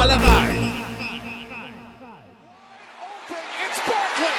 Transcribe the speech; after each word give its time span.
Fußballerei. 0.00 0.48
It's 3.64 3.80
Barkley. 3.86 4.32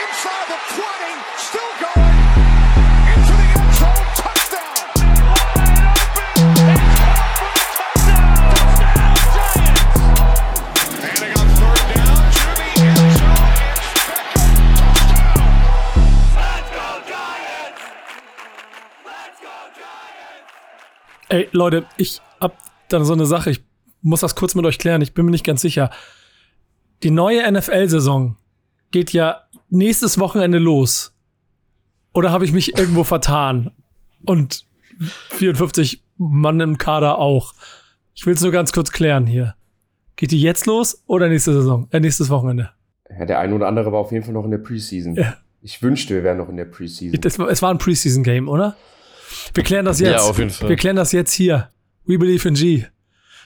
Inside 0.00 0.46
the 0.48 0.56
20. 0.72 1.20
Still 1.36 1.72
going. 1.84 2.18
Into 3.12 3.34
the 3.36 3.48
end 3.60 3.72
zone. 3.76 4.06
Touchdown. 4.16 4.76
And 11.02 11.16
they 11.20 11.30
got 11.34 11.48
third 11.58 11.82
down 11.94 12.24
to 12.32 12.48
the 12.56 12.68
end 12.80 13.12
zone. 13.18 13.52
It's 13.84 14.00
Beckham. 14.08 14.56
Ey, 21.28 21.48
Leute, 21.52 21.84
ich 21.98 22.22
hab 22.40 22.56
dann 22.88 23.04
so 23.04 23.12
eine 23.12 23.26
Sache, 23.26 23.50
ich 23.50 23.65
muss 24.06 24.20
das 24.20 24.36
kurz 24.36 24.54
mit 24.54 24.64
euch 24.64 24.78
klären, 24.78 25.02
ich 25.02 25.14
bin 25.14 25.24
mir 25.24 25.32
nicht 25.32 25.44
ganz 25.44 25.60
sicher. 25.60 25.90
Die 27.02 27.10
neue 27.10 27.50
NFL-Saison 27.50 28.36
geht 28.90 29.12
ja 29.12 29.42
nächstes 29.68 30.18
Wochenende 30.18 30.58
los. 30.58 31.12
Oder 32.14 32.30
habe 32.30 32.44
ich 32.44 32.52
mich 32.52 32.78
irgendwo 32.78 33.04
vertan? 33.04 33.72
Und 34.24 34.64
54 35.30 36.02
Mann 36.16 36.60
im 36.60 36.78
Kader 36.78 37.18
auch. 37.18 37.52
Ich 38.14 38.24
will 38.24 38.34
es 38.34 38.40
nur 38.40 38.52
ganz 38.52 38.72
kurz 38.72 38.92
klären 38.92 39.26
hier. 39.26 39.54
Geht 40.14 40.30
die 40.30 40.40
jetzt 40.40 40.64
los 40.66 41.02
oder 41.06 41.28
nächste 41.28 41.52
Saison? 41.52 41.88
Äh, 41.90 42.00
nächstes 42.00 42.30
Wochenende? 42.30 42.70
Ja, 43.10 43.26
der 43.26 43.38
eine 43.40 43.54
oder 43.54 43.68
andere 43.68 43.92
war 43.92 43.98
auf 44.00 44.12
jeden 44.12 44.24
Fall 44.24 44.32
noch 44.32 44.44
in 44.44 44.50
der 44.50 44.58
Preseason. 44.58 45.16
Ja. 45.16 45.36
Ich 45.60 45.82
wünschte, 45.82 46.14
wir 46.14 46.22
wären 46.22 46.38
noch 46.38 46.48
in 46.48 46.56
der 46.56 46.64
Preseason. 46.64 47.20
Das, 47.20 47.38
es 47.38 47.60
war 47.60 47.70
ein 47.70 47.78
Preseason-Game, 47.78 48.48
oder? 48.48 48.76
Wir 49.52 49.64
klären 49.64 49.84
das 49.84 50.00
jetzt. 50.00 50.10
Ja, 50.12 50.22
auf 50.22 50.38
jeden 50.38 50.50
Fall. 50.50 50.68
Wir 50.68 50.76
klären 50.76 50.96
das 50.96 51.12
jetzt 51.12 51.32
hier. 51.32 51.70
We 52.06 52.18
believe 52.18 52.48
in 52.48 52.54
G. 52.54 52.84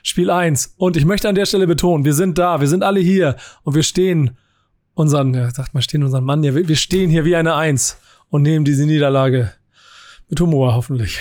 Spiel 0.02 0.30
1. 0.30 0.74
Und 0.76 0.96
ich 0.96 1.04
möchte 1.04 1.28
an 1.28 1.34
der 1.34 1.46
Stelle 1.46 1.66
betonen, 1.66 2.04
wir 2.04 2.14
sind 2.14 2.38
da, 2.38 2.60
wir 2.60 2.68
sind 2.68 2.82
alle 2.82 3.00
hier 3.00 3.36
und 3.62 3.74
wir 3.74 3.82
stehen 3.82 4.36
unseren, 4.94 5.34
ja, 5.34 5.50
sagt 5.50 5.74
mal, 5.74 5.82
stehen 5.82 6.02
unseren 6.02 6.24
Mann 6.24 6.42
hier, 6.42 6.54
wir 6.54 6.76
stehen 6.76 7.10
hier 7.10 7.24
wie 7.24 7.36
eine 7.36 7.54
Eins 7.54 7.98
und 8.28 8.42
nehmen 8.42 8.64
diese 8.64 8.84
Niederlage 8.86 9.52
mit 10.28 10.40
Humor 10.40 10.74
hoffentlich. 10.74 11.20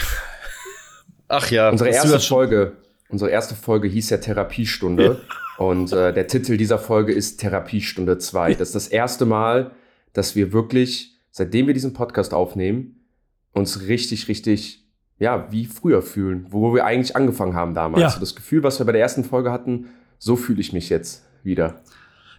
Ach 1.28 1.50
ja, 1.52 1.70
Unsere 1.70 1.90
erste 1.90 2.20
Folge, 2.20 2.74
unsere 3.10 3.30
erste 3.30 3.56
Folge 3.56 3.88
hieß 3.88 4.10
ja 4.10 4.18
Therapiestunde. 4.18 5.22
Und 5.58 5.92
äh, 5.92 6.14
der 6.14 6.28
Titel 6.28 6.58
dieser 6.58 6.80
Folge 6.80 7.12
ist 7.12 7.40
Therapiestunde 7.40 8.18
2. 8.18 8.54
Das 8.54 8.70
ist 8.70 8.76
das 8.76 8.88
erste 8.88 9.26
Mal, 9.26 9.72
dass 10.14 10.36
wir 10.36 10.54
wirklich, 10.54 11.20
seitdem 11.32 11.68
wir 11.68 11.74
diesen 11.74 11.94
Podcast 11.94 12.34
aufnehmen, 12.34 13.06
uns 13.52 13.88
richtig, 13.88 14.28
richtig, 14.28 14.89
ja, 15.20 15.52
wie 15.52 15.66
früher 15.66 16.02
fühlen, 16.02 16.46
wo 16.50 16.74
wir 16.74 16.86
eigentlich 16.86 17.16
angefangen 17.16 17.54
haben 17.54 17.74
damals. 17.74 18.02
Ja. 18.02 18.10
So 18.10 18.20
das 18.20 18.36
Gefühl, 18.36 18.64
was 18.64 18.80
wir 18.80 18.86
bei 18.86 18.94
der 18.94 19.02
ersten 19.02 19.24
Folge 19.24 19.52
hatten, 19.52 19.90
so 20.18 20.36
fühle 20.36 20.62
ich 20.62 20.74
mich 20.74 20.90
jetzt 20.90 21.24
wieder. 21.44 21.76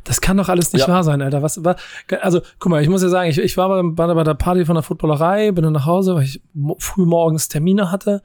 Das 0.04 0.20
kann 0.22 0.38
doch 0.38 0.48
alles 0.48 0.72
nicht 0.72 0.86
Ja. 0.86 0.92
wahr 0.92 1.04
sein, 1.04 1.20
Alter. 1.20 1.42
Was, 1.42 1.62
was, 1.62 1.76
also, 2.22 2.40
guck 2.58 2.70
mal, 2.70 2.82
ich 2.82 2.88
muss 2.88 3.02
ja 3.02 3.10
sagen, 3.10 3.28
ich, 3.28 3.38
ich 3.38 3.56
war 3.58 3.68
bei, 3.68 3.82
bei, 4.06 4.14
bei 4.14 4.24
der 4.24 4.34
Party 4.34 4.64
von 4.64 4.74
der 4.74 4.82
Footballerei, 4.82 5.52
bin 5.52 5.62
dann 5.62 5.74
nach 5.74 5.84
Hause, 5.86 6.14
weil 6.14 6.22
ich 6.24 6.40
mo 6.54 6.76
früh 6.78 7.04
morgens 7.04 7.48
Termine 7.48 7.92
hatte. 7.92 8.22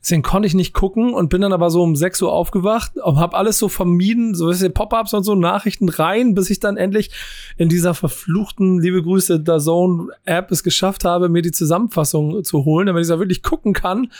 Deswegen 0.00 0.22
konnte 0.22 0.46
ich 0.46 0.54
nicht 0.54 0.74
gucken 0.74 1.12
und 1.12 1.28
bin 1.28 1.40
dann 1.40 1.52
aber 1.52 1.70
so 1.70 1.82
um 1.82 1.96
6 1.96 2.22
Uhr 2.22 2.32
aufgewacht 2.32 2.96
und 2.96 3.18
habe 3.18 3.36
alles 3.36 3.58
so 3.58 3.68
vermieden, 3.68 4.34
so 4.34 4.46
bisschen 4.46 4.72
Pop-ups 4.72 5.12
und 5.12 5.24
so 5.24 5.34
Nachrichten 5.34 5.88
rein, 5.88 6.34
bis 6.34 6.50
ich 6.50 6.60
dann 6.60 6.76
endlich 6.76 7.10
in 7.56 7.68
dieser 7.68 7.94
verfluchten, 7.94 8.80
liebe 8.80 9.02
Grüße, 9.02 9.40
der 9.40 9.58
Zone-App 9.58 10.50
es 10.50 10.62
geschafft 10.62 11.04
habe, 11.04 11.28
mir 11.28 11.42
die 11.42 11.50
Zusammenfassung 11.50 12.44
zu 12.44 12.64
holen, 12.64 12.86
damit 12.86 13.02
ich 13.02 13.08
da 13.08 13.18
wirklich 13.18 13.42
gucken 13.42 13.72
kann. 13.72 14.10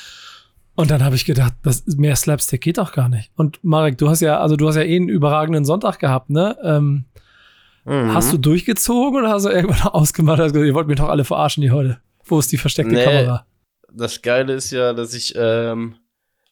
Und 0.74 0.90
dann 0.90 1.04
habe 1.04 1.16
ich 1.16 1.24
gedacht, 1.24 1.54
das, 1.62 1.84
mehr 1.86 2.16
Slapstick 2.16 2.60
geht 2.60 2.78
doch 2.78 2.92
gar 2.92 3.08
nicht. 3.08 3.30
Und 3.36 3.58
Marek, 3.62 3.98
du 3.98 4.08
hast 4.08 4.20
ja, 4.20 4.38
also 4.40 4.56
du 4.56 4.68
hast 4.68 4.76
ja 4.76 4.82
eh 4.82 4.96
einen 4.96 5.08
überragenden 5.08 5.64
Sonntag 5.64 5.98
gehabt, 5.98 6.30
ne? 6.30 6.56
Ähm, 6.62 7.04
Mhm. 7.84 8.12
Hast 8.12 8.32
du 8.34 8.36
durchgezogen 8.36 9.20
oder 9.20 9.30
hast 9.30 9.46
du 9.46 9.48
irgendwann 9.48 9.80
ausgemacht? 9.92 10.38
Hast 10.38 10.52
gesagt, 10.52 10.66
ihr 10.66 10.74
wollt 10.74 10.88
mich 10.88 10.98
doch 10.98 11.08
alle 11.08 11.24
verarschen 11.24 11.62
hier 11.62 11.72
heute. 11.72 11.98
Wo 12.24 12.38
ist 12.38 12.52
die 12.52 12.58
versteckte 12.58 12.94
Nee. 12.94 13.02
Kamera? 13.02 13.46
Das 13.92 14.22
Geile 14.22 14.54
ist 14.54 14.70
ja, 14.70 14.92
dass 14.92 15.14
ich, 15.14 15.34
ähm, 15.36 15.96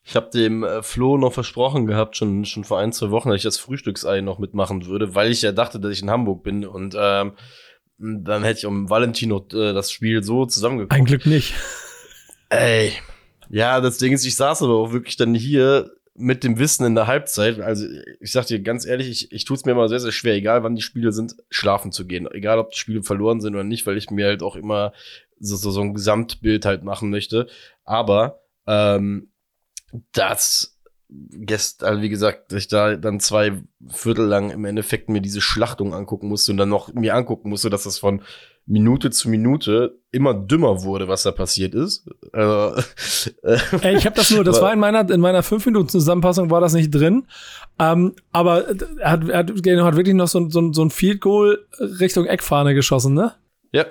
ich 0.02 0.16
habe 0.16 0.30
dem 0.30 0.64
äh, 0.64 0.82
Flo 0.82 1.18
noch 1.18 1.32
versprochen 1.32 1.86
gehabt, 1.86 2.16
schon, 2.16 2.44
schon 2.44 2.64
vor 2.64 2.78
ein, 2.78 2.92
zwei 2.92 3.10
Wochen, 3.10 3.28
dass 3.28 3.38
ich 3.38 3.42
das 3.42 3.58
Frühstücksei 3.58 4.20
noch 4.20 4.38
mitmachen 4.38 4.86
würde, 4.86 5.14
weil 5.14 5.30
ich 5.30 5.42
ja 5.42 5.52
dachte, 5.52 5.80
dass 5.80 5.92
ich 5.92 6.02
in 6.02 6.10
Hamburg 6.10 6.42
bin 6.42 6.64
und 6.64 6.96
ähm, 6.98 7.32
dann 7.98 8.44
hätte 8.44 8.58
ich 8.58 8.66
um 8.66 8.90
Valentino 8.90 9.46
äh, 9.52 9.72
das 9.72 9.90
Spiel 9.90 10.22
so 10.22 10.46
zusammengeguckt. 10.46 10.92
Ein 10.92 11.04
Glück 11.04 11.26
nicht. 11.26 11.54
Ey. 12.48 12.92
Ja, 13.48 13.80
das 13.80 13.98
Ding 13.98 14.12
ist, 14.12 14.24
ich 14.26 14.36
saß 14.36 14.62
aber 14.62 14.74
auch 14.74 14.92
wirklich 14.92 15.16
dann 15.16 15.34
hier 15.34 15.92
mit 16.14 16.44
dem 16.44 16.58
Wissen 16.58 16.86
in 16.86 16.94
der 16.94 17.06
Halbzeit. 17.06 17.60
Also, 17.60 17.86
ich 18.20 18.32
sag 18.32 18.46
dir 18.46 18.60
ganz 18.60 18.86
ehrlich, 18.86 19.08
ich, 19.08 19.32
ich 19.32 19.44
tue 19.44 19.56
es 19.56 19.64
mir 19.64 19.72
immer 19.72 19.88
sehr, 19.88 20.00
sehr 20.00 20.12
schwer, 20.12 20.34
egal 20.34 20.62
wann 20.62 20.74
die 20.74 20.82
Spiele 20.82 21.12
sind, 21.12 21.36
schlafen 21.50 21.92
zu 21.92 22.06
gehen. 22.06 22.26
Egal, 22.30 22.58
ob 22.58 22.70
die 22.70 22.78
Spiele 22.78 23.02
verloren 23.02 23.40
sind 23.40 23.54
oder 23.54 23.64
nicht, 23.64 23.86
weil 23.86 23.96
ich 23.96 24.10
mir 24.10 24.26
halt 24.26 24.42
auch 24.42 24.56
immer 24.56 24.92
so, 25.38 25.56
so, 25.56 25.70
so 25.70 25.80
ein 25.80 25.94
Gesamtbild 25.94 26.64
halt 26.64 26.82
machen 26.84 27.10
möchte. 27.10 27.46
Aber 27.84 28.40
ähm, 28.66 29.28
das 30.12 30.72
gestern, 31.08 31.88
also 31.88 32.02
wie 32.02 32.08
gesagt, 32.08 32.50
dass 32.52 32.58
ich 32.58 32.68
da 32.68 32.96
dann 32.96 33.20
zwei 33.20 33.52
Viertel 33.88 34.26
lang 34.26 34.50
im 34.50 34.64
Endeffekt 34.64 35.08
mir 35.08 35.20
diese 35.20 35.40
Schlachtung 35.40 35.94
angucken 35.94 36.28
musste 36.28 36.50
und 36.52 36.58
dann 36.58 36.68
noch 36.68 36.92
mir 36.94 37.14
angucken 37.14 37.48
musste, 37.48 37.70
dass 37.70 37.84
das 37.84 37.98
von 37.98 38.22
Minute 38.68 39.10
zu 39.10 39.28
Minute 39.28 40.00
immer 40.10 40.34
dümmer 40.34 40.82
wurde, 40.82 41.06
was 41.06 41.22
da 41.22 41.30
passiert 41.30 41.74
ist. 41.76 42.08
Also, 42.32 42.82
äh, 43.44 43.58
Ey, 43.82 43.96
ich 43.96 44.04
habe 44.06 44.16
das 44.16 44.30
nur, 44.32 44.42
das 44.42 44.60
war 44.60 44.72
in 44.72 44.80
meiner, 44.80 45.08
in 45.08 45.20
meiner 45.20 45.44
5 45.44 45.64
Minuten 45.66 45.88
Zusammenfassung 45.88 46.50
war 46.50 46.60
das 46.60 46.72
nicht 46.74 46.90
drin. 46.92 47.28
Ähm, 47.78 48.16
aber 48.32 48.64
er 48.98 49.10
hat, 49.12 49.28
er 49.28 49.38
hat, 49.38 49.62
Geno 49.62 49.84
hat 49.84 49.94
wirklich 49.94 50.16
noch 50.16 50.26
so, 50.26 50.40
ein- 50.40 50.50
so, 50.50 50.72
so 50.72 50.82
ein 50.84 50.90
Field 50.90 51.20
Goal 51.20 51.64
Richtung 51.78 52.26
Eckfahne 52.26 52.74
geschossen, 52.74 53.14
ne? 53.14 53.34
ja, 53.70 53.84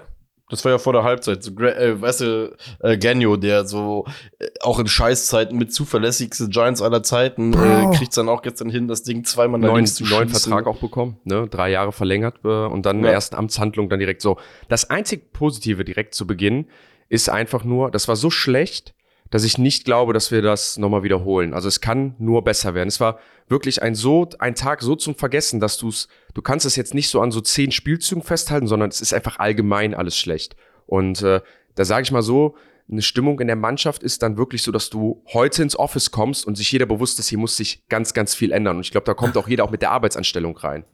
das 0.50 0.64
war 0.64 0.72
ja 0.72 0.78
vor 0.78 0.94
der 0.94 1.04
Halbzeit. 1.04 1.44
So, 1.44 1.52
äh, 1.60 2.00
weißt 2.00 2.22
du, 2.22 2.56
äh, 2.82 2.98
Gagno, 2.98 3.36
der 3.36 3.66
so 3.66 4.06
äh, 4.40 4.48
auch 4.62 4.80
in 4.80 4.88
Scheißzeiten 4.88 5.58
mit 5.58 5.74
zuverlässigste 5.74 6.50
Giants 6.50 6.82
aller 6.82 7.02
Zeiten, 7.04 7.54
äh, 7.54 7.96
kriegt's 7.98 8.16
dann 8.16 8.30
auch 8.30 8.42
gestern 8.42 8.70
hin, 8.70 8.88
das 8.88 9.04
Ding 9.04 9.24
zweimal 9.24 9.60
nach 9.60 9.76
links 9.76 9.96
zu 9.96 10.04
neuen 10.06 10.30
schießen. 10.30 10.52
Vertrag 10.52 10.68
auch 10.68 10.80
bekommen, 10.80 11.18
ne? 11.24 11.48
drei 11.50 11.72
Jahre 11.72 11.92
verlängert 11.92 12.36
äh, 12.44 12.48
und 12.48 12.86
dann 12.86 12.98
in 12.98 13.04
Ja. 13.04 13.08
der 13.10 13.14
ersten 13.16 13.36
Amtshandlung 13.36 13.90
dann 13.90 14.00
direkt 14.00 14.22
so. 14.22 14.38
Das 14.70 14.90
einzig 14.90 15.34
Positive 15.34 15.84
direkt 15.84 16.14
zu 16.14 16.28
Beginn 16.28 16.68
ist 17.10 17.30
einfach 17.30 17.64
nur, 17.64 17.90
das 17.92 18.08
war 18.08 18.16
so 18.16 18.30
schlecht, 18.30 18.94
dass 19.32 19.44
ich 19.44 19.58
nicht 19.58 19.86
glaube, 19.86 20.14
dass 20.14 20.32
wir 20.32 20.42
das 20.42 20.78
nochmal 20.78 21.04
wiederholen. 21.04 21.54
Also 21.54 21.68
es 21.68 21.82
kann 21.82 22.16
nur 22.20 22.44
besser 22.44 22.74
werden. 22.74 22.90
Es 22.90 23.00
war 23.00 23.20
wirklich 23.48 23.82
ein 23.82 23.96
so, 23.96 24.30
ein 24.40 24.56
Tag 24.56 24.82
so 24.82 24.96
zum 24.96 25.16
Vergessen, 25.16 25.60
dass 25.60 25.78
du 25.78 25.90
es, 25.90 26.08
du 26.34 26.42
kannst 26.42 26.66
es 26.66 26.76
jetzt 26.76 26.94
nicht 26.94 27.10
so 27.10 27.22
an 27.22 27.32
so 27.32 27.42
zehn 27.42 27.72
Spielzügen 27.72 28.24
festhalten, 28.24 28.68
sondern 28.68 28.90
es 28.90 29.02
ist 29.02 29.14
einfach 29.14 29.40
allgemein 29.40 29.94
alles 29.94 30.18
schlecht. 30.18 30.56
Und 30.86 31.22
äh, 31.22 31.42
da 31.76 31.86
sage 31.86 32.04
ich 32.04 32.12
mal 32.12 32.22
so, 32.22 32.56
eine 32.90 33.02
Stimmung 33.02 33.40
in 33.40 33.48
der 33.48 33.56
Mannschaft 33.56 34.04
ist 34.04 34.22
dann 34.22 34.38
wirklich 34.38 34.62
so, 34.62 34.72
dass 34.72 34.92
du 34.92 35.24
heute 35.34 35.64
ins 35.64 35.78
Office 35.78 36.12
kommst 36.12 36.46
und 36.46 36.56
sich 36.56 36.72
jeder 36.72 36.86
bewusst 36.86 37.18
ist, 37.20 37.30
hier 37.30 37.40
muss 37.40 37.58
sich 37.58 37.88
ganz, 37.90 38.14
ganz 38.14 38.36
viel 38.36 38.52
ändern. 38.52 38.78
Und 38.78 38.86
ich 38.86 38.92
glaube, 38.92 39.06
da 39.06 39.16
kommt 39.16 39.38
auch 39.38 39.48
jeder 39.48 39.64
auch 39.64 39.72
mit 39.72 39.82
der 39.82 39.92
Arbeitsanstellung 39.92 40.56
rein. 40.58 40.86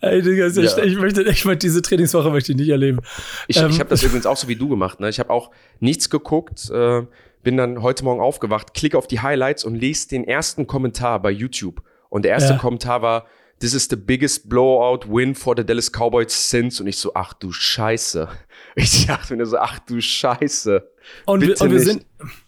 Ey, 0.00 0.22
Digga, 0.22 0.46
ich, 0.46 0.56
Ja. 0.56 0.78
ich 0.82 0.96
möchte, 0.96 1.22
ich 1.22 1.44
möchte 1.44 1.66
diese 1.66 1.82
Trainingswoche 1.82 2.30
möchte 2.30 2.52
ich 2.52 2.58
nicht 2.58 2.68
erleben. 2.68 3.00
Ich, 3.48 3.56
Ähm, 3.56 3.70
ich 3.70 3.80
habe 3.80 3.90
das 3.90 4.02
übrigens 4.02 4.26
auch 4.26 4.36
so 4.36 4.48
wie 4.48 4.56
du 4.56 4.68
gemacht. 4.68 5.00
Ne? 5.00 5.08
Ich 5.08 5.18
habe 5.20 5.30
auch 5.30 5.50
nichts 5.80 6.10
geguckt, 6.10 6.70
äh, 6.70 7.02
bin 7.42 7.56
dann 7.56 7.82
heute 7.82 8.04
Morgen 8.04 8.20
aufgewacht, 8.20 8.74
klicke 8.74 8.96
auf 8.98 9.06
die 9.06 9.20
Highlights 9.20 9.64
und 9.64 9.74
lese 9.74 10.08
den 10.08 10.24
ersten 10.26 10.66
Kommentar 10.66 11.20
bei 11.20 11.30
YouTube. 11.30 11.82
Und 12.08 12.24
der 12.24 12.32
erste 12.32 12.54
Ja. 12.54 12.58
Kommentar 12.58 13.02
war, 13.02 13.26
This 13.60 13.72
is 13.72 13.86
the 13.88 13.94
biggest 13.96 14.48
blowout 14.48 15.06
win 15.08 15.34
for 15.34 15.54
the 15.56 15.64
Dallas 15.64 15.90
Cowboys 15.90 16.50
since. 16.50 16.82
Und 16.82 16.88
ich 16.88 16.98
so, 16.98 17.12
ach 17.14 17.32
du 17.34 17.52
Scheiße. 17.52 18.28
Ich 18.76 19.06
dachte 19.06 19.36
mir 19.36 19.46
so, 19.46 19.56
ach 19.58 19.78
du 19.78 20.00
Scheiße. 20.00 20.90
Und 21.26 21.40
wir, 21.42 21.60
und 21.60 21.70
wir 21.70 21.78
sind 21.80 22.04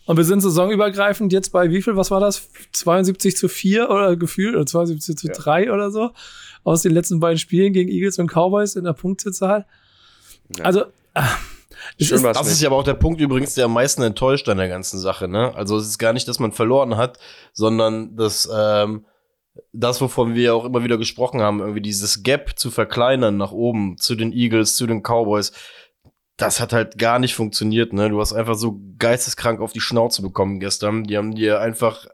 und 0.06 0.16
wir 0.16 0.24
sind 0.24 0.40
saisonübergreifend 0.40 1.32
jetzt 1.32 1.50
bei 1.52 1.70
wie 1.70 1.80
viel, 1.80 1.94
was 1.96 2.10
war 2.10 2.18
das? 2.18 2.48
72 2.72 3.36
zu 3.36 3.48
4 3.48 3.88
oder 3.90 4.16
gefühlt 4.16 4.56
oder 4.56 4.66
72 4.66 5.16
zu 5.16 5.28
3 5.28 5.72
oder 5.72 5.92
so 5.92 6.10
aus 6.66 6.82
den 6.82 6.92
letzten 6.92 7.20
beiden 7.20 7.38
Spielen 7.38 7.72
gegen 7.72 7.90
Eagles 7.90 8.18
und 8.18 8.30
Cowboys 8.30 8.74
in 8.74 8.84
der 8.84 8.92
Punktezahl. 8.92 9.66
Ja. 10.56 10.64
Also 10.64 10.84
es 11.98 12.08
Schön 12.08 12.16
ist, 12.16 12.24
Das 12.24 12.42
nicht. 12.42 12.52
ist 12.52 12.62
ja 12.62 12.68
aber 12.68 12.76
auch 12.76 12.84
der 12.84 12.94
Punkt 12.94 13.20
übrigens, 13.20 13.54
der 13.54 13.66
am 13.66 13.72
meisten 13.72 14.02
enttäuscht 14.02 14.48
an 14.48 14.58
der 14.58 14.68
ganzen 14.68 14.98
Sache, 14.98 15.28
ne? 15.28 15.54
Also 15.54 15.76
es 15.76 15.86
ist 15.86 15.98
gar 15.98 16.12
nicht, 16.12 16.26
dass 16.26 16.40
man 16.40 16.50
verloren 16.52 16.96
hat, 16.96 17.18
sondern 17.52 18.16
dass 18.16 18.48
ähm, 18.52 19.06
das, 19.72 20.00
wovon 20.00 20.34
wir 20.34 20.42
ja 20.42 20.52
auch 20.54 20.64
immer 20.64 20.82
wieder 20.82 20.98
gesprochen 20.98 21.40
haben, 21.40 21.60
irgendwie 21.60 21.80
dieses 21.80 22.24
Gap 22.24 22.58
zu 22.58 22.70
verkleinern 22.70 23.36
nach 23.36 23.52
oben 23.52 23.96
zu 23.98 24.16
den 24.16 24.32
Eagles, 24.32 24.74
zu 24.74 24.86
den 24.86 25.02
Cowboys, 25.02 25.52
das 26.36 26.60
hat 26.60 26.72
halt 26.72 26.98
gar 26.98 27.20
nicht 27.20 27.34
funktioniert, 27.34 27.92
ne? 27.92 28.10
Du 28.10 28.20
hast 28.20 28.32
einfach 28.32 28.56
so 28.56 28.80
geisteskrank 28.98 29.60
auf 29.60 29.72
die 29.72 29.80
Schnauze 29.80 30.20
bekommen 30.20 30.58
gestern. 30.58 31.04
Die 31.04 31.16
haben 31.16 31.34
dir 31.34 31.60
einfach, 31.60 32.06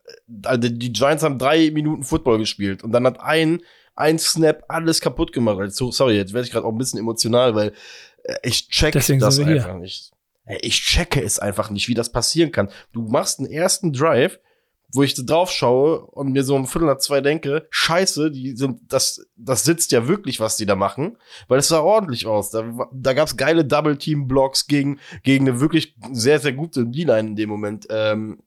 also 0.45 0.69
die 0.69 0.93
Giants 0.93 1.23
haben 1.23 1.39
drei 1.39 1.71
Minuten 1.71 2.05
Football 2.05 2.37
gespielt 2.39 2.85
und 2.85 2.93
dann 2.93 3.07
hat 3.07 3.19
ein, 3.21 3.63
ein 3.95 4.19
Snap 4.19 4.65
alles 4.69 5.01
kaputt 5.01 5.33
gemacht. 5.33 5.59
Also, 5.59 5.91
sorry, 5.91 6.17
jetzt 6.17 6.33
werde 6.33 6.47
ich 6.47 6.53
gerade 6.53 6.67
auch 6.67 6.73
ein 6.73 6.79
bisschen 6.79 6.99
emotional, 6.99 7.55
weil 7.55 7.73
äh, 8.25 8.37
ich 8.43 8.69
check 8.69 8.93
Deswegen 8.93 9.21
das 9.21 9.39
einfach 9.39 9.79
nicht. 9.79 10.13
Ey, 10.45 10.59
Ich 10.63 10.81
checke 10.83 11.23
es 11.23 11.39
einfach 11.39 11.71
nicht, 11.71 11.89
wie 11.89 11.95
das 11.95 12.11
passieren 12.11 12.53
kann. 12.53 12.71
Du 12.93 13.03
machst 13.03 13.39
einen 13.39 13.51
ersten 13.51 13.93
Drive, 13.93 14.41
wo 14.95 15.03
ich 15.03 15.15
drauf 15.15 15.51
schaue 15.51 16.05
und 16.07 16.33
mir 16.33 16.45
so 16.45 16.55
um 16.55 16.67
Viertel 16.67 16.87
nach 16.87 16.99
zwei 16.99 17.21
denke, 17.21 17.67
scheiße, 17.71 18.31
die 18.31 18.55
sind, 18.57 18.81
das, 18.93 19.27
das 19.37 19.65
sitzt 19.65 19.93
ja 19.93 20.07
wirklich, 20.07 20.39
was 20.39 20.57
die 20.57 20.67
da 20.67 20.77
machen, 20.77 21.17
weil 21.49 21.61
es 21.61 21.69
sah 21.69 21.81
ordentlich 21.81 22.27
aus. 22.27 22.51
Da, 22.51 22.91
da 22.93 23.15
gab's 23.15 23.37
geile 23.37 23.65
Double-Team-Blocks 23.65 24.67
gegen, 24.67 24.99
gegen 25.23 25.49
eine 25.49 25.61
wirklich 25.61 25.97
sehr, 26.13 26.41
sehr 26.41 26.53
gute 26.53 26.87
D-Line 26.87 27.31
in 27.31 27.37
dem 27.37 27.49
Moment. 27.49 27.87
Ähm, 27.89 28.43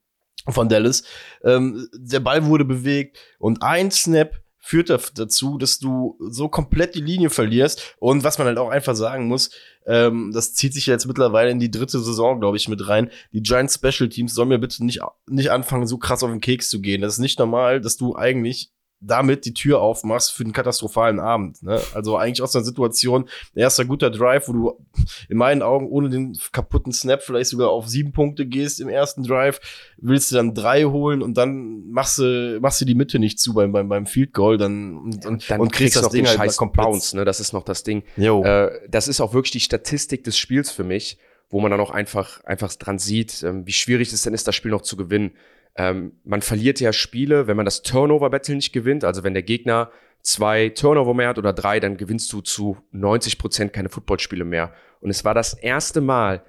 von 0.47 0.69
Dallas. 0.69 1.03
Ähm, 1.43 1.89
der 1.93 2.19
Ball 2.19 2.45
wurde 2.45 2.65
bewegt 2.65 3.17
und 3.39 3.63
ein 3.63 3.89
Snap 3.89 4.35
führt 4.65 4.89
dazu, 4.89 5.59
dass 5.59 5.77
du 5.77 6.17
so 6.19 6.49
komplett 6.49 6.95
die 6.95 7.01
Linie 7.01 7.29
verlierst. 7.29 7.95
Und 7.99 8.23
was 8.23 8.39
man 8.39 8.47
halt 8.47 8.57
auch 8.57 8.69
einfach 8.69 8.95
sagen 8.95 9.27
muss, 9.27 9.51
ähm, 9.85 10.31
das 10.33 10.55
zieht 10.55 10.73
sich 10.73 10.87
jetzt 10.87 11.05
mittlerweile 11.05 11.51
in 11.51 11.59
die 11.59 11.69
dritte 11.69 11.99
Saison, 11.99 12.39
glaube 12.39 12.57
ich, 12.57 12.67
mit 12.67 12.87
rein. 12.87 13.11
Die 13.31 13.43
Giants 13.43 13.75
Special 13.75 14.09
Teams 14.09 14.33
sollen 14.33 14.49
mir 14.49 14.57
bitte 14.57 14.83
nicht, 14.83 15.01
nicht 15.27 15.51
anfangen, 15.51 15.85
so 15.85 15.99
krass 15.99 16.23
auf 16.23 16.31
den 16.31 16.41
Keks 16.41 16.69
zu 16.69 16.81
gehen. 16.81 17.01
Das 17.01 17.13
ist 17.13 17.19
nicht 17.19 17.37
normal, 17.37 17.79
dass 17.79 17.95
du 17.97 18.15
eigentlich 18.15 18.71
damit 19.01 19.45
die 19.45 19.53
Tür 19.53 19.81
aufmachst 19.81 20.31
für 20.31 20.43
einen 20.43 20.53
katastrophalen 20.53 21.19
Abend. 21.19 21.61
Ne? 21.61 21.79
Also 21.93 22.17
eigentlich 22.17 22.41
aus 22.41 22.55
einer 22.55 22.65
Situation, 22.65 23.29
erster 23.53 23.85
guter 23.85 24.09
Drive, 24.09 24.47
wo 24.47 24.53
du 24.53 24.85
in 25.29 25.37
meinen 25.37 25.61
Augen 25.61 25.87
ohne 25.87 26.09
den 26.09 26.37
kaputten 26.51 26.91
Snap 26.91 27.21
vielleicht 27.21 27.49
sogar 27.49 27.69
auf 27.69 27.87
sieben 27.87 28.13
Punkte 28.13 28.45
gehst 28.45 28.79
im 28.79 28.89
ersten 28.89 29.23
Drive, 29.23 29.59
willst 29.97 30.31
du 30.31 30.35
dann 30.35 30.53
drei 30.53 30.85
holen 30.85 31.21
und 31.21 31.37
dann 31.37 31.89
machst 31.89 32.17
du, 32.17 32.59
machst 32.61 32.81
du 32.81 32.85
die 32.85 32.95
Mitte 32.95 33.19
nicht 33.19 33.39
zu 33.39 33.53
beim, 33.53 33.71
beim, 33.71 33.89
beim 33.89 34.05
Field 34.05 34.33
Goal 34.33 34.57
dann, 34.57 34.97
und, 34.97 35.25
und, 35.25 35.49
dann 35.49 35.61
und 35.61 35.71
kriegst 35.71 35.95
das 35.95 36.09
Ding 36.09 36.25
halt 36.25 36.37
scheiß. 36.37 36.57
Bounce, 36.73 37.15
ne? 37.15 37.25
Das 37.25 37.39
ist 37.39 37.53
noch 37.53 37.63
das 37.63 37.83
Ding. 37.83 38.03
Äh, 38.43 38.71
das 38.89 39.07
ist 39.07 39.21
auch 39.21 39.33
wirklich 39.33 39.51
die 39.51 39.59
Statistik 39.59 40.23
des 40.23 40.37
Spiels 40.37 40.71
für 40.71 40.83
mich, 40.83 41.17
wo 41.49 41.59
man 41.59 41.71
dann 41.71 41.79
auch 41.79 41.91
einfach, 41.91 42.43
einfach 42.43 42.73
dran 42.75 42.97
sieht, 42.97 43.43
ähm, 43.43 43.67
wie 43.67 43.73
schwierig 43.73 44.11
es 44.11 44.23
denn 44.23 44.33
ist, 44.33 44.47
das 44.47 44.55
Spiel 44.55 44.71
noch 44.71 44.81
zu 44.81 44.97
gewinnen. 44.97 45.33
Ähm, 45.77 46.13
man 46.23 46.41
verliert 46.41 46.79
ja 46.79 46.93
Spiele, 46.93 47.47
wenn 47.47 47.57
man 47.57 47.65
das 47.65 47.81
Turnover-Battle 47.81 48.55
nicht 48.55 48.71
gewinnt. 48.71 49.03
Also 49.03 49.23
wenn 49.23 49.33
der 49.33 49.43
Gegner 49.43 49.91
zwei 50.21 50.69
Turnover 50.69 51.13
mehr 51.13 51.29
hat 51.29 51.37
oder 51.37 51.53
drei, 51.53 51.79
dann 51.79 51.97
gewinnst 51.97 52.31
du 52.33 52.41
zu 52.41 52.77
90 52.91 53.37
Prozent 53.37 53.73
keine 53.73 53.89
Footballspiele 53.89 54.45
mehr. 54.45 54.73
Und 55.01 55.09
es 55.09 55.23
war 55.25 55.33
das 55.33 55.53
erste 55.53 56.01
Mal, 56.01 56.43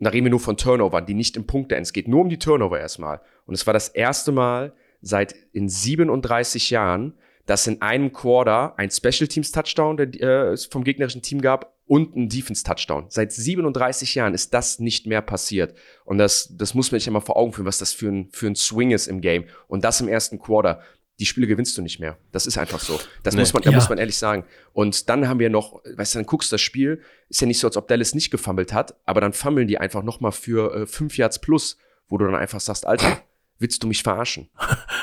da 0.00 0.10
reden 0.10 0.24
wir 0.24 0.30
nur 0.30 0.40
von 0.40 0.56
Turnovern, 0.56 1.06
die 1.06 1.14
nicht 1.14 1.36
im 1.36 1.46
Punkte 1.46 1.76
Es 1.76 1.92
geht 1.92 2.08
nur 2.08 2.22
um 2.22 2.28
die 2.28 2.38
Turnover 2.38 2.80
erstmal. 2.80 3.20
Und 3.46 3.54
es 3.54 3.66
war 3.66 3.74
das 3.74 3.88
erste 3.88 4.32
Mal 4.32 4.72
seit 5.02 5.34
in 5.52 5.68
37 5.68 6.70
Jahren, 6.70 7.14
dass 7.46 7.66
in 7.66 7.82
einem 7.82 8.12
Quarter 8.12 8.74
ein 8.78 8.90
Special 8.90 9.28
Teams 9.28 9.52
Touchdown 9.52 9.96
der, 9.96 10.52
äh, 10.52 10.56
vom 10.56 10.84
gegnerischen 10.84 11.22
Team 11.22 11.40
gab 11.40 11.74
und 11.90 12.14
ein 12.14 12.28
Defense 12.28 12.62
Touchdown. 12.62 13.06
Seit 13.08 13.32
37 13.32 14.14
Jahren 14.14 14.32
ist 14.32 14.54
das 14.54 14.78
nicht 14.78 15.08
mehr 15.08 15.20
passiert. 15.22 15.74
Und 16.04 16.18
das, 16.18 16.54
das 16.56 16.72
muss 16.72 16.92
man 16.92 17.00
sich 17.00 17.08
immer 17.08 17.20
vor 17.20 17.36
Augen 17.36 17.52
führen, 17.52 17.66
was 17.66 17.78
das 17.78 17.92
für 17.92 18.06
ein, 18.06 18.28
für 18.30 18.46
ein 18.46 18.54
Swing 18.54 18.92
ist 18.92 19.08
im 19.08 19.20
Game. 19.20 19.46
Und 19.66 19.82
das 19.82 20.00
im 20.00 20.06
ersten 20.06 20.38
Quarter. 20.38 20.82
Die 21.18 21.26
Spiele 21.26 21.48
gewinnst 21.48 21.76
du 21.76 21.82
nicht 21.82 21.98
mehr. 21.98 22.16
Das 22.30 22.46
ist 22.46 22.58
einfach 22.58 22.78
so. 22.78 23.00
Das 23.24 23.34
Nee. 23.34 23.40
muss 23.40 23.52
man, 23.54 23.64
da 23.64 23.70
Ja. 23.70 23.76
muss 23.76 23.88
man 23.88 23.98
ehrlich 23.98 24.16
sagen. 24.16 24.44
Und 24.72 25.08
dann 25.08 25.26
haben 25.28 25.40
wir 25.40 25.50
noch, 25.50 25.82
weißt 25.84 26.14
du, 26.14 26.18
dann 26.20 26.26
guckst 26.26 26.52
du 26.52 26.54
das 26.54 26.60
Spiel, 26.60 27.02
ist 27.28 27.40
ja 27.40 27.48
nicht 27.48 27.58
so, 27.58 27.66
als 27.66 27.76
ob 27.76 27.88
Dallas 27.88 28.14
nicht 28.14 28.30
gefummelt 28.30 28.72
hat, 28.72 28.94
aber 29.04 29.20
dann 29.20 29.32
fummeln 29.32 29.66
die 29.66 29.78
einfach 29.78 30.04
noch 30.04 30.20
mal 30.20 30.30
für 30.30 30.72
äh, 30.82 30.86
fünf 30.86 31.16
Yards 31.18 31.40
plus, 31.40 31.76
wo 32.08 32.18
du 32.18 32.24
dann 32.24 32.36
einfach 32.36 32.60
sagst, 32.60 32.86
Alter, 32.86 33.20
willst 33.58 33.82
du 33.82 33.88
mich 33.88 34.04
verarschen? 34.04 34.48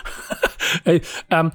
Ey, 0.87 1.01
ähm, 1.29 1.51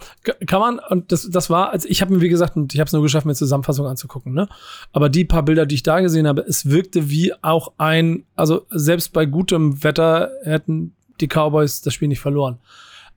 kann 0.47 0.61
man, 0.61 0.79
und 0.79 1.11
das, 1.11 1.29
das 1.31 1.49
war, 1.49 1.71
also 1.71 1.89
ich 1.89 2.03
habe 2.03 2.13
mir, 2.13 2.21
wie 2.21 2.29
gesagt, 2.29 2.55
und 2.55 2.75
ich 2.75 2.81
habe 2.81 2.87
es 2.87 2.93
nur 2.93 3.01
geschafft, 3.01 3.25
mir 3.25 3.35
Zusammenfassung 3.35 3.87
anzugucken, 3.87 4.35
ne? 4.35 4.47
Aber 4.93 5.09
die 5.09 5.25
paar 5.25 5.43
Bilder, 5.43 5.65
die 5.65 5.77
ich 5.77 5.83
da 5.83 6.01
gesehen 6.01 6.29
habe, 6.29 6.43
es 6.43 6.69
wirkte 6.69 7.09
wie 7.09 7.33
auch 7.43 7.73
ein, 7.79 8.25
also 8.37 8.67
selbst 8.69 9.15
bei 9.15 9.25
gutem 9.25 9.83
Wetter 9.83 10.31
hätten 10.43 10.95
die 11.23 11.29
Cowboys 11.29 11.81
das 11.81 11.95
Spiel 11.95 12.09
nicht 12.09 12.21
verloren. 12.21 12.59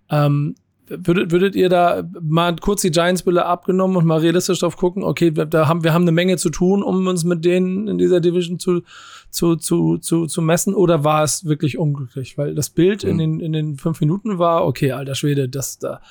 Ähm, 0.10 0.56
würdet, 0.88 1.32
würdet 1.32 1.56
ihr 1.56 1.70
da 1.70 2.04
mal 2.22 2.56
kurz 2.58 2.82
die 2.82 2.92
Giants-Bilder 2.92 3.46
abgenommen 3.46 3.98
und 3.98 4.06
mal 4.06 4.20
realistisch 4.20 4.60
drauf 4.60 4.78
gucken, 4.78 5.04
okay, 5.04 5.36
wir, 5.36 5.46
da 5.46 5.68
haben, 5.68 5.84
wir 5.84 5.94
haben 5.94 6.04
eine 6.04 6.12
Menge 6.12 6.38
zu 6.38 6.50
tun, 6.50 6.84
um 6.84 7.08
uns 7.08 7.24
mit 7.24 7.46
denen 7.46 7.88
in 7.88 7.98
dieser 7.98 8.20
Division 8.20 8.60
zu, 8.60 8.82
zu, 9.30 9.56
zu, 9.56 9.98
zu, 9.98 10.26
zu 10.28 10.42
messen, 10.42 10.74
oder 10.74 11.04
war 11.04 11.24
es 11.24 11.46
wirklich 11.46 11.78
unglücklich? 11.78 12.38
Weil 12.38 12.56
das 12.56 12.70
Bild 12.70 13.04
in, 13.04 13.18
den, 13.18 13.40
in 13.40 13.54
den 13.54 13.78
fünf 13.78 14.02
Minuten 14.02 14.38
war, 14.40 14.66
okay, 14.66 14.92
alter 14.92 15.16
Schwede, 15.16 15.50
das 15.50 15.80
da 15.80 16.02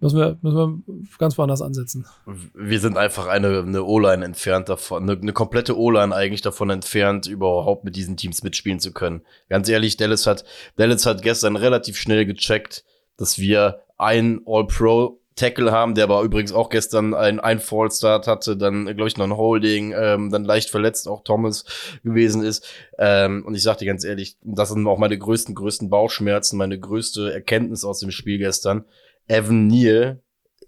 müssen 0.00 0.18
wir, 0.18 0.38
müssen 0.42 0.84
wir 0.86 1.18
ganz 1.18 1.38
woanders 1.38 1.62
ansetzen. 1.62 2.06
wir 2.54 2.80
sind 2.80 2.96
einfach 2.96 3.26
eine, 3.26 3.60
eine 3.60 3.84
O-Line 3.84 4.24
entfernt 4.24 4.68
davon, 4.68 5.02
eine, 5.02 5.18
eine 5.18 5.32
komplette 5.32 5.78
O-Line 5.78 6.14
eigentlich 6.14 6.42
davon 6.42 6.70
entfernt, 6.70 7.26
überhaupt 7.26 7.84
mit 7.84 7.96
diesen 7.96 8.16
Teams 8.16 8.42
mitspielen 8.42 8.80
zu 8.80 8.92
können. 8.92 9.22
Ganz 9.48 9.68
ehrlich, 9.68 9.96
Dallas 9.96 10.26
hat, 10.26 10.44
Dallas 10.76 11.06
hat 11.06 11.22
gestern 11.22 11.56
relativ 11.56 11.96
schnell 11.96 12.26
gecheckt, 12.26 12.84
dass 13.16 13.38
wir 13.38 13.80
einen 13.98 14.40
All-Pro 14.46 15.20
Tackle 15.36 15.70
haben, 15.70 15.94
der 15.94 16.04
aber 16.04 16.22
übrigens 16.22 16.52
auch 16.52 16.70
gestern 16.70 17.12
ein, 17.12 17.40
ein 17.40 17.60
Fallstart 17.60 18.26
hatte, 18.26 18.56
dann 18.56 18.86
glaube 18.86 19.08
ich 19.08 19.18
noch 19.18 19.26
ein 19.26 19.36
Holding, 19.36 19.92
ähm, 19.94 20.30
dann 20.30 20.44
leicht 20.44 20.70
verletzt 20.70 21.08
auch 21.08 21.24
Thomas 21.24 21.64
gewesen 22.02 22.42
ist. 22.42 22.66
Ähm, 22.98 23.44
und 23.46 23.54
ich 23.54 23.62
sag 23.62 23.76
dir 23.76 23.86
ganz 23.86 24.02
ehrlich, 24.02 24.38
das 24.42 24.70
sind 24.70 24.86
auch 24.86 24.98
meine 24.98 25.18
größten, 25.18 25.54
größten 25.54 25.90
Bauchschmerzen, 25.90 26.56
meine 26.56 26.80
größte 26.80 27.32
Erkenntnis 27.34 27.84
aus 27.84 28.00
dem 28.00 28.10
Spiel 28.10 28.38
gestern. 28.38 28.86
Evan 29.28 29.66
Neal 29.66 30.22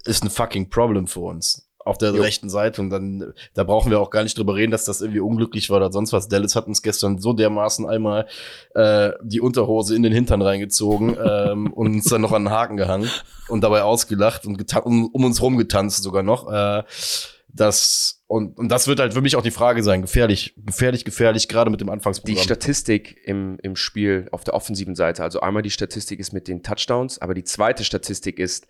ist 0.04 0.22
ein 0.22 0.30
fucking 0.30 0.68
Problem 0.68 1.06
für 1.06 1.20
uns 1.20 1.67
auf 1.88 1.98
der 1.98 2.12
Jo. 2.12 2.22
rechten 2.22 2.50
Seite 2.50 2.80
und 2.80 2.90
dann 2.90 3.32
da 3.54 3.64
brauchen 3.64 3.90
wir 3.90 4.00
auch 4.00 4.10
gar 4.10 4.22
nicht 4.22 4.36
drüber 4.38 4.54
reden, 4.54 4.70
dass 4.70 4.84
das 4.84 5.00
irgendwie 5.00 5.20
unglücklich 5.20 5.70
war 5.70 5.78
oder 5.78 5.90
sonst 5.90 6.12
was. 6.12 6.28
Dallas 6.28 6.54
hat 6.54 6.66
uns 6.66 6.82
gestern 6.82 7.18
so 7.18 7.32
dermaßen 7.32 7.88
einmal 7.88 8.26
äh, 8.74 9.10
die 9.22 9.40
Unterhose 9.40 9.96
in 9.96 10.02
den 10.02 10.12
Hintern 10.12 10.42
reingezogen 10.42 11.16
ähm, 11.22 11.72
und 11.72 11.86
uns 11.86 12.04
dann 12.04 12.20
noch 12.20 12.32
an 12.32 12.44
den 12.44 12.50
Haken 12.50 12.76
gehangen 12.76 13.10
und 13.48 13.62
dabei 13.62 13.82
ausgelacht 13.82 14.46
und 14.46 14.58
um, 14.84 15.06
um 15.06 15.24
uns 15.24 15.40
rumgetanzt 15.42 16.02
sogar 16.02 16.22
noch. 16.22 16.52
Äh, 16.52 16.84
das 17.48 18.22
und, 18.26 18.58
und 18.58 18.68
das 18.68 18.86
wird 18.86 19.00
halt 19.00 19.14
für 19.14 19.22
mich 19.22 19.36
auch 19.36 19.42
die 19.42 19.50
Frage 19.50 19.82
sein. 19.82 20.02
Gefährlich, 20.02 20.54
gefährlich, 20.56 21.04
gefährlich, 21.04 21.48
gerade 21.48 21.70
mit 21.70 21.80
dem 21.80 21.86
Die 21.86 21.92
Anfangsprogramm. 21.92 22.42
Statistik 22.42 23.16
im, 23.24 23.58
im 23.62 23.74
Spiel 23.74 24.28
auf 24.32 24.44
der 24.44 24.54
offensiven 24.54 24.94
Seite, 24.94 25.22
also 25.22 25.40
einmal 25.40 25.62
die 25.62 25.70
Statistik 25.70 26.20
ist 26.20 26.32
mit 26.32 26.46
den 26.46 26.62
Touchdowns, 26.62 27.20
aber 27.20 27.32
die 27.32 27.44
zweite 27.44 27.84
Statistik 27.84 28.38
ist, 28.38 28.66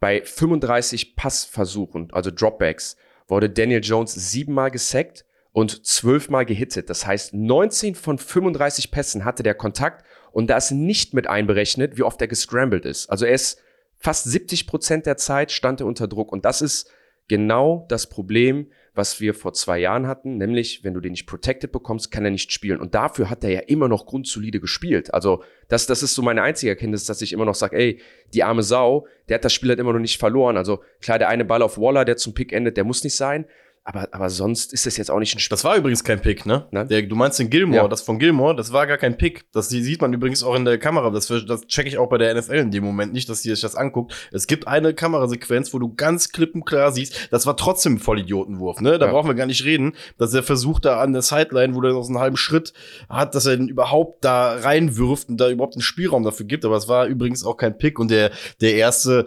bei 0.00 0.22
35 0.24 1.14
Passversuchen, 1.14 2.08
also 2.12 2.30
Dropbacks, 2.30 2.96
wurde 3.28 3.50
Daniel 3.50 3.80
Jones 3.82 4.14
siebenmal 4.14 4.70
gesackt 4.70 5.24
und 5.52 5.86
zwölfmal 5.86 6.46
gehittet. 6.46 6.90
Das 6.90 7.06
heißt, 7.06 7.34
19 7.34 7.94
von 7.94 8.18
35 8.18 8.90
Pässen 8.90 9.24
hatte 9.24 9.42
der 9.42 9.54
Kontakt 9.54 10.04
und 10.32 10.48
da 10.48 10.56
ist 10.56 10.70
nicht 10.70 11.14
mit 11.14 11.26
einberechnet, 11.26 11.96
wie 11.96 12.02
oft 12.02 12.20
er 12.20 12.28
gescrambled 12.28 12.84
ist. 12.84 13.08
Also 13.08 13.26
er 13.26 13.34
ist 13.34 13.60
fast 13.96 14.24
70 14.24 14.66
Prozent 14.66 15.06
der 15.06 15.16
Zeit 15.16 15.52
stand 15.52 15.80
er 15.80 15.86
unter 15.86 16.08
Druck 16.08 16.32
und 16.32 16.44
das 16.44 16.62
ist 16.62 16.90
genau 17.28 17.86
das 17.88 18.08
Problem, 18.08 18.70
was 18.94 19.20
wir 19.20 19.34
vor 19.34 19.52
zwei 19.52 19.78
Jahren 19.78 20.06
hatten, 20.06 20.36
nämlich 20.36 20.82
wenn 20.82 20.94
du 20.94 21.00
den 21.00 21.12
nicht 21.12 21.26
protected 21.26 21.72
bekommst, 21.72 22.10
kann 22.10 22.24
er 22.24 22.30
nicht 22.30 22.52
spielen. 22.52 22.80
Und 22.80 22.94
dafür 22.94 23.30
hat 23.30 23.44
er 23.44 23.50
ja 23.50 23.60
immer 23.60 23.88
noch 23.88 24.06
grundsolide 24.06 24.60
gespielt. 24.60 25.14
Also 25.14 25.42
das, 25.68 25.86
das 25.86 26.02
ist 26.02 26.14
so 26.14 26.22
meine 26.22 26.42
einzige 26.42 26.70
Erkenntnis, 26.70 27.04
dass 27.04 27.22
ich 27.22 27.32
immer 27.32 27.44
noch 27.44 27.54
sage, 27.54 27.76
ey, 27.76 28.00
die 28.34 28.42
arme 28.42 28.62
Sau, 28.62 29.06
der 29.28 29.36
hat 29.36 29.44
das 29.44 29.52
Spiel 29.52 29.68
halt 29.70 29.78
immer 29.78 29.92
noch 29.92 30.00
nicht 30.00 30.18
verloren. 30.18 30.56
Also 30.56 30.82
klar, 31.00 31.18
der 31.18 31.28
eine 31.28 31.44
Ball 31.44 31.62
auf 31.62 31.78
Waller, 31.78 32.04
der 32.04 32.16
zum 32.16 32.34
Pick 32.34 32.52
endet, 32.52 32.76
der 32.76 32.84
muss 32.84 33.04
nicht 33.04 33.16
sein. 33.16 33.46
Aber, 33.82 34.08
aber 34.12 34.28
sonst 34.28 34.74
ist 34.74 34.84
das 34.84 34.98
jetzt 34.98 35.10
auch 35.10 35.18
nicht 35.18 35.34
ein 35.34 35.38
Spiel. 35.40 35.54
Das 35.54 35.64
war 35.64 35.74
übrigens 35.74 36.04
kein 36.04 36.20
Pick, 36.20 36.44
ne? 36.44 36.66
Der, 36.70 37.00
du 37.02 37.16
meinst 37.16 37.38
den 37.38 37.48
Gilmore, 37.48 37.82
Ja. 37.84 37.88
das 37.88 38.02
von 38.02 38.18
Gilmore, 38.18 38.54
das 38.54 38.72
war 38.74 38.86
gar 38.86 38.98
kein 38.98 39.16
Pick. 39.16 39.50
Das 39.52 39.70
sieht 39.70 40.02
man 40.02 40.12
übrigens 40.12 40.42
auch 40.42 40.54
in 40.54 40.66
der 40.66 40.76
Kamera. 40.78 41.08
Das, 41.10 41.28
das 41.28 41.66
checke 41.66 41.88
ich 41.88 41.96
auch 41.96 42.08
bei 42.10 42.18
der 42.18 42.34
NFL 42.34 42.56
in 42.56 42.70
dem 42.70 42.84
Moment 42.84 43.14
nicht, 43.14 43.28
dass 43.30 43.40
die 43.40 43.48
sich 43.48 43.62
das 43.62 43.76
anguckt. 43.76 44.12
Es 44.32 44.46
gibt 44.46 44.68
eine 44.68 44.92
Kamerasequenz, 44.92 45.72
wo 45.72 45.78
du 45.78 45.94
ganz 45.94 46.30
klippenklar 46.30 46.92
siehst, 46.92 47.28
das 47.30 47.46
war 47.46 47.56
trotzdem 47.56 47.94
ein 47.94 47.98
Vollidiotenwurf, 47.98 48.80
ne? 48.82 48.98
Da 48.98 49.06
Ja. 49.06 49.12
brauchen 49.12 49.28
wir 49.28 49.34
gar 49.34 49.46
nicht 49.46 49.64
reden, 49.64 49.94
dass 50.18 50.34
er 50.34 50.42
versucht 50.42 50.84
da 50.84 51.00
an 51.00 51.14
der 51.14 51.22
Sideline, 51.22 51.74
wo 51.74 51.80
er 51.82 51.92
noch 51.94 52.02
so 52.02 52.10
einen 52.10 52.18
halben 52.20 52.36
Schritt 52.36 52.74
hat, 53.08 53.34
dass 53.34 53.46
er 53.46 53.56
den 53.56 53.68
überhaupt 53.68 54.24
da 54.24 54.56
reinwirft 54.56 55.30
und 55.30 55.38
da 55.38 55.48
überhaupt 55.48 55.74
einen 55.74 55.82
Spielraum 55.82 56.22
dafür 56.22 56.44
gibt. 56.46 56.66
Aber 56.66 56.76
es 56.76 56.86
war 56.86 57.06
übrigens 57.06 57.44
auch 57.44 57.56
kein 57.56 57.78
Pick 57.78 57.98
und 57.98 58.10
der, 58.10 58.30
der 58.60 58.74
erste, 58.74 59.24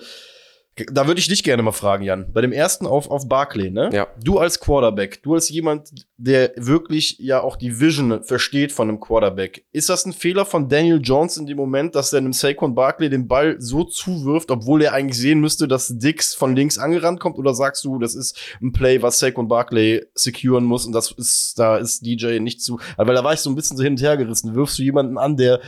da 0.91 1.05
würde 1.05 1.19
ich 1.19 1.27
dich 1.27 1.43
gerne 1.43 1.61
mal 1.61 1.71
fragen, 1.71 2.03
Jan. 2.03 2.31
Bei 2.33 2.41
dem 2.41 2.51
ersten 2.51 2.87
auf, 2.87 3.09
auf 3.11 3.27
Barclay, 3.27 3.69
ne? 3.69 3.91
Ja. 3.93 4.07
Du 4.23 4.39
als 4.39 4.59
Quarterback, 4.59 5.21
du 5.21 5.35
als 5.35 5.49
jemand, 5.49 5.89
der 6.17 6.51
wirklich 6.55 7.17
ja 7.19 7.41
auch 7.41 7.57
die 7.57 7.79
Vision 7.79 8.23
versteht 8.23 8.71
von 8.71 8.89
einem 8.89 8.99
Quarterback. 8.99 9.65
Ist 9.71 9.89
das 9.89 10.05
ein 10.05 10.13
Fehler 10.13 10.45
von 10.45 10.69
Daniel 10.69 10.99
Jones 11.01 11.37
in 11.37 11.45
dem 11.45 11.57
Moment, 11.57 11.93
dass 11.93 12.11
er 12.11 12.19
einem 12.19 12.33
Saquon 12.33 12.73
Barkley 12.73 13.09
den 13.09 13.27
Ball 13.27 13.57
so 13.59 13.83
zuwirft, 13.83 14.49
obwohl 14.49 14.81
er 14.81 14.93
eigentlich 14.93 15.19
sehen 15.19 15.39
müsste, 15.39 15.67
dass 15.67 15.95
Dix 15.99 16.33
von 16.33 16.55
links 16.55 16.79
angerannt 16.79 17.19
kommt? 17.19 17.37
Oder 17.37 17.53
sagst 17.53 17.85
du, 17.85 17.99
das 17.99 18.15
ist 18.15 18.39
ein 18.59 18.71
Play, 18.71 19.01
was 19.03 19.19
Saquon 19.19 19.47
Barkley 19.47 20.05
securen 20.15 20.63
muss 20.63 20.87
und 20.87 20.93
das 20.93 21.11
ist, 21.11 21.59
da 21.59 21.77
ist 21.77 22.03
DJ 22.03 22.39
nicht 22.39 22.61
zu, 22.61 22.79
weil 22.97 23.13
da 23.13 23.23
war 23.23 23.33
ich 23.33 23.41
so 23.41 23.49
ein 23.51 23.55
bisschen 23.55 23.77
so 23.77 23.83
hin 23.83 23.93
und 23.93 24.01
her 24.01 24.17
gerissen. 24.17 24.55
Wirfst 24.55 24.79
du 24.79 24.83
jemanden 24.83 25.19
an, 25.19 25.37
der 25.37 25.61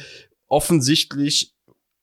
offensichtlich 0.48 1.55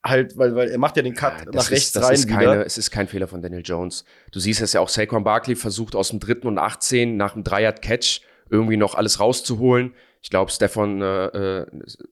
halt, 0.05 0.37
weil, 0.37 0.55
weil 0.55 0.69
er 0.71 0.79
macht 0.79 0.97
ja 0.97 1.03
den 1.03 1.15
Cut 1.15 1.33
Ja, 1.39 1.45
das 1.47 1.55
nach 1.55 1.63
ist- 1.65 1.71
rechts 1.71 1.93
das 1.93 2.05
rein 2.05 2.15
ist 2.15 2.29
wieder. 2.29 2.39
keine, 2.39 2.65
Es 2.65 2.79
ist 2.79 2.91
kein 2.91 3.07
Fehler 3.09 3.29
von 3.29 3.41
Daniel 3.43 3.63
Jones. 3.65 4.05
Du 4.33 4.41
siehst 4.41 4.61
es 4.61 4.73
ja 4.73 4.81
auch, 4.81 4.89
Saquon 4.89 5.25
Barkley 5.25 5.55
versucht 5.57 5.95
aus 5.95 6.11
dem 6.11 6.21
dritten 6.21 6.47
und 6.49 6.59
18 6.59 7.17
nach 7.17 7.35
dem 7.35 7.45
Dreier-Catch 7.45 8.21
irgendwie 8.51 8.77
noch 8.77 8.95
alles 8.95 9.21
rauszuholen. 9.21 9.95
Ich 10.21 10.31
glaube, 10.31 10.51
Stefan, 10.51 11.01
äh, 11.03 11.27
äh, 11.61 11.67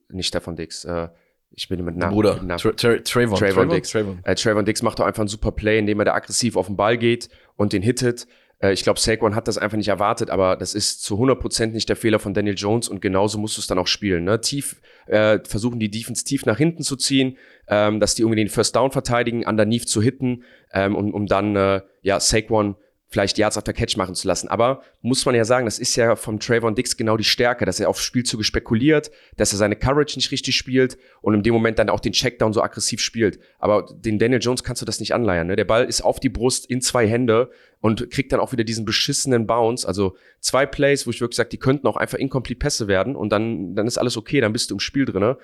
nicht 0.09 0.27
Stefan 0.27 0.55
Dix, 0.55 0.83
äh, 0.85 1.09
ich 1.53 1.67
bin 1.67 1.83
mit 1.83 1.97
Namen. 1.97 2.13
Bruder, 2.13 2.35
mit 2.35 2.43
Namen. 2.43 2.59
Tra 2.59 2.71
Tra 2.71 2.95
Trayvon. 2.97 3.37
Trayvon 3.37 3.69
Diggs. 3.69 3.89
Trayvon. 3.91 4.19
Äh, 4.23 4.35
Trayvon 4.35 4.63
Diggs 4.65 4.81
macht 4.83 4.99
doch 4.99 5.05
einfach 5.05 5.21
einen 5.21 5.27
super 5.27 5.51
Play, 5.51 5.79
indem 5.79 5.99
er 5.99 6.05
da 6.05 6.13
aggressiv 6.13 6.55
auf 6.55 6.67
den 6.67 6.77
Ball 6.77 6.97
geht 6.97 7.29
und 7.57 7.73
den 7.73 7.81
hittet. 7.81 8.25
Äh, 8.61 8.73
ich 8.73 8.83
glaube, 8.83 8.99
Saquon 8.99 9.35
hat 9.35 9.47
das 9.47 9.57
einfach 9.57 9.77
nicht 9.77 9.87
erwartet, 9.87 10.29
aber 10.29 10.55
das 10.55 10.73
ist 10.73 11.03
zu 11.03 11.15
100% 11.15 11.67
nicht 11.67 11.89
der 11.89 11.95
Fehler 11.95 12.19
von 12.19 12.33
Daniel 12.33 12.55
Jones 12.55 12.87
und 12.87 13.01
genauso 13.01 13.37
musst 13.37 13.57
du 13.57 13.61
es 13.61 13.67
dann 13.67 13.79
auch 13.79 13.87
spielen. 13.87 14.23
Ne? 14.23 14.39
Tief 14.41 14.81
äh, 15.07 15.39
versuchen 15.43 15.79
die 15.79 15.89
Defense 15.89 16.23
tief 16.23 16.45
nach 16.45 16.57
hinten 16.57 16.83
zu 16.83 16.95
ziehen, 16.95 17.37
ähm, 17.67 17.99
dass 17.99 18.15
die 18.15 18.21
irgendwie 18.21 18.37
den 18.37 18.49
First 18.49 18.75
Down 18.75 18.91
verteidigen, 18.91 19.45
underneath 19.45 19.89
zu 19.89 20.01
hitten, 20.01 20.43
ähm, 20.73 20.95
um, 20.95 21.13
um 21.13 21.25
dann 21.25 21.55
äh, 21.55 21.81
ja 22.01 22.19
Saquon 22.19 22.75
vielleicht 23.11 23.37
Yards 23.37 23.57
after 23.57 23.73
Catch 23.73 23.97
machen 23.97 24.15
zu 24.15 24.25
lassen. 24.25 24.47
Aber 24.47 24.81
muss 25.01 25.25
man 25.25 25.35
ja 25.35 25.43
sagen, 25.43 25.65
das 25.65 25.79
ist 25.79 25.97
ja 25.97 26.15
vom 26.15 26.39
Trayvon 26.39 26.75
Dix 26.75 26.95
genau 26.95 27.17
die 27.17 27.25
Stärke, 27.25 27.65
dass 27.65 27.81
er 27.81 27.89
auf 27.89 27.99
Spielzüge 27.99 28.45
spekuliert, 28.45 29.11
dass 29.35 29.51
er 29.51 29.57
seine 29.57 29.75
Coverage 29.75 30.17
nicht 30.17 30.31
richtig 30.31 30.55
spielt 30.55 30.97
und 31.21 31.33
in 31.33 31.43
dem 31.43 31.53
Moment 31.53 31.77
dann 31.77 31.89
auch 31.89 31.99
den 31.99 32.13
Checkdown 32.13 32.53
so 32.53 32.63
aggressiv 32.63 33.01
spielt. 33.01 33.37
Aber 33.59 33.85
den 33.93 34.17
Daniel 34.17 34.39
Jones 34.41 34.63
kannst 34.63 34.81
du 34.81 34.85
das 34.85 35.01
nicht 35.01 35.13
anleiern. 35.13 35.47
Ne? 35.47 35.57
Der 35.57 35.65
Ball 35.65 35.83
ist 35.83 36.01
auf 36.01 36.21
die 36.21 36.29
Brust 36.29 36.65
in 36.67 36.79
zwei 36.79 37.05
Hände 37.05 37.51
und 37.81 38.09
kriegt 38.11 38.31
dann 38.31 38.39
auch 38.39 38.53
wieder 38.53 38.63
diesen 38.63 38.85
beschissenen 38.85 39.45
Bounce. 39.45 39.85
Also 39.85 40.15
zwei 40.39 40.65
Plays, 40.65 41.05
wo 41.05 41.11
ich 41.11 41.19
wirklich 41.19 41.35
sage, 41.35 41.49
die 41.49 41.57
könnten 41.57 41.87
auch 41.87 41.97
einfach 41.97 42.17
incomplete 42.17 42.59
Pässe 42.59 42.87
werden 42.87 43.17
und 43.17 43.29
dann, 43.33 43.75
dann 43.75 43.87
ist 43.87 43.97
alles 43.97 44.15
okay, 44.15 44.39
dann 44.39 44.53
bist 44.53 44.71
du 44.71 44.75
im 44.75 44.79
Spiel 44.79 45.03
drinne. 45.03 45.37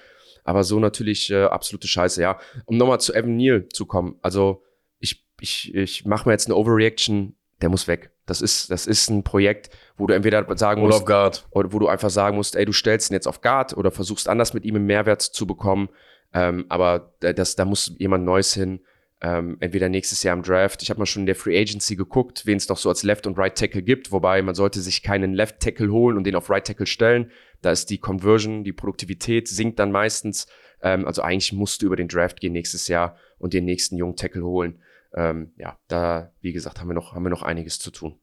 Aber 0.45 0.63
so 0.63 0.79
natürlich 0.79 1.29
äh, 1.31 1.43
absolute 1.43 1.89
Scheiße, 1.89 2.21
ja. 2.21 2.39
Um 2.63 2.77
nochmal 2.77 3.01
zu 3.01 3.13
Evan 3.13 3.35
Neal 3.35 3.67
zu 3.67 3.85
kommen. 3.85 4.15
Also 4.21 4.63
ich, 4.99 5.27
ich, 5.41 5.75
ich 5.75 6.05
mache 6.05 6.29
mir 6.29 6.33
jetzt 6.33 6.45
eine 6.45 6.55
Overreaction 6.55 7.35
der 7.61 7.69
muss 7.69 7.87
weg. 7.87 8.11
Das 8.25 8.41
ist, 8.41 8.69
das 8.69 8.85
ist 8.85 9.09
ein 9.09 9.23
Projekt, 9.23 9.69
wo 9.97 10.05
du 10.05 10.13
entweder 10.13 10.45
sagen 10.57 10.81
musst, 10.81 11.05
Guard. 11.05 11.47
oder 11.51 11.73
wo 11.73 11.79
du 11.79 11.87
einfach 11.87 12.09
sagen 12.09 12.35
musst, 12.35 12.55
ey, 12.55 12.65
du 12.65 12.73
stellst 12.73 13.09
ihn 13.09 13.13
jetzt 13.13 13.27
auf 13.27 13.41
Guard 13.41 13.75
oder 13.75 13.89
versuchst 13.89 14.29
anders 14.29 14.53
mit 14.53 14.65
ihm 14.65 14.75
einen 14.75 14.85
Mehrwert 14.85 15.21
zu 15.21 15.47
bekommen. 15.47 15.89
Ähm, 16.33 16.65
aber 16.69 17.13
das, 17.19 17.55
da 17.55 17.65
muss 17.65 17.93
jemand 17.97 18.25
Neues 18.25 18.53
hin. 18.53 18.81
Ähm, 19.19 19.57
entweder 19.61 19.89
nächstes 19.89 20.21
Jahr 20.21 20.35
im 20.35 20.43
Draft. 20.43 20.83
Ich 20.83 20.91
habe 20.91 20.99
mal 20.99 21.07
schon 21.07 21.23
in 21.23 21.25
der 21.25 21.35
Free 21.35 21.59
Agency 21.59 21.95
geguckt, 21.95 22.45
wen 22.45 22.57
es 22.57 22.69
noch 22.69 22.77
so 22.77 22.89
als 22.89 23.01
Left 23.01 23.25
und 23.25 23.35
Right 23.35 23.57
Tackle 23.57 23.81
gibt, 23.81 24.11
wobei 24.11 24.43
man 24.43 24.53
sollte 24.53 24.79
sich 24.79 25.01
keinen 25.01 25.33
Left 25.33 25.59
Tackle 25.59 25.91
holen 25.91 26.17
und 26.17 26.25
den 26.25 26.35
auf 26.35 26.51
Right 26.51 26.67
Tackle 26.67 26.85
stellen. 26.85 27.31
Da 27.63 27.71
ist 27.71 27.89
die 27.89 27.97
Conversion, 27.97 28.63
die 28.63 28.73
Produktivität 28.73 29.47
sinkt 29.47 29.79
dann 29.79 29.91
meistens. 29.91 30.45
Ähm, 30.83 31.07
also 31.07 31.23
eigentlich 31.23 31.51
musst 31.51 31.81
du 31.81 31.87
über 31.87 31.95
den 31.95 32.09
Draft 32.09 32.39
gehen 32.39 32.53
nächstes 32.53 32.87
Jahr 32.87 33.17
und 33.39 33.53
den 33.53 33.65
nächsten 33.65 33.97
jungen 33.97 34.15
Tackle 34.15 34.43
holen 34.43 34.79
ähm, 35.13 35.51
ja, 35.57 35.77
da, 35.87 36.31
wie 36.41 36.53
gesagt, 36.53 36.79
haben 36.79 36.87
wir 36.87 36.93
noch, 36.93 37.13
haben 37.13 37.23
wir 37.23 37.29
noch 37.29 37.43
einiges 37.43 37.79
zu 37.79 37.91
tun. 37.91 38.19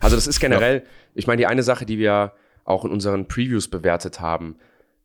Also 0.00 0.16
das 0.16 0.26
ist 0.26 0.40
generell, 0.40 0.84
ich 1.14 1.26
meine, 1.26 1.38
die 1.38 1.46
eine 1.46 1.62
Sache, 1.62 1.86
die 1.86 1.98
wir 1.98 2.32
auch 2.64 2.84
in 2.84 2.90
unseren 2.90 3.28
Previews 3.28 3.68
bewertet 3.68 4.20
haben, 4.20 4.56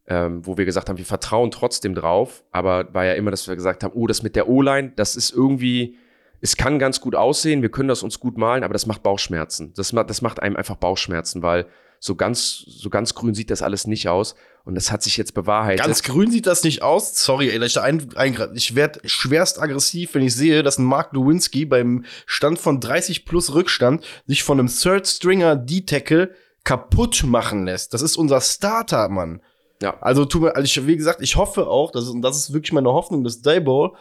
ähm, 0.07 0.45
wo 0.45 0.57
wir 0.57 0.65
gesagt 0.65 0.89
haben, 0.89 0.97
wir 0.97 1.05
vertrauen 1.05 1.51
trotzdem 1.51 1.93
drauf, 1.93 2.43
aber 2.51 2.93
war 2.93 3.05
ja 3.05 3.13
immer, 3.13 3.31
dass 3.31 3.47
wir 3.47 3.55
gesagt 3.55 3.83
haben, 3.83 3.93
oh, 3.93 4.07
das 4.07 4.23
mit 4.23 4.35
der 4.35 4.49
O-Line, 4.49 4.93
das 4.95 5.15
ist 5.15 5.31
irgendwie, 5.31 5.97
es 6.41 6.57
kann 6.57 6.79
ganz 6.79 6.99
gut 7.01 7.15
aussehen, 7.15 7.61
wir 7.61 7.69
können 7.69 7.89
das 7.89 8.01
uns 8.01 8.19
gut 8.19 8.37
malen, 8.37 8.63
aber 8.63 8.73
das 8.73 8.87
macht 8.87 9.03
Bauchschmerzen. 9.03 9.73
Das, 9.75 9.91
das 9.91 10.21
macht 10.21 10.41
einem 10.41 10.55
einfach 10.55 10.75
Bauchschmerzen, 10.75 11.43
weil 11.43 11.67
so 11.99 12.15
ganz, 12.15 12.57
so 12.67 12.89
ganz 12.89 13.13
grün 13.13 13.35
sieht 13.35 13.51
das 13.51 13.61
alles 13.61 13.85
nicht 13.85 14.09
aus. 14.09 14.35
Und 14.63 14.75
das 14.75 14.91
hat 14.91 15.01
sich 15.01 15.18
jetzt 15.18 15.34
bewahrheitet. 15.34 15.86
Ganz 15.86 16.03
grün 16.03 16.32
sieht 16.32 16.46
das 16.46 16.63
nicht 16.63 16.84
aus. 16.84 17.15
Sorry, 17.15 17.50
ey, 17.50 17.63
ich 17.63 17.80
ein, 17.80 18.10
ein, 18.15 18.38
ich 18.53 18.75
werde 18.75 19.01
schwerst 19.06 19.62
aggressiv, 19.62 20.13
wenn 20.13 20.22
ich 20.22 20.36
sehe, 20.36 20.62
dass 20.62 20.77
ein 20.77 20.86
Mark 20.86 21.13
Lewinsky 21.13 21.65
beim 21.65 22.06
Stand 22.25 22.60
von 22.60 22.80
30 22.80 23.25
plus 23.25 23.53
Rückstand 23.53 24.03
sich 24.27 24.44
von 24.44 24.60
einem 24.60 24.68
Third 24.68 25.08
Stringer 25.08 25.56
D-Tackle 25.56 26.36
kaputt 26.63 27.24
machen 27.25 27.65
lässt. 27.65 27.94
Das 27.94 28.01
ist 28.01 28.18
unser 28.18 28.39
Starter, 28.41 29.10
Mann. 29.10 29.41
ja. 29.82 29.98
Also, 30.01 30.25
tu 30.25 30.39
mir, 30.39 30.56
also 30.56 30.65
ich, 30.65 30.86
wie 30.86 30.98
gesagt, 30.98 31.22
ich 31.22 31.36
hoffe 31.36 31.68
auch, 31.68 31.91
dass, 31.91 32.08
und 32.08 32.22
das 32.22 32.38
ist 32.38 32.53
wirklich 32.53 32.74
meine 32.74 32.91
Hoffnung, 32.91 33.24
dass 33.24 33.41
Dayball 33.41 33.94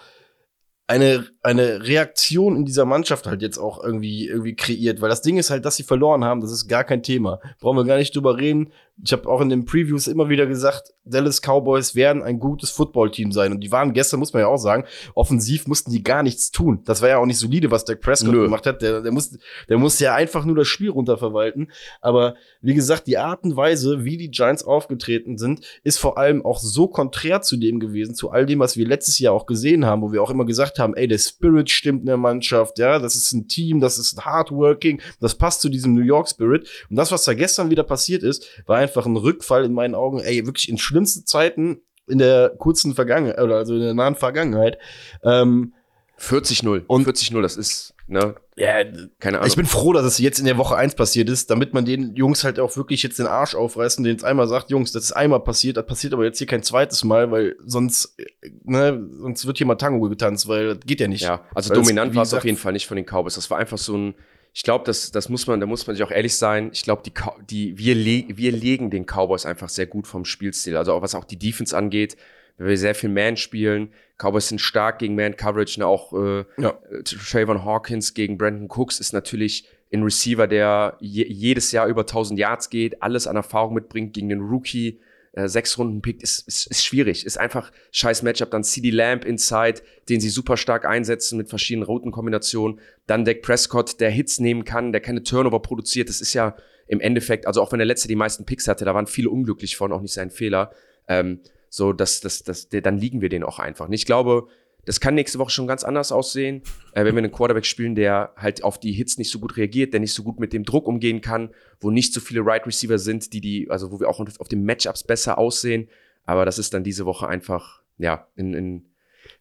eine, 0.86 1.26
eine 1.42 1.86
Reaktion 1.86 2.56
in 2.56 2.64
dieser 2.66 2.84
Mannschaft 2.84 3.26
halt 3.26 3.40
jetzt 3.40 3.56
auch 3.56 3.82
irgendwie, 3.82 4.28
irgendwie 4.28 4.54
kreiert. 4.54 5.00
Weil 5.00 5.08
das 5.08 5.22
Ding 5.22 5.38
ist 5.38 5.48
halt, 5.48 5.64
dass 5.64 5.76
sie 5.76 5.84
verloren 5.84 6.22
haben, 6.22 6.42
das 6.42 6.52
ist 6.52 6.68
gar 6.68 6.84
kein 6.84 7.02
Thema. 7.02 7.40
Brauchen 7.60 7.78
wir 7.78 7.84
gar 7.84 7.96
nicht 7.96 8.14
drüber 8.14 8.36
reden. 8.36 8.72
Ich 9.02 9.12
habe 9.12 9.26
auch 9.26 9.40
in 9.40 9.48
den 9.48 9.64
Previews 9.64 10.06
immer 10.06 10.28
wieder 10.28 10.44
gesagt, 10.44 10.92
Dallas 11.04 11.40
Cowboys 11.40 11.94
werden 11.94 12.22
ein 12.22 12.38
gutes 12.38 12.68
Footballteam 12.68 13.32
sein. 13.32 13.52
Und 13.52 13.60
die 13.60 13.72
waren 13.72 13.94
gestern, 13.94 14.20
muss 14.20 14.34
man 14.34 14.40
ja 14.40 14.48
auch 14.48 14.58
sagen, 14.58 14.84
offensiv 15.14 15.66
mussten 15.66 15.90
die 15.90 16.02
gar 16.02 16.22
nichts 16.22 16.50
tun. 16.50 16.82
Das 16.84 17.00
war 17.00 17.08
ja 17.08 17.16
auch 17.16 17.24
nicht 17.24 17.38
solide, 17.38 17.70
was 17.70 17.86
Dak 17.86 18.02
Prescott 18.02 18.32
Nö. 18.32 18.42
gemacht 18.42 18.66
hat. 18.66 18.82
Der, 18.82 19.00
der, 19.00 19.10
muss, 19.10 19.38
der 19.70 19.78
muss 19.78 19.98
ja 19.98 20.14
einfach 20.14 20.44
nur 20.44 20.56
das 20.56 20.68
Spiel 20.68 20.90
runterverwalten. 20.90 21.70
Aber 22.02 22.34
wie 22.60 22.74
gesagt, 22.74 23.06
die 23.06 23.16
Art 23.16 23.44
und 23.44 23.56
Weise, 23.56 24.04
wie 24.04 24.18
die 24.18 24.30
Giants 24.30 24.62
aufgetreten 24.62 25.38
sind, 25.38 25.64
ist 25.82 25.98
vor 25.98 26.18
allem 26.18 26.44
auch 26.44 26.58
so 26.58 26.86
konträr 26.86 27.40
zu 27.40 27.56
dem 27.56 27.80
gewesen, 27.80 28.14
zu 28.14 28.30
all 28.30 28.44
dem, 28.44 28.58
was 28.58 28.76
wir 28.76 28.86
letztes 28.86 29.18
Jahr 29.18 29.32
auch 29.32 29.46
gesehen 29.46 29.86
haben, 29.86 30.02
wo 30.02 30.12
wir 30.12 30.22
auch 30.22 30.30
immer 30.30 30.44
gesagt 30.44 30.78
haben, 30.78 30.94
ey, 30.94 31.08
der 31.08 31.18
Spirit 31.30 31.70
stimmt 31.70 32.00
in 32.00 32.06
der 32.06 32.16
Mannschaft, 32.16 32.78
ja, 32.78 32.98
das 32.98 33.14
ist 33.16 33.32
ein 33.32 33.48
Team, 33.48 33.80
das 33.80 33.98
ist 33.98 34.24
hardworking, 34.24 35.00
das 35.20 35.34
passt 35.34 35.60
zu 35.62 35.68
diesem 35.68 35.94
New 35.94 36.02
York 36.02 36.28
Spirit. 36.28 36.68
Und 36.90 36.96
das, 36.96 37.10
was 37.10 37.24
da 37.24 37.34
gestern 37.34 37.70
wieder 37.70 37.82
passiert 37.84 38.22
ist, 38.22 38.46
war 38.66 38.78
einfach 38.78 39.06
ein 39.06 39.16
Rückfall 39.16 39.64
in 39.64 39.72
meinen 39.72 39.94
Augen, 39.94 40.20
ey, 40.20 40.44
wirklich 40.46 40.68
in 40.68 40.78
schlimmsten 40.78 41.26
Zeiten 41.26 41.80
in 42.08 42.18
der 42.18 42.50
kurzen 42.58 42.94
Vergangenheit, 42.94 43.40
oder 43.40 43.56
also 43.56 43.74
in 43.74 43.80
der 43.80 43.94
nahen 43.94 44.16
Vergangenheit. 44.16 44.78
Ähm, 45.24 45.72
40-0. 46.18 46.84
Und- 46.86 47.06
40-0, 47.06 47.40
das 47.40 47.56
ist, 47.56 47.94
ne, 48.06 48.34
ja, 48.60 48.84
keine 49.18 49.38
Ahnung. 49.38 49.48
ich 49.48 49.56
bin 49.56 49.64
froh, 49.64 49.94
dass 49.94 50.04
es 50.04 50.18
jetzt 50.18 50.38
in 50.38 50.44
der 50.44 50.58
Woche 50.58 50.76
eins 50.76 50.94
passiert 50.94 51.30
ist, 51.30 51.50
damit 51.50 51.72
man 51.72 51.86
den 51.86 52.14
Jungs 52.14 52.44
halt 52.44 52.60
auch 52.60 52.76
wirklich 52.76 53.02
jetzt 53.02 53.18
den 53.18 53.26
Arsch 53.26 53.54
aufreißen, 53.54 54.04
denen 54.04 54.16
jetzt 54.16 54.24
einmal 54.24 54.48
sagt, 54.48 54.70
Jungs, 54.70 54.92
das 54.92 55.04
ist 55.04 55.12
einmal 55.12 55.40
passiert, 55.40 55.78
das 55.78 55.86
passiert 55.86 56.12
aber 56.12 56.24
jetzt 56.24 56.36
hier 56.36 56.46
kein 56.46 56.62
zweites 56.62 57.02
Mal, 57.02 57.30
weil 57.30 57.56
sonst, 57.64 58.18
ne, 58.64 59.02
sonst 59.18 59.46
wird 59.46 59.56
hier 59.56 59.66
mal 59.66 59.76
Tango 59.76 60.10
getanzt, 60.10 60.46
weil 60.46 60.74
das 60.74 60.80
geht 60.84 61.00
ja 61.00 61.08
nicht. 61.08 61.22
Ja, 61.22 61.46
also 61.54 61.70
Weil 61.70 61.76
dominant 61.76 62.14
war 62.14 62.22
es 62.22 62.34
auf 62.34 62.44
jeden 62.44 62.58
Fall 62.58 62.74
nicht 62.74 62.86
von 62.86 62.96
den 62.96 63.06
Cowboys. 63.06 63.34
Das 63.34 63.50
war 63.50 63.56
einfach 63.56 63.78
so 63.78 63.96
ein, 63.96 64.14
ich 64.52 64.62
glaube, 64.62 64.84
das, 64.84 65.10
das 65.10 65.30
muss 65.30 65.46
man, 65.46 65.58
da 65.60 65.66
muss 65.66 65.86
man 65.86 65.96
sich 65.96 66.04
auch 66.04 66.10
ehrlich 66.10 66.36
sein. 66.36 66.68
Ich 66.74 66.82
glaube, 66.82 67.02
die, 67.02 67.12
die, 67.48 67.78
wir, 67.78 67.94
le 67.94 68.24
wir 68.28 68.52
legen 68.52 68.90
den 68.90 69.06
Cowboys 69.06 69.46
einfach 69.46 69.70
sehr 69.70 69.86
gut 69.86 70.06
vom 70.06 70.26
Spielstil. 70.26 70.76
Also 70.76 70.92
auch 70.92 71.00
was 71.00 71.14
auch 71.14 71.24
die 71.24 71.38
Defense 71.38 71.74
angeht, 71.74 72.18
weil 72.60 72.68
wir 72.68 72.78
sehr 72.78 72.94
viel 72.94 73.08
Man 73.10 73.36
spielen. 73.36 73.92
Cowboys 74.18 74.48
sind 74.48 74.60
stark 74.60 74.98
gegen 74.98 75.14
Man 75.14 75.36
Coverage, 75.36 75.80
ne? 75.80 75.86
auch 75.86 76.12
äh, 76.12 76.44
Ja. 76.58 76.78
äh, 76.90 77.02
Trayvon 77.02 77.64
Hawkins 77.64 78.14
gegen 78.14 78.38
Brandon 78.38 78.68
Cooks 78.68 79.00
ist 79.00 79.12
natürlich 79.12 79.66
ein 79.92 80.02
Receiver, 80.02 80.46
der 80.46 80.96
je, 81.00 81.26
jedes 81.26 81.72
Jahr 81.72 81.88
über 81.88 82.02
1000 82.02 82.38
Yards 82.38 82.70
geht, 82.70 83.02
alles 83.02 83.26
an 83.26 83.36
Erfahrung 83.36 83.74
mitbringt 83.74 84.12
gegen 84.14 84.28
den 84.28 84.40
Rookie. 84.40 85.00
Äh, 85.32 85.46
sechs 85.48 85.78
Runden 85.78 86.02
pickt, 86.02 86.22
ist, 86.22 86.46
ist, 86.48 86.66
ist 86.66 86.84
schwierig. 86.84 87.24
Ist 87.24 87.38
einfach 87.38 87.70
scheiß 87.92 88.22
Matchup. 88.22 88.50
Dann 88.50 88.64
CD 88.64 88.90
Lamb 88.90 89.24
inside, 89.24 89.80
den 90.08 90.20
sie 90.20 90.28
super 90.28 90.56
stark 90.56 90.84
einsetzen 90.84 91.38
mit 91.38 91.48
verschiedenen 91.48 91.86
Routenkombinationen. 91.86 92.80
Dann 93.06 93.24
Dak 93.24 93.40
Prescott, 93.42 94.00
der 94.00 94.10
Hits 94.10 94.40
nehmen 94.40 94.64
kann, 94.64 94.90
der 94.92 95.00
keine 95.00 95.22
Turnover 95.22 95.60
produziert. 95.60 96.08
Das 96.08 96.20
ist 96.20 96.34
ja 96.34 96.56
im 96.88 97.00
Endeffekt, 97.00 97.46
also 97.46 97.62
auch 97.62 97.70
wenn 97.70 97.78
der 97.78 97.86
letzte 97.86 98.08
die 98.08 98.16
meisten 98.16 98.44
Picks 98.44 98.66
hatte, 98.66 98.84
da 98.84 98.92
waren 98.94 99.06
viele 99.06 99.30
unglücklich 99.30 99.76
von, 99.76 99.92
auch 99.92 100.00
nicht 100.00 100.12
sein 100.14 100.30
Fehler. 100.30 100.72
Ähm, 101.06 101.38
so, 101.70 101.92
dass, 101.94 102.20
dass, 102.20 102.68
der, 102.68 102.82
dann 102.82 102.98
liegen 102.98 103.22
wir 103.22 103.30
den 103.30 103.44
auch 103.44 103.58
einfach. 103.58 103.86
Und 103.86 103.94
ich 103.94 104.04
glaube, 104.04 104.48
das 104.84 105.00
kann 105.00 105.14
nächste 105.14 105.38
Woche 105.38 105.50
schon 105.50 105.66
ganz 105.66 105.84
anders 105.84 106.10
aussehen, 106.10 106.62
äh, 106.92 107.04
wenn 107.04 107.14
wir 107.14 107.22
einen 107.22 107.32
Quarterback 107.32 107.64
spielen, 107.64 107.94
der 107.94 108.32
halt 108.36 108.64
auf 108.64 108.78
die 108.78 108.92
Hits 108.92 109.18
nicht 109.18 109.30
so 109.30 109.38
gut 109.38 109.56
reagiert, 109.56 109.92
der 109.92 110.00
nicht 110.00 110.12
so 110.12 110.22
gut 110.22 110.40
mit 110.40 110.52
dem 110.52 110.64
Druck 110.64 110.86
umgehen 110.86 111.20
kann, 111.20 111.50
wo 111.80 111.90
nicht 111.90 112.12
so 112.12 112.20
viele 112.20 112.44
Right 112.44 112.66
Receiver 112.66 112.98
sind, 112.98 113.32
die 113.32 113.40
die, 113.40 113.70
also 113.70 113.92
wo 113.92 114.00
wir 114.00 114.08
auch 114.08 114.20
auf 114.20 114.48
den 114.48 114.64
Matchups 114.64 115.04
besser 115.04 115.38
aussehen. 115.38 115.88
Aber 116.24 116.44
das 116.44 116.58
ist 116.58 116.74
dann 116.74 116.84
diese 116.84 117.06
Woche 117.06 117.28
einfach, 117.28 117.82
ja, 117.98 118.26
ein, 118.36 118.54
ein 118.54 118.84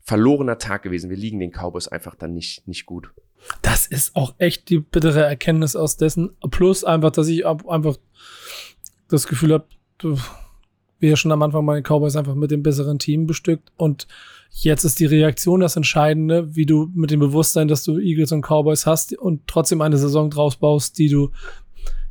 verlorener 0.01 0.57
Tag 0.57 0.83
gewesen. 0.83 1.09
Wir 1.09 1.17
liegen 1.17 1.39
den 1.39 1.51
Cowboys 1.51 1.88
einfach 1.88 2.15
dann 2.15 2.33
nicht, 2.33 2.67
nicht 2.67 2.86
gut. 2.86 3.12
Das 3.62 3.88
ist 3.88 4.15
auch 4.15 4.36
echt 4.38 4.69
die 4.69 4.79
bittere 4.79 5.24
Erkenntnis 5.24 5.75
aus 5.75 5.98
dessen. 5.98 6.36
Plus 6.51 6.83
einfach, 6.83 7.12
dass 7.12 7.27
ich 7.27 7.45
einfach 7.45 7.98
das 9.07 9.27
Gefühl 9.27 9.53
habe, 9.53 9.67
wie 11.00 11.08
ja 11.08 11.15
schon 11.15 11.32
am 11.32 11.41
Anfang 11.41 11.65
meine 11.65 11.82
Cowboys 11.82 12.15
einfach 12.15 12.36
mit 12.36 12.51
dem 12.51 12.63
besseren 12.63 13.00
Team 13.00 13.25
bestückt 13.25 13.72
und 13.77 14.08
jetzt 14.51 14.84
ist 14.84 15.00
die 15.00 15.06
Reaktion 15.06 15.60
das 15.60 15.75
Entscheidende, 15.75 16.56
wie 16.56 16.65
du 16.65 16.89
mit 16.94 17.12
dem 17.12 17.20
Bewusstsein, 17.20 17.68
dass 17.68 17.84
du 17.84 18.00
Eagles 18.00 18.32
und 18.32 18.41
Cowboys 18.41 18.86
hast 18.86 19.18
und 19.18 19.48
trotzdem 19.48 19.82
eine 19.82 19.98
Saison 19.98 20.29
draus 20.29 20.56
baust, 20.56 20.98
die 20.98 21.10
du 21.10 21.32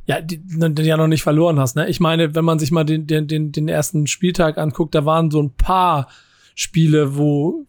ja, 0.05 0.21
die, 0.21 0.41
die 0.41 0.81
ja 0.81 0.97
noch 0.97 1.07
nicht 1.07 1.21
verloren 1.21 1.59
hast. 1.59 1.75
Ne? 1.75 1.87
Ich 1.87 1.99
meine, 1.99 2.33
wenn 2.33 2.43
man 2.43 2.57
sich 2.57 2.71
mal 2.71 2.83
den, 2.83 3.05
den, 3.05 3.27
den, 3.27 3.51
den 3.51 3.67
ersten 3.67 4.07
Spieltag 4.07 4.57
anguckt, 4.57 4.95
da 4.95 5.05
waren 5.05 5.29
so 5.29 5.39
ein 5.39 5.51
paar 5.51 6.07
Spiele, 6.55 7.15
wo 7.15 7.67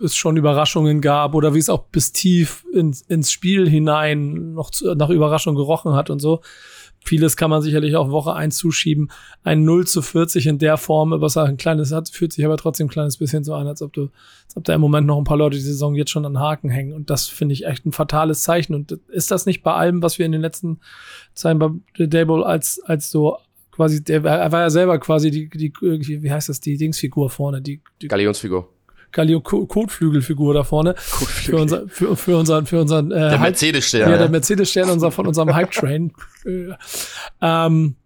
es 0.00 0.16
schon 0.16 0.38
Überraschungen 0.38 1.02
gab 1.02 1.34
oder 1.34 1.52
wie 1.52 1.58
es 1.58 1.68
auch 1.68 1.84
bis 1.84 2.12
tief 2.12 2.64
ins, 2.72 3.02
ins 3.02 3.30
Spiel 3.30 3.68
hinein 3.68 4.54
noch 4.54 4.70
zu, 4.70 4.94
nach 4.94 5.10
Überraschung 5.10 5.56
gerochen 5.56 5.92
hat 5.92 6.08
und 6.08 6.20
so. 6.20 6.40
Vieles 7.04 7.36
kann 7.36 7.50
man 7.50 7.60
sicherlich 7.60 7.96
auch 7.96 8.10
Woche 8.10 8.32
1 8.32 8.56
zuschieben. 8.56 9.10
Ein 9.42 9.64
0 9.64 9.86
zu 9.86 10.00
40 10.00 10.46
in 10.46 10.58
der 10.58 10.78
Form, 10.78 11.12
was 11.20 11.36
ein 11.36 11.58
kleines 11.58 11.92
hat, 11.92 12.08
fühlt 12.08 12.32
sich 12.32 12.44
aber 12.46 12.56
trotzdem 12.56 12.86
ein 12.86 12.90
kleines 12.90 13.18
bisschen 13.18 13.44
so 13.44 13.54
an, 13.54 13.66
als 13.66 13.82
ob 13.82 13.92
du, 13.92 14.08
als 14.46 14.56
ob 14.56 14.64
da 14.64 14.74
im 14.74 14.80
Moment 14.80 15.06
noch 15.06 15.18
ein 15.18 15.24
paar 15.24 15.36
Leute 15.36 15.58
die 15.58 15.62
Saison 15.62 15.94
jetzt 15.94 16.10
schon 16.10 16.24
an 16.24 16.38
Haken 16.38 16.70
hängen. 16.70 16.94
Und 16.94 17.10
das 17.10 17.28
finde 17.28 17.52
ich 17.52 17.66
echt 17.66 17.84
ein 17.84 17.92
fatales 17.92 18.40
Zeichen. 18.40 18.74
Und 18.74 18.92
ist 19.08 19.30
das 19.30 19.44
nicht 19.44 19.62
bei 19.62 19.74
allem, 19.74 20.02
was 20.02 20.18
wir 20.18 20.24
in 20.24 20.32
den 20.32 20.40
letzten 20.40 20.80
Zeiten 21.34 21.58
bei 21.58 22.06
Dayball 22.06 22.42
als, 22.42 22.80
als 22.80 23.10
so 23.10 23.36
quasi, 23.70 24.02
der 24.02 24.24
er 24.24 24.52
war 24.52 24.60
ja 24.60 24.70
selber 24.70 24.98
quasi 24.98 25.30
die, 25.30 25.48
die, 25.50 25.72
wie 25.74 26.30
heißt 26.30 26.48
das, 26.48 26.60
die 26.60 26.78
Dingsfigur 26.78 27.28
vorne, 27.28 27.60
die, 27.60 27.82
die 28.00 28.08
Galionsfigur. 28.08 28.73
Galio 29.14 29.40
Kotflügelfigur 29.40 30.52
da 30.52 30.64
vorne. 30.64 30.94
Für, 30.96 31.56
unser, 31.56 31.88
für, 31.88 32.16
für 32.16 32.36
unseren, 32.36 32.66
für 32.66 32.80
unseren, 32.80 33.10
äh, 33.10 33.30
Der 33.30 33.38
Mercedes-Stern. 33.38 34.10
ja, 34.10 34.18
der 34.18 34.28
Mercedes-Stern 34.28 34.90
unser, 34.90 35.10
von 35.10 35.26
unserem 35.26 35.54
Hype-Train. 35.54 36.12
Äh, 36.46 36.74
ähm, 37.40 37.96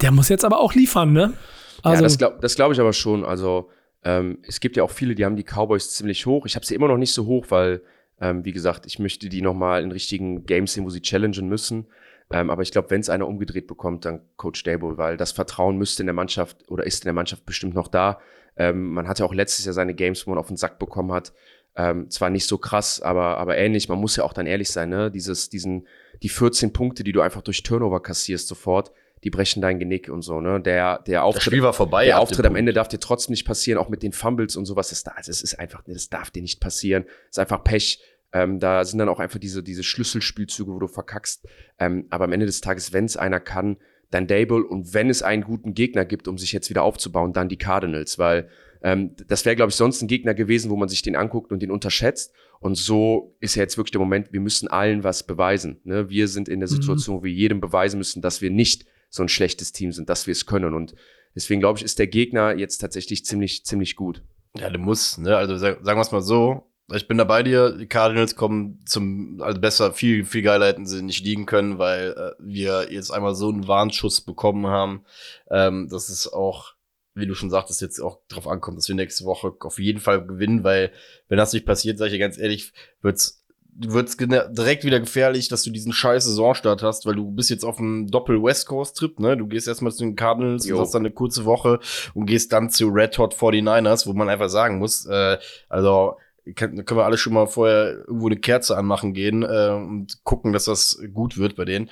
der 0.00 0.12
muss 0.12 0.30
jetzt 0.30 0.46
aber 0.46 0.60
auch 0.60 0.72
liefern, 0.72 1.12
ne? 1.12 1.34
Also, 1.82 1.96
ja, 1.96 2.00
das 2.00 2.16
glaube 2.16 2.38
das 2.40 2.54
glaub 2.54 2.72
ich 2.72 2.80
aber 2.80 2.94
schon. 2.94 3.22
Also 3.22 3.68
ähm, 4.02 4.38
es 4.46 4.60
gibt 4.60 4.78
ja 4.78 4.82
auch 4.82 4.90
viele, 4.90 5.14
die 5.14 5.26
haben 5.26 5.36
die 5.36 5.44
Cowboys 5.44 5.90
ziemlich 5.90 6.24
hoch. 6.24 6.46
Ich 6.46 6.56
habe 6.56 6.64
sie 6.64 6.74
immer 6.74 6.88
noch 6.88 6.96
nicht 6.96 7.12
so 7.12 7.26
hoch, 7.26 7.46
weil, 7.50 7.82
ähm, 8.18 8.46
wie 8.46 8.52
gesagt, 8.52 8.86
ich 8.86 8.98
möchte 8.98 9.28
die 9.28 9.42
noch 9.42 9.52
mal 9.52 9.82
in 9.82 9.92
richtigen 9.92 10.46
Games 10.46 10.72
sehen, 10.72 10.86
wo 10.86 10.88
sie 10.90 11.02
challengen 11.02 11.48
müssen. 11.48 11.86
Ähm, 12.30 12.48
aber 12.48 12.62
ich 12.62 12.72
glaube, 12.72 12.88
wenn 12.90 13.00
es 13.00 13.10
einer 13.10 13.28
umgedreht 13.28 13.66
bekommt, 13.66 14.06
dann 14.06 14.22
Coach 14.36 14.62
Dable, 14.62 14.96
weil 14.96 15.18
das 15.18 15.32
Vertrauen 15.32 15.76
müsste 15.76 16.02
in 16.02 16.06
der 16.06 16.14
Mannschaft 16.14 16.56
oder 16.68 16.86
ist 16.86 17.04
in 17.04 17.08
der 17.08 17.12
Mannschaft 17.12 17.44
bestimmt 17.44 17.74
noch 17.74 17.88
da. 17.88 18.20
Ähm, 18.56 18.92
man 18.92 19.08
hatte 19.08 19.24
auch 19.24 19.34
letztes 19.34 19.64
Jahr 19.64 19.74
seine 19.74 19.94
Games, 19.94 20.26
wo 20.26 20.30
man 20.30 20.38
auf 20.38 20.48
den 20.48 20.56
Sack 20.56 20.78
bekommen 20.78 21.12
hat. 21.12 21.32
Ähm, 21.74 22.10
zwar 22.10 22.28
nicht 22.28 22.46
so 22.46 22.58
krass, 22.58 23.00
aber, 23.00 23.38
aber 23.38 23.56
ähnlich. 23.56 23.88
Man 23.88 23.98
muss 23.98 24.16
ja 24.16 24.24
auch 24.24 24.34
dann 24.34 24.46
ehrlich 24.46 24.70
sein, 24.70 24.90
ne? 24.90 25.10
Dieses, 25.10 25.48
diesen, 25.48 25.86
die 26.22 26.28
14 26.28 26.72
Punkte, 26.72 27.02
die 27.02 27.12
du 27.12 27.22
einfach 27.22 27.40
durch 27.42 27.62
Turnover 27.62 28.02
kassierst 28.02 28.46
sofort, 28.46 28.92
die 29.24 29.30
brechen 29.30 29.62
dein 29.62 29.78
Genick 29.78 30.08
und 30.10 30.20
so, 30.22 30.40
ne? 30.42 30.60
Der, 30.60 30.98
der 31.06 31.20
Das 31.20 31.24
Auftritt, 31.28 31.44
Spiel 31.44 31.62
war 31.62 31.72
vorbei. 31.72 32.04
der 32.06 32.20
Auftritt 32.20 32.44
am 32.44 32.56
Ende 32.56 32.72
darf 32.74 32.88
dir 32.88 33.00
trotzdem 33.00 33.32
nicht 33.32 33.46
passieren, 33.46 33.78
auch 33.78 33.88
mit 33.88 34.02
den 34.02 34.12
Fumbles 34.12 34.56
und 34.56 34.66
sowas. 34.66 34.90
Das, 34.90 35.02
da, 35.02 35.12
also 35.12 35.30
es 35.30 35.40
ist 35.42 35.58
einfach, 35.58 35.82
das 35.86 36.10
darf 36.10 36.30
dir 36.30 36.42
nicht 36.42 36.60
passieren. 36.60 37.06
Ist 37.30 37.38
einfach 37.38 37.64
Pech. 37.64 38.02
Ähm, 38.34 38.58
da 38.60 38.84
sind 38.84 38.98
dann 38.98 39.08
auch 39.08 39.20
einfach 39.20 39.38
diese, 39.38 39.62
diese 39.62 39.82
Schlüsselspielzüge, 39.82 40.70
wo 40.72 40.78
du 40.78 40.88
verkackst. 40.88 41.46
Ähm, 41.78 42.06
aber 42.10 42.24
am 42.24 42.32
Ende 42.32 42.46
des 42.46 42.60
Tages, 42.60 42.92
wenn 42.92 43.04
es 43.06 43.16
einer 43.16 43.40
kann, 43.40 43.76
dann 44.12 44.28
Dable 44.28 44.64
und 44.64 44.94
wenn 44.94 45.10
es 45.10 45.22
einen 45.22 45.42
guten 45.42 45.74
Gegner 45.74 46.04
gibt, 46.04 46.28
um 46.28 46.38
sich 46.38 46.52
jetzt 46.52 46.70
wieder 46.70 46.82
aufzubauen, 46.84 47.32
dann 47.32 47.48
die 47.48 47.56
Cardinals, 47.56 48.18
weil 48.18 48.48
ähm, 48.82 49.16
das 49.26 49.44
wäre, 49.44 49.56
glaube 49.56 49.70
ich, 49.70 49.76
sonst 49.76 50.02
ein 50.02 50.08
Gegner 50.08 50.34
gewesen, 50.34 50.70
wo 50.70 50.76
man 50.76 50.88
sich 50.88 51.02
den 51.02 51.16
anguckt 51.16 51.50
und 51.50 51.60
den 51.62 51.70
unterschätzt. 51.70 52.32
Und 52.60 52.76
so 52.76 53.36
ist 53.40 53.54
ja 53.54 53.62
jetzt 53.62 53.76
wirklich 53.76 53.92
der 53.92 54.00
Moment, 54.00 54.32
wir 54.32 54.40
müssen 54.40 54.68
allen 54.68 55.02
was 55.02 55.24
beweisen. 55.24 55.80
Ne? 55.84 56.10
Wir 56.10 56.28
sind 56.28 56.48
in 56.48 56.60
der 56.60 56.68
Mhm. 56.68 56.74
Situation, 56.74 57.16
wo 57.16 57.22
wir 57.24 57.32
jedem 57.32 57.60
beweisen 57.60 57.98
müssen, 57.98 58.22
dass 58.22 58.40
wir 58.40 58.50
nicht 58.50 58.84
so 59.08 59.22
ein 59.22 59.28
schlechtes 59.28 59.72
Team 59.72 59.92
sind, 59.92 60.08
dass 60.08 60.26
wir 60.26 60.32
es 60.32 60.46
können. 60.46 60.74
Und 60.74 60.94
deswegen, 61.34 61.60
glaube 61.60 61.78
ich, 61.78 61.84
ist 61.84 61.98
der 61.98 62.06
Gegner 62.06 62.56
jetzt 62.56 62.78
tatsächlich 62.78 63.24
ziemlich, 63.24 63.64
ziemlich 63.64 63.96
gut. 63.96 64.22
Ja, 64.56 64.68
du 64.68 64.78
musst, 64.78 65.18
ne? 65.18 65.36
Also 65.36 65.56
sag, 65.56 65.84
sagen 65.84 65.98
wir 65.98 66.02
es 66.02 66.12
mal 66.12 66.20
so. 66.22 66.68
Ich 66.94 67.08
bin 67.08 67.18
da 67.18 67.24
bei 67.24 67.42
dir. 67.42 67.76
Die 67.76 67.86
Cardinals 67.86 68.36
kommen 68.36 68.80
zum, 68.86 69.40
also 69.42 69.60
besser, 69.60 69.92
viel, 69.92 70.24
viel 70.24 70.42
geiler 70.42 70.66
hätten 70.66 70.86
sie 70.86 71.02
nicht 71.02 71.24
liegen 71.24 71.46
können, 71.46 71.78
weil 71.78 72.10
äh, 72.10 72.32
wir 72.38 72.92
jetzt 72.92 73.10
einmal 73.10 73.34
so 73.34 73.48
einen 73.48 73.68
Warnschuss 73.68 74.20
bekommen 74.20 74.66
haben, 74.66 75.04
ähm, 75.50 75.88
dass 75.88 76.08
es 76.08 76.32
auch, 76.32 76.74
wie 77.14 77.26
du 77.26 77.34
schon 77.34 77.50
sagtest, 77.50 77.80
jetzt 77.80 78.00
auch 78.00 78.18
drauf 78.28 78.46
ankommt, 78.48 78.78
dass 78.78 78.88
wir 78.88 78.94
nächste 78.94 79.24
Woche 79.24 79.52
auf 79.60 79.78
jeden 79.78 80.00
Fall 80.00 80.24
gewinnen, 80.26 80.64
weil 80.64 80.92
wenn 81.28 81.38
das 81.38 81.52
nicht 81.52 81.66
passiert, 81.66 81.98
sage 81.98 82.08
ich 82.08 82.14
dir 82.14 82.20
ganz 82.20 82.38
ehrlich, 82.38 82.72
wird's 83.00 83.42
wird's 83.74 84.16
direkt 84.18 84.84
wieder 84.84 85.00
gefährlich, 85.00 85.48
dass 85.48 85.62
du 85.62 85.70
diesen 85.70 85.92
scheiß 85.92 86.24
Saisonstart 86.24 86.82
hast, 86.82 87.06
weil 87.06 87.14
du 87.14 87.30
bist 87.30 87.50
jetzt 87.50 87.64
auf 87.64 87.78
einem 87.78 88.06
Doppel-West 88.06 88.66
Coast-Trip, 88.66 89.18
ne? 89.18 89.36
Du 89.36 89.46
gehst 89.46 89.66
erstmal 89.66 89.92
zu 89.92 90.04
den 90.04 90.16
Cardinals, 90.16 90.66
Jo. 90.66 90.76
und 90.76 90.82
hast 90.82 90.94
dann 90.94 91.02
eine 91.02 91.10
kurze 91.10 91.44
Woche 91.44 91.80
und 92.14 92.26
gehst 92.26 92.52
dann 92.52 92.70
zu 92.70 92.88
Red 92.88 93.16
Hot 93.18 93.34
49ers, 93.34 94.06
wo 94.06 94.12
man 94.12 94.28
einfach 94.28 94.50
sagen 94.50 94.78
muss, 94.78 95.06
äh, 95.06 95.38
also 95.68 96.16
kann, 96.54 96.76
da 96.76 96.82
können 96.82 96.98
wir 97.00 97.04
alle 97.04 97.18
schon 97.18 97.32
mal 97.32 97.46
vorher 97.46 98.04
irgendwo 98.06 98.26
eine 98.26 98.36
Kerze 98.36 98.76
anmachen 98.76 99.14
gehen 99.14 99.42
äh, 99.42 99.70
und 99.70 100.24
gucken, 100.24 100.52
dass 100.52 100.64
das 100.64 101.00
gut 101.12 101.38
wird 101.38 101.56
bei 101.56 101.64
denen. 101.64 101.90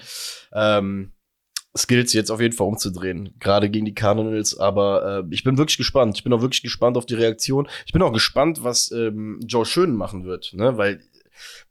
Ähm, 0.52 1.12
Skills 1.76 2.12
jetzt 2.12 2.30
auf 2.30 2.40
jeden 2.40 2.54
Fall 2.54 2.66
umzudrehen, 2.66 3.35
gerade 3.38 3.71
gegen 3.71 3.87
die 3.87 3.95
Cardinals, 3.95 4.59
aber 4.59 5.25
äh, 5.25 5.35
ich 5.35 5.45
bin 5.45 5.57
wirklich 5.57 5.78
gespannt. 5.78 6.16
Ich 6.16 6.25
bin 6.25 6.33
auch 6.33 6.42
wirklich 6.42 6.62
gespannt 6.62 6.97
auf 6.97 7.07
die 7.07 7.14
Reaktion. 7.14 7.69
Ich 7.87 7.92
bin 7.92 8.02
auch 8.02 8.12
gespannt, 8.12 8.64
was 8.64 8.90
ähm, 8.90 9.38
Joe 9.47 9.64
Schön 9.64 9.95
machen 9.95 10.25
wird, 10.25 10.52
ne? 10.52 10.76
Weil, 10.76 11.00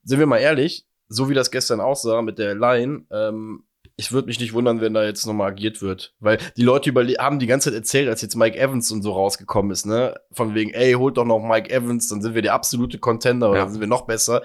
sind 0.03 0.19
wir 0.19 0.25
mal 0.25 0.37
ehrlich, 0.37 0.87
so 1.09 1.29
wie 1.29 1.33
das 1.33 1.51
gestern 1.51 1.81
aussah 1.81 2.21
mit 2.21 2.37
der 2.37 2.55
Line, 2.55 3.05
ähm, 3.11 3.63
ich 3.99 4.13
würde 4.13 4.27
mich 4.27 4.39
nicht 4.39 4.53
wundern, 4.53 4.79
wenn 4.79 4.93
da 4.93 5.03
jetzt 5.03 5.25
nochmal 5.27 5.49
agiert 5.51 5.81
wird. 5.81 6.13
Weil 6.21 6.37
die 6.55 6.63
Leute 6.63 6.91
haben 7.19 7.37
die 7.37 7.47
ganze 7.47 7.69
Zeit 7.69 7.77
erzählt, 7.77 8.07
als 8.07 8.21
jetzt 8.21 8.35
Mike 8.35 8.57
Evans 8.57 8.89
und 8.93 9.01
so 9.03 9.11
rausgekommen 9.11 9.71
ist, 9.71 9.85
ne? 9.85 10.15
Von 10.31 10.55
wegen, 10.55 10.71
ey, 10.71 10.93
holt 10.93 11.17
doch 11.17 11.25
noch 11.25 11.39
Mike 11.39 11.69
Evans, 11.69 12.07
dann 12.07 12.21
sind 12.21 12.33
wir 12.33 12.41
der 12.41 12.53
absolute 12.53 12.97
Contender 12.97 13.49
oder 13.51 13.59
Ja. 13.59 13.67
sind 13.69 13.81
wir 13.81 13.87
noch 13.87 14.03
besser. 14.03 14.41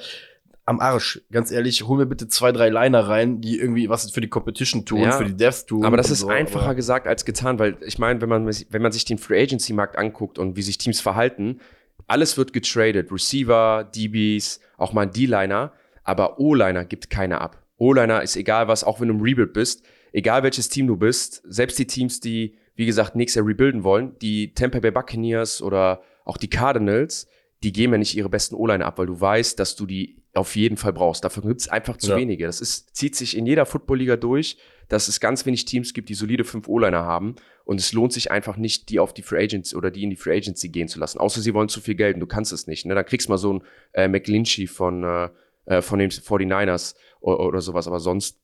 Am 0.66 0.80
Arsch, 0.80 1.20
ganz 1.30 1.52
ehrlich, 1.52 1.86
hol 1.86 1.98
mir 1.98 2.06
bitte 2.06 2.26
zwei, 2.26 2.50
drei 2.50 2.68
Liner 2.68 3.06
rein, 3.06 3.40
die 3.42 3.58
irgendwie 3.60 3.88
was 3.90 4.10
für 4.10 4.20
die 4.20 4.28
Competition 4.30 4.84
tun, 4.84 5.00
Ja, 5.02 5.12
für 5.12 5.24
die 5.26 5.36
Devs 5.36 5.66
tun. 5.66 5.84
Aber 5.84 5.96
das 5.98 6.10
ist 6.10 6.20
so, 6.20 6.28
einfacher 6.28 6.64
aber- 6.64 6.74
gesagt 6.74 7.06
als 7.06 7.24
getan, 7.24 7.58
weil 7.60 7.76
ich 7.86 7.98
meine, 7.98 8.20
wenn 8.22 8.28
man, 8.28 8.46
wenn 8.70 8.82
man 8.82 8.90
sich 8.90 9.04
den 9.04 9.18
Free 9.18 9.40
Agency 9.40 9.72
Markt 9.72 9.96
anguckt 9.98 10.38
und 10.38 10.56
wie 10.56 10.62
sich 10.62 10.78
Teams 10.78 11.00
verhalten, 11.00 11.60
alles 12.08 12.36
wird 12.36 12.52
getradet. 12.52 13.12
Receiver, 13.12 13.84
DBs, 13.94 14.58
auch 14.78 14.92
mal 14.92 15.02
ein 15.02 15.10
D-Liner, 15.12 15.72
aber 16.02 16.40
O-Liner 16.40 16.84
gibt 16.84 17.08
keiner 17.08 17.40
ab. 17.40 17.58
O-Liner 17.76 18.22
ist 18.22 18.36
egal 18.36 18.68
was, 18.68 18.84
auch 18.84 19.00
wenn 19.00 19.08
du 19.08 19.14
im 19.14 19.20
Rebuild 19.20 19.52
bist, 19.52 19.84
egal 20.12 20.42
welches 20.42 20.68
Team 20.68 20.86
du 20.86 20.96
bist, 20.96 21.42
selbst 21.46 21.78
die 21.78 21.86
Teams, 21.86 22.20
die, 22.20 22.56
wie 22.76 22.86
gesagt, 22.86 23.16
nächstes 23.16 23.36
Jahr 23.40 23.46
rebuilden 23.46 23.82
wollen, 23.84 24.16
die 24.20 24.54
Tampa 24.54 24.78
Bay 24.80 24.90
Buccaneers 24.90 25.60
oder 25.62 26.02
auch 26.24 26.36
die 26.36 26.48
Cardinals, 26.48 27.28
die 27.62 27.72
geben 27.72 27.92
ja 27.94 27.98
nicht 27.98 28.16
ihre 28.16 28.28
besten 28.28 28.54
O-Liner 28.54 28.86
ab, 28.86 28.98
weil 28.98 29.06
du 29.06 29.20
weißt, 29.20 29.58
dass 29.58 29.74
du 29.76 29.86
die 29.86 30.22
auf 30.34 30.56
jeden 30.56 30.76
Fall 30.76 30.92
brauchst. 30.92 31.24
Dafür 31.24 31.44
gibt 31.44 31.60
es 31.60 31.68
einfach 31.68 31.96
zu 31.96 32.10
Ja. 32.10 32.16
wenige. 32.16 32.46
Das 32.46 32.60
ist, 32.60 32.94
zieht 32.96 33.14
sich 33.14 33.36
in 33.36 33.46
jeder 33.46 33.66
Football-Liga 33.66 34.16
durch, 34.16 34.58
dass 34.88 35.08
es 35.08 35.20
ganz 35.20 35.46
wenig 35.46 35.64
Teams 35.64 35.94
gibt, 35.94 36.08
die 36.08 36.14
solide 36.14 36.44
fünf 36.44 36.68
O-Liner 36.68 37.04
haben. 37.04 37.36
Und 37.64 37.80
es 37.80 37.92
lohnt 37.92 38.12
sich 38.12 38.30
einfach 38.30 38.56
nicht, 38.56 38.88
die 38.90 38.98
auf 38.98 39.14
die 39.14 39.22
Free 39.22 39.44
Agency 39.44 39.76
oder 39.76 39.90
die 39.90 40.02
in 40.02 40.10
die 40.10 40.16
Free 40.16 40.36
Agency 40.36 40.68
gehen 40.68 40.88
zu 40.88 40.98
lassen. 40.98 41.18
Außer 41.18 41.40
sie 41.40 41.54
wollen 41.54 41.68
zu 41.68 41.80
viel 41.80 41.94
Geld 41.94 42.14
und 42.14 42.20
du 42.20 42.26
kannst 42.26 42.52
es 42.52 42.66
nicht. 42.66 42.84
Ne? 42.84 42.94
Dann 42.94 43.06
kriegst 43.06 43.28
du 43.28 43.32
mal 43.32 43.38
so 43.38 43.50
einen 43.50 43.62
äh, 43.92 44.08
McGlinchey 44.08 44.66
von, 44.66 45.04
äh, 45.04 45.28
äh, 45.66 45.80
von 45.80 45.98
den 46.00 46.10
49ers 46.10 46.96
oder, 47.32 47.60
sowas. 47.60 47.86
Aber 47.86 48.00
sonst, 48.00 48.38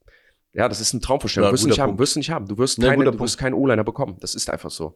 ja, 0.53 0.69
das 0.69 0.81
ist 0.81 0.93
eine 0.95 1.01
Traumvorstellung. 1.01 1.49
Ja, 1.49 1.53
wirst 1.53 1.65
du 1.65 1.69
nicht 1.69 1.81
haben, 1.81 1.91
Punkt. 1.91 2.01
wirst 2.01 2.15
du 2.17 2.21
nicht 2.21 2.31
haben. 2.31 2.47
Du 2.49 2.59
wirst, 2.59 2.79
Ne, 2.79 2.87
keine, 2.89 3.05
du 3.05 3.19
wirst 3.21 3.39
keinen 3.39 3.55
O-Liner 3.55 3.85
bekommen. 3.85 4.17
Das 4.21 4.35
ist 4.35 4.51
einfach 4.51 4.71
so. 4.71 4.95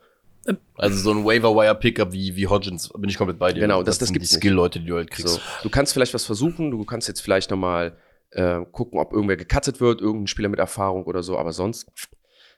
Also 0.77 0.99
so 0.99 1.11
ein 1.13 1.25
Waiver-Wire-Pickup 1.25 2.13
wie, 2.13 2.37
wie 2.37 2.47
Hodgins, 2.47 2.91
bin 2.99 3.09
ich 3.09 3.17
komplett 3.17 3.39
bei 3.39 3.53
dir. 3.53 3.61
Genau, 3.61 3.83
das- 3.83 3.99
das 3.99 4.09
sind 4.09 4.15
gibt's 4.15 4.31
die. 4.31 4.37
Skill-Leute, 4.37 4.81
die 4.81 4.87
du 4.87 4.97
halt 4.97 5.11
kriegst. 5.11 5.35
So. 5.35 5.41
Du 5.63 5.71
kannst 5.71 5.93
vielleicht 5.95 6.13
was 6.13 6.25
versuchen, 6.27 6.71
du 6.71 6.85
kannst 6.85 7.09
jetzt 7.09 7.21
vielleicht 7.21 7.51
nochmal 7.51 7.97
äh, 8.31 8.61
gucken, 8.73 8.99
ob 8.99 9.13
irgendwer 9.13 9.37
gecuttet 9.37 9.81
wird, 9.81 10.01
irgendein 10.01 10.27
Spieler 10.27 10.49
mit 10.51 10.59
Erfahrung 10.59 11.05
oder 11.05 11.23
so, 11.23 11.39
aber 11.39 11.53
sonst, 11.53 11.87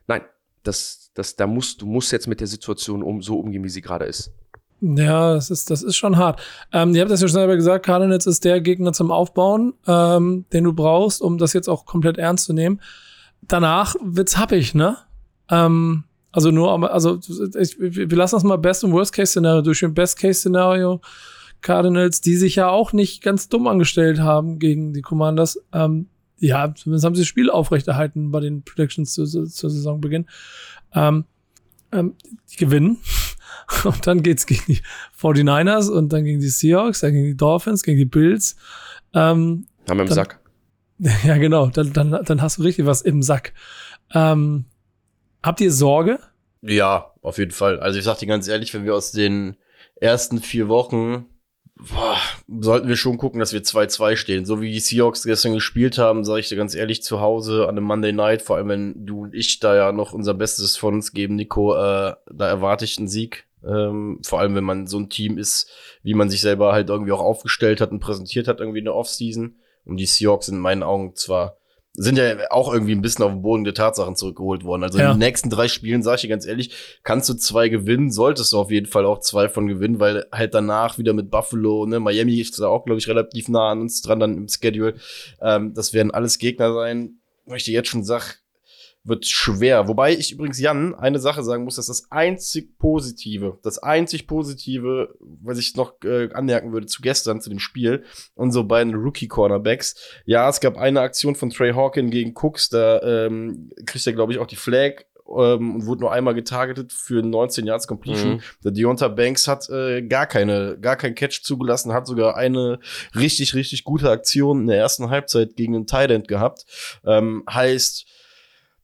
nein, 0.09 0.23
das, 0.65 1.11
das, 1.15 1.37
da 1.37 1.47
musst, 1.47 1.81
du 1.83 1.87
musst 1.87 2.11
jetzt 2.13 2.27
mit 2.27 2.41
der 2.41 2.47
Situation 2.49 3.03
um, 3.03 3.21
so 3.23 3.39
umgehen, 3.39 3.63
wie 3.63 3.69
sie 3.69 3.83
gerade 3.83 4.07
ist. 4.07 4.33
Ja, 4.81 5.35
das 5.35 5.51
ist, 5.51 5.71
das 5.71 5.83
ist 5.83 5.97
schon 5.97 6.17
hart. 6.17 6.41
Ähm, 6.73 6.95
ihr 6.95 7.01
habt 7.01 7.11
das 7.11 7.23
ja 7.23 7.29
schon 7.29 7.35
selber 7.35 7.57
gesagt, 7.57 7.87
Cardinals 7.87 8.27
ist 8.27 8.45
der 8.45 8.61
Gegner 8.61 8.93
zum 8.93 9.11
Aufbauen, 9.11 9.73
ähm, 9.87 10.45
den 10.53 10.65
du 10.65 10.73
brauchst, 10.73 11.23
um 11.23 11.39
das 11.39 11.55
jetzt 11.55 11.69
auch 11.69 11.87
komplett 11.87 12.19
ernst 12.19 12.45
zu 12.45 12.53
nehmen. 12.53 12.81
Danach 13.43 13.97
wird's 14.03 14.37
happig, 14.37 14.75
ne? 14.75 14.99
Ähm, 15.51 16.05
also 16.31 16.51
nur, 16.51 16.93
also 16.93 17.19
ich, 17.59 17.81
wir 17.81 18.17
lassen 18.17 18.37
das 18.37 18.45
mal 18.45 18.59
Best- 18.59 18.85
und 18.85 18.93
Worst-Case-Szenario 18.93 19.63
durchführen. 19.63 19.95
Best-Case-Szenario, 19.95 21.01
Cardinals, 21.63 22.21
die 22.21 22.37
sich 22.37 22.57
ja 22.57 22.69
auch 22.69 22.93
nicht 22.93 23.23
ganz 23.23 23.49
dumm 23.49 23.67
angestellt 23.67 24.21
haben 24.21 24.59
gegen 24.59 24.93
die 24.93 25.01
Commanders. 25.01 25.59
Ähm, 25.73 26.09
ja, 26.39 26.75
zumindest 26.75 27.07
haben 27.07 27.15
sie 27.15 27.23
das 27.23 27.29
Spiel 27.29 27.49
aufrechterhalten 27.49 28.31
bei 28.31 28.41
den 28.41 28.63
Predictions 28.63 29.15
zu, 29.15 29.25
zu, 29.25 29.47
zur 29.47 29.71
Saisonbeginn. 29.71 30.27
Ähm, 30.93 31.25
ähm, 31.93 32.15
die 32.53 32.57
gewinnen. 32.57 32.99
Und 33.85 34.07
dann 34.07 34.23
geht's 34.23 34.47
gegen 34.47 34.63
die 34.69 34.81
49ers 35.21 35.89
und 35.91 36.13
dann 36.13 36.25
gegen 36.25 36.41
die 36.41 36.49
Seahawks, 36.49 37.01
dann 37.01 37.13
gegen 37.13 37.27
die 37.27 37.37
Dolphins, 37.37 37.83
gegen 37.83 37.99
die 37.99 38.05
Bills. 38.05 38.57
Ähm, 39.13 39.67
Haben 39.89 39.99
wir 39.99 40.03
im 40.03 40.09
Dann- 40.09 40.15
Sack. 40.15 40.41
ja, 41.25 41.37
genau, 41.37 41.67
dann, 41.67 41.93
dann, 41.93 42.11
dann 42.25 42.41
hast 42.43 42.59
du 42.59 42.63
richtig 42.63 42.87
was 42.87 43.03
im 43.03 43.23
Sack. 43.23 43.53
Ähm, 44.15 44.65
habt 45.43 45.61
ihr 45.61 45.71
Sorge? 45.73 46.21
Ja, 46.63 47.13
auf 47.23 47.39
jeden 47.39 47.51
Fall. 47.51 47.81
Also 47.81 47.99
ich 47.99 48.05
sag 48.05 48.19
dir 48.19 48.27
ganz 48.27 48.49
ehrlich, 48.49 48.73
wenn 48.73 48.85
wir 48.85 48.95
aus 48.95 49.13
den 49.13 49.57
ersten 50.01 50.39
vier 50.41 50.69
Wochen 50.69 51.27
boah, 51.77 52.17
sollten 52.49 52.89
wir 52.89 52.97
schon 52.97 53.19
gucken, 53.19 53.41
dass 53.41 53.53
wir 53.53 53.63
2-2 53.63 54.17
stehen. 54.17 54.45
So 54.47 54.61
wie 54.61 54.73
die 54.73 54.81
Seahawks 54.81 55.25
gestern 55.25 55.53
gespielt 55.55 55.99
haben, 55.99 56.25
sage 56.25 56.41
ich 56.41 56.49
dir 56.49 56.57
ganz 56.57 56.75
ehrlich, 56.75 57.03
zu 57.03 57.21
Hause 57.21 57.65
an 57.65 57.71
einem 57.77 57.85
Monday 57.85 58.13
Night, 58.13 58.43
vor 58.43 58.57
allem 58.57 58.69
wenn 58.69 59.07
du 59.07 59.25
und 59.25 59.35
ich 59.35 59.61
da 59.61 59.77
ja 59.77 59.93
noch 59.93 60.13
unser 60.13 60.35
Bestes 60.35 60.77
von 60.77 60.95
uns 60.95 61.13
geben, 61.13 61.37
Nico, 61.37 61.75
äh, 61.75 62.15
da 62.33 62.49
erwarte 62.49 62.85
ich 62.85 62.99
einen 62.99 63.09
Sieg. 63.09 63.46
Ähm, 63.65 64.21
vor 64.25 64.41
allem, 64.41 64.55
wenn 64.55 64.65
man 64.65 64.87
so 64.87 64.99
ein 64.99 65.09
Team 65.09 65.39
ist, 65.39 65.71
wie 66.03 66.15
man 66.15 66.31
sich 66.31 66.41
selber 66.41 66.73
halt 66.73 66.89
irgendwie 66.89 67.13
auch 67.13 67.21
aufgestellt 67.21 67.81
hat 67.81 67.91
und 67.91 68.01
präsentiert 68.01 68.49
hat 68.49 68.61
irgendwie 68.61 68.79
in 68.81 68.85
der 68.85 68.95
Offseason. 68.95 69.57
Und 69.85 69.97
die 69.99 70.07
Seahawks 70.07 70.47
sind 70.47 70.57
in 70.57 70.61
meinen 70.61 70.83
Augen 70.83 71.15
zwar 71.15 71.57
sind 71.99 72.19
ja 72.19 72.51
auch 72.51 72.71
irgendwie 72.73 72.95
ein 72.95 73.01
bisschen 73.01 73.25
auf 73.25 73.33
den 73.33 73.41
Boden 73.41 73.65
der 73.65 73.73
Tatsachen 73.73 74.17
zurückgeholt 74.17 74.65
worden. 74.65 74.83
Also 74.85 74.99
Ja. 74.99 75.07
in 75.13 75.19
den 75.19 75.27
nächsten 75.27 75.49
drei 75.49 75.67
Spielen, 75.67 76.03
sag 76.03 76.17
ich 76.17 76.21
dir 76.23 76.29
ganz 76.29 76.45
ehrlich, 76.45 76.99
kannst 77.03 77.27
du 77.31 77.35
zwei 77.35 77.71
gewinnen, 77.71 78.13
solltest 78.13 78.53
du 78.53 78.59
auf 78.59 78.71
jeden 78.71 78.85
Fall 78.87 79.07
auch 79.07 79.21
zwei 79.21 79.49
von 79.49 79.67
gewinnen, 79.67 79.99
weil 79.99 80.27
halt 80.31 80.53
danach 80.53 80.99
wieder 80.99 81.15
mit 81.15 81.31
Buffalo, 81.31 81.87
ne, 81.87 81.99
Miami 81.99 82.39
ist 82.39 82.59
da 82.61 82.69
auch, 82.69 82.85
glaube 82.85 82.99
ich, 82.99 83.09
relativ 83.09 83.49
nah 83.49 83.71
an 83.71 83.81
uns 83.81 84.03
dran 84.03 84.21
dann 84.21 84.37
im 84.37 84.49
Schedule. 84.49 84.97
Ähm, 85.41 85.73
das 85.73 85.95
werden 85.95 86.11
alles 86.11 86.37
Gegner 86.37 86.75
sein, 86.75 87.21
wo 87.47 87.55
ich 87.55 87.65
dir 87.65 87.73
jetzt 87.73 87.89
schon 87.89 88.05
sag, 88.05 88.41
wird 89.07 89.27
schwer. 89.27 89.89
Wobei 89.89 90.13
ich 90.13 90.33
übrigens 90.33 90.59
Jan 90.59 90.95
eine 90.95 91.19
Sache 91.19 91.43
sagen 91.43 91.65
muss, 91.65 91.77
dass 91.77 91.87
das 91.87 92.11
einzig 92.11 92.79
Positive, 92.79 93.59
das 93.63 93.79
einzig 93.79 94.27
Positive, 94.27 95.15
was 95.21 95.59
ich 95.59 95.77
noch 95.77 95.95
äh, 96.05 96.29
anmerken 96.33 96.73
würde 96.73 96.87
zu 96.87 97.03
gestern, 97.03 97.41
zu 97.41 97.49
dem 97.49 97.61
Spiel, 97.61 98.05
unsere 98.35 98.65
beiden 98.65 98.95
Rookie-Cornerbacks. 98.95 99.97
Ja, 100.25 100.49
es 100.49 100.61
gab 100.61 100.77
eine 100.77 101.01
Aktion 101.01 101.37
von 101.37 101.51
Trey 101.51 101.73
Hawkin 101.73 102.11
gegen 102.11 102.35
Cooks, 102.35 102.69
da 102.69 103.01
ähm, 103.03 103.71
kriegt 103.87 104.07
er, 104.07 104.13
glaube 104.13 104.33
ich, 104.33 104.39
auch 104.39 104.47
die 104.47 104.57
Flag 104.57 105.05
ähm, 105.29 105.77
und 105.77 105.87
wurde 105.87 106.01
nur 106.03 106.13
einmal 106.13 106.35
getargetet 106.35 106.93
für 106.93 107.23
19 107.23 107.67
Yards 107.67 107.87
Completion. 107.87 108.35
Mhm. 108.35 108.41
Der 108.65 108.73
Deonta 108.73 109.09
Banks 109.09 109.47
hat 109.47 109.69
äh, 109.71 110.03
gar 110.03 110.27
keine, 110.27 110.79
gar 110.81 110.97
keinen 110.97 111.15
Catch 111.15 111.43
zugelassen, 111.43 111.93
hat 111.93 112.07
sogar 112.07 112.37
eine 112.37 112.81
richtig, 113.15 113.55
richtig 113.55 113.85
gute 113.85 114.11
Aktion 114.11 114.63
in 114.63 114.67
der 114.67 114.79
ersten 114.79 115.11
Halbzeit 115.11 115.57
gegen 115.57 115.73
den 115.73 115.87
Tight 115.87 116.11
End 116.11 116.29
gehabt. 116.29 116.65
Ähm, 117.05 117.45
heißt, 117.49 118.07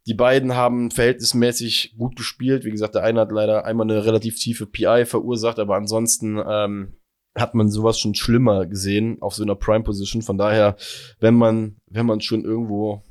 die 0.06 0.14
beiden 0.14 0.54
haben 0.54 0.90
verhältnismäßig 0.90 1.94
gut 1.96 2.16
gespielt. 2.16 2.64
Wie 2.64 2.70
gesagt, 2.70 2.94
der 2.94 3.04
eine 3.04 3.20
hat 3.20 3.32
leider 3.32 3.64
einmal 3.64 3.88
eine 3.88 4.04
relativ 4.04 4.38
tiefe 4.38 4.66
PI 4.66 5.04
verursacht, 5.06 5.58
aber 5.58 5.76
ansonsten 5.76 6.42
ähm, 6.44 6.94
hat 7.36 7.54
man 7.54 7.70
sowas 7.70 7.98
schon 7.98 8.14
schlimmer 8.14 8.66
gesehen 8.66 9.18
auf 9.20 9.34
so 9.34 9.42
einer 9.42 9.54
Prime 9.54 9.84
Position. 9.84 10.22
Von 10.22 10.38
daher, 10.38 10.76
wenn 11.20 11.34
man, 11.34 11.76
wenn 11.86 12.06
man 12.06 12.20
schon 12.20 12.44
irgendwo 12.44 13.02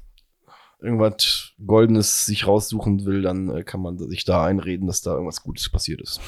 irgendwas 0.81 1.53
Goldenes 1.65 2.25
sich 2.25 2.47
raussuchen 2.47 3.05
will, 3.05 3.21
dann 3.21 3.49
äh, 3.55 3.63
kann 3.63 3.81
man 3.81 3.97
sich 3.97 4.25
da 4.25 4.43
einreden, 4.43 4.87
dass 4.87 5.01
da 5.01 5.13
irgendwas 5.13 5.43
Gutes 5.43 5.69
passiert 5.69 6.01
ist. 6.01 6.19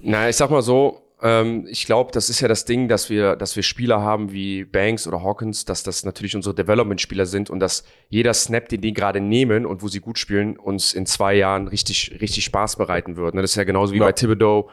Na, 0.00 0.28
ich 0.28 0.36
sag 0.36 0.50
mal 0.50 0.62
so, 0.62 1.03
ähm, 1.24 1.66
ich 1.68 1.86
glaube, 1.86 2.12
das 2.12 2.28
ist 2.28 2.40
ja 2.40 2.48
das 2.48 2.66
Ding, 2.66 2.86
dass 2.86 3.08
wir, 3.08 3.34
dass 3.34 3.56
wir 3.56 3.62
Spieler 3.62 4.02
haben 4.02 4.30
wie 4.30 4.64
Banks 4.64 5.08
oder 5.08 5.22
Hawkins, 5.22 5.64
dass 5.64 5.82
das 5.82 6.04
natürlich 6.04 6.36
unsere 6.36 6.54
Development-Spieler 6.54 7.24
sind 7.24 7.48
und 7.48 7.60
dass 7.60 7.84
jeder 8.10 8.34
Snap, 8.34 8.68
den 8.68 8.82
die 8.82 8.92
gerade 8.92 9.20
nehmen 9.20 9.64
und 9.64 9.82
wo 9.82 9.88
sie 9.88 10.00
gut 10.00 10.18
spielen, 10.18 10.58
uns 10.58 10.92
in 10.92 11.06
zwei 11.06 11.34
Jahren 11.34 11.66
richtig, 11.66 12.18
richtig 12.20 12.44
Spaß 12.44 12.76
bereiten 12.76 13.16
wird. 13.16 13.34
Ne? 13.34 13.40
Das 13.40 13.52
ist 13.52 13.56
ja 13.56 13.64
genauso 13.64 13.94
wie 13.94 13.98
Ja. 13.98 14.04
bei 14.04 14.12
Thibodeau 14.12 14.68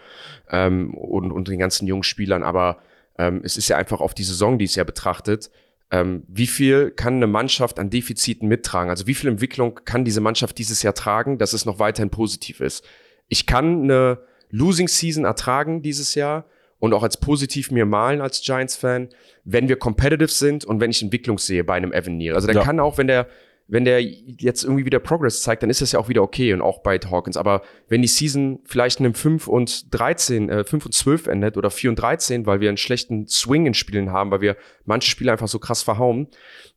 ähm, 0.49 0.93
und, 0.93 1.31
und 1.31 1.47
den 1.47 1.57
ganzen 1.57 1.87
jungen 1.87 2.03
Spielern, 2.03 2.43
aber 2.43 2.79
ähm, 3.17 3.39
es 3.45 3.55
ist 3.55 3.69
ja 3.69 3.77
einfach 3.77 4.01
auf 4.01 4.13
die 4.13 4.23
Saison, 4.23 4.59
die 4.59 4.65
es 4.65 4.75
ja 4.75 4.83
betrachtet, 4.83 5.49
ähm, 5.89 6.23
wie 6.27 6.47
viel 6.47 6.91
kann 6.91 7.15
eine 7.15 7.27
Mannschaft 7.27 7.79
an 7.79 7.89
Defiziten 7.89 8.49
mittragen? 8.49 8.89
Also 8.89 9.07
wie 9.07 9.13
viel 9.13 9.29
Entwicklung 9.29 9.79
kann 9.85 10.03
diese 10.03 10.21
Mannschaft 10.21 10.57
dieses 10.57 10.83
Jahr 10.83 10.93
tragen, 10.93 11.37
dass 11.37 11.53
es 11.53 11.65
noch 11.65 11.79
weiterhin 11.79 12.09
positiv 12.09 12.59
ist? 12.59 12.85
Ich 13.29 13.45
kann 13.45 13.83
eine 13.83 14.19
Losing 14.51 14.87
Season 14.87 15.25
ertragen 15.25 15.81
dieses 15.81 16.15
Jahr 16.15 16.45
und 16.79 16.93
auch 16.93 17.03
als 17.03 17.17
positiv 17.17 17.71
mir 17.71 17.85
malen 17.85 18.21
als 18.21 18.41
Giants-Fan, 18.41 19.09
wenn 19.43 19.69
wir 19.69 19.77
competitive 19.77 20.31
sind 20.31 20.65
und 20.65 20.79
wenn 20.79 20.91
ich 20.91 21.01
Entwicklung 21.01 21.37
sehe 21.37 21.63
bei 21.63 21.75
einem 21.75 21.93
Evan 21.93 22.17
Neal. 22.17 22.35
Also 22.35 22.47
der 22.47 22.57
Ja. 22.57 22.63
kann 22.63 22.79
auch, 22.79 22.97
wenn 22.97 23.07
der 23.07 23.27
wenn 23.71 23.85
der 23.85 24.01
jetzt 24.01 24.65
irgendwie 24.65 24.83
wieder 24.83 24.99
Progress 24.99 25.43
zeigt, 25.43 25.63
dann 25.63 25.69
ist 25.69 25.79
das 25.79 25.93
ja 25.93 25.99
auch 25.99 26.09
wieder 26.09 26.21
okay 26.23 26.53
und 26.53 26.61
auch 26.61 26.79
bei 26.79 26.97
Hawkins. 26.97 27.37
Aber 27.37 27.61
wenn 27.87 28.01
die 28.01 28.07
Season 28.09 28.59
vielleicht 28.65 28.99
in 28.99 29.05
einem 29.05 29.13
5 29.13 29.47
und 29.47 29.95
13, 29.95 30.49
äh, 30.49 30.63
5 30.65 30.87
und 30.87 30.91
12 30.91 31.27
endet 31.27 31.55
oder 31.55 31.71
4 31.71 31.91
und 31.91 31.95
13, 31.95 32.45
weil 32.45 32.59
wir 32.59 32.67
einen 32.67 32.75
schlechten 32.75 33.27
Swing 33.27 33.65
in 33.65 33.73
Spielen 33.73 34.11
haben, 34.11 34.29
weil 34.29 34.41
wir 34.41 34.57
manche 34.83 35.09
Spiele 35.09 35.31
einfach 35.31 35.47
so 35.47 35.57
krass 35.57 35.83
verhauen, 35.83 36.27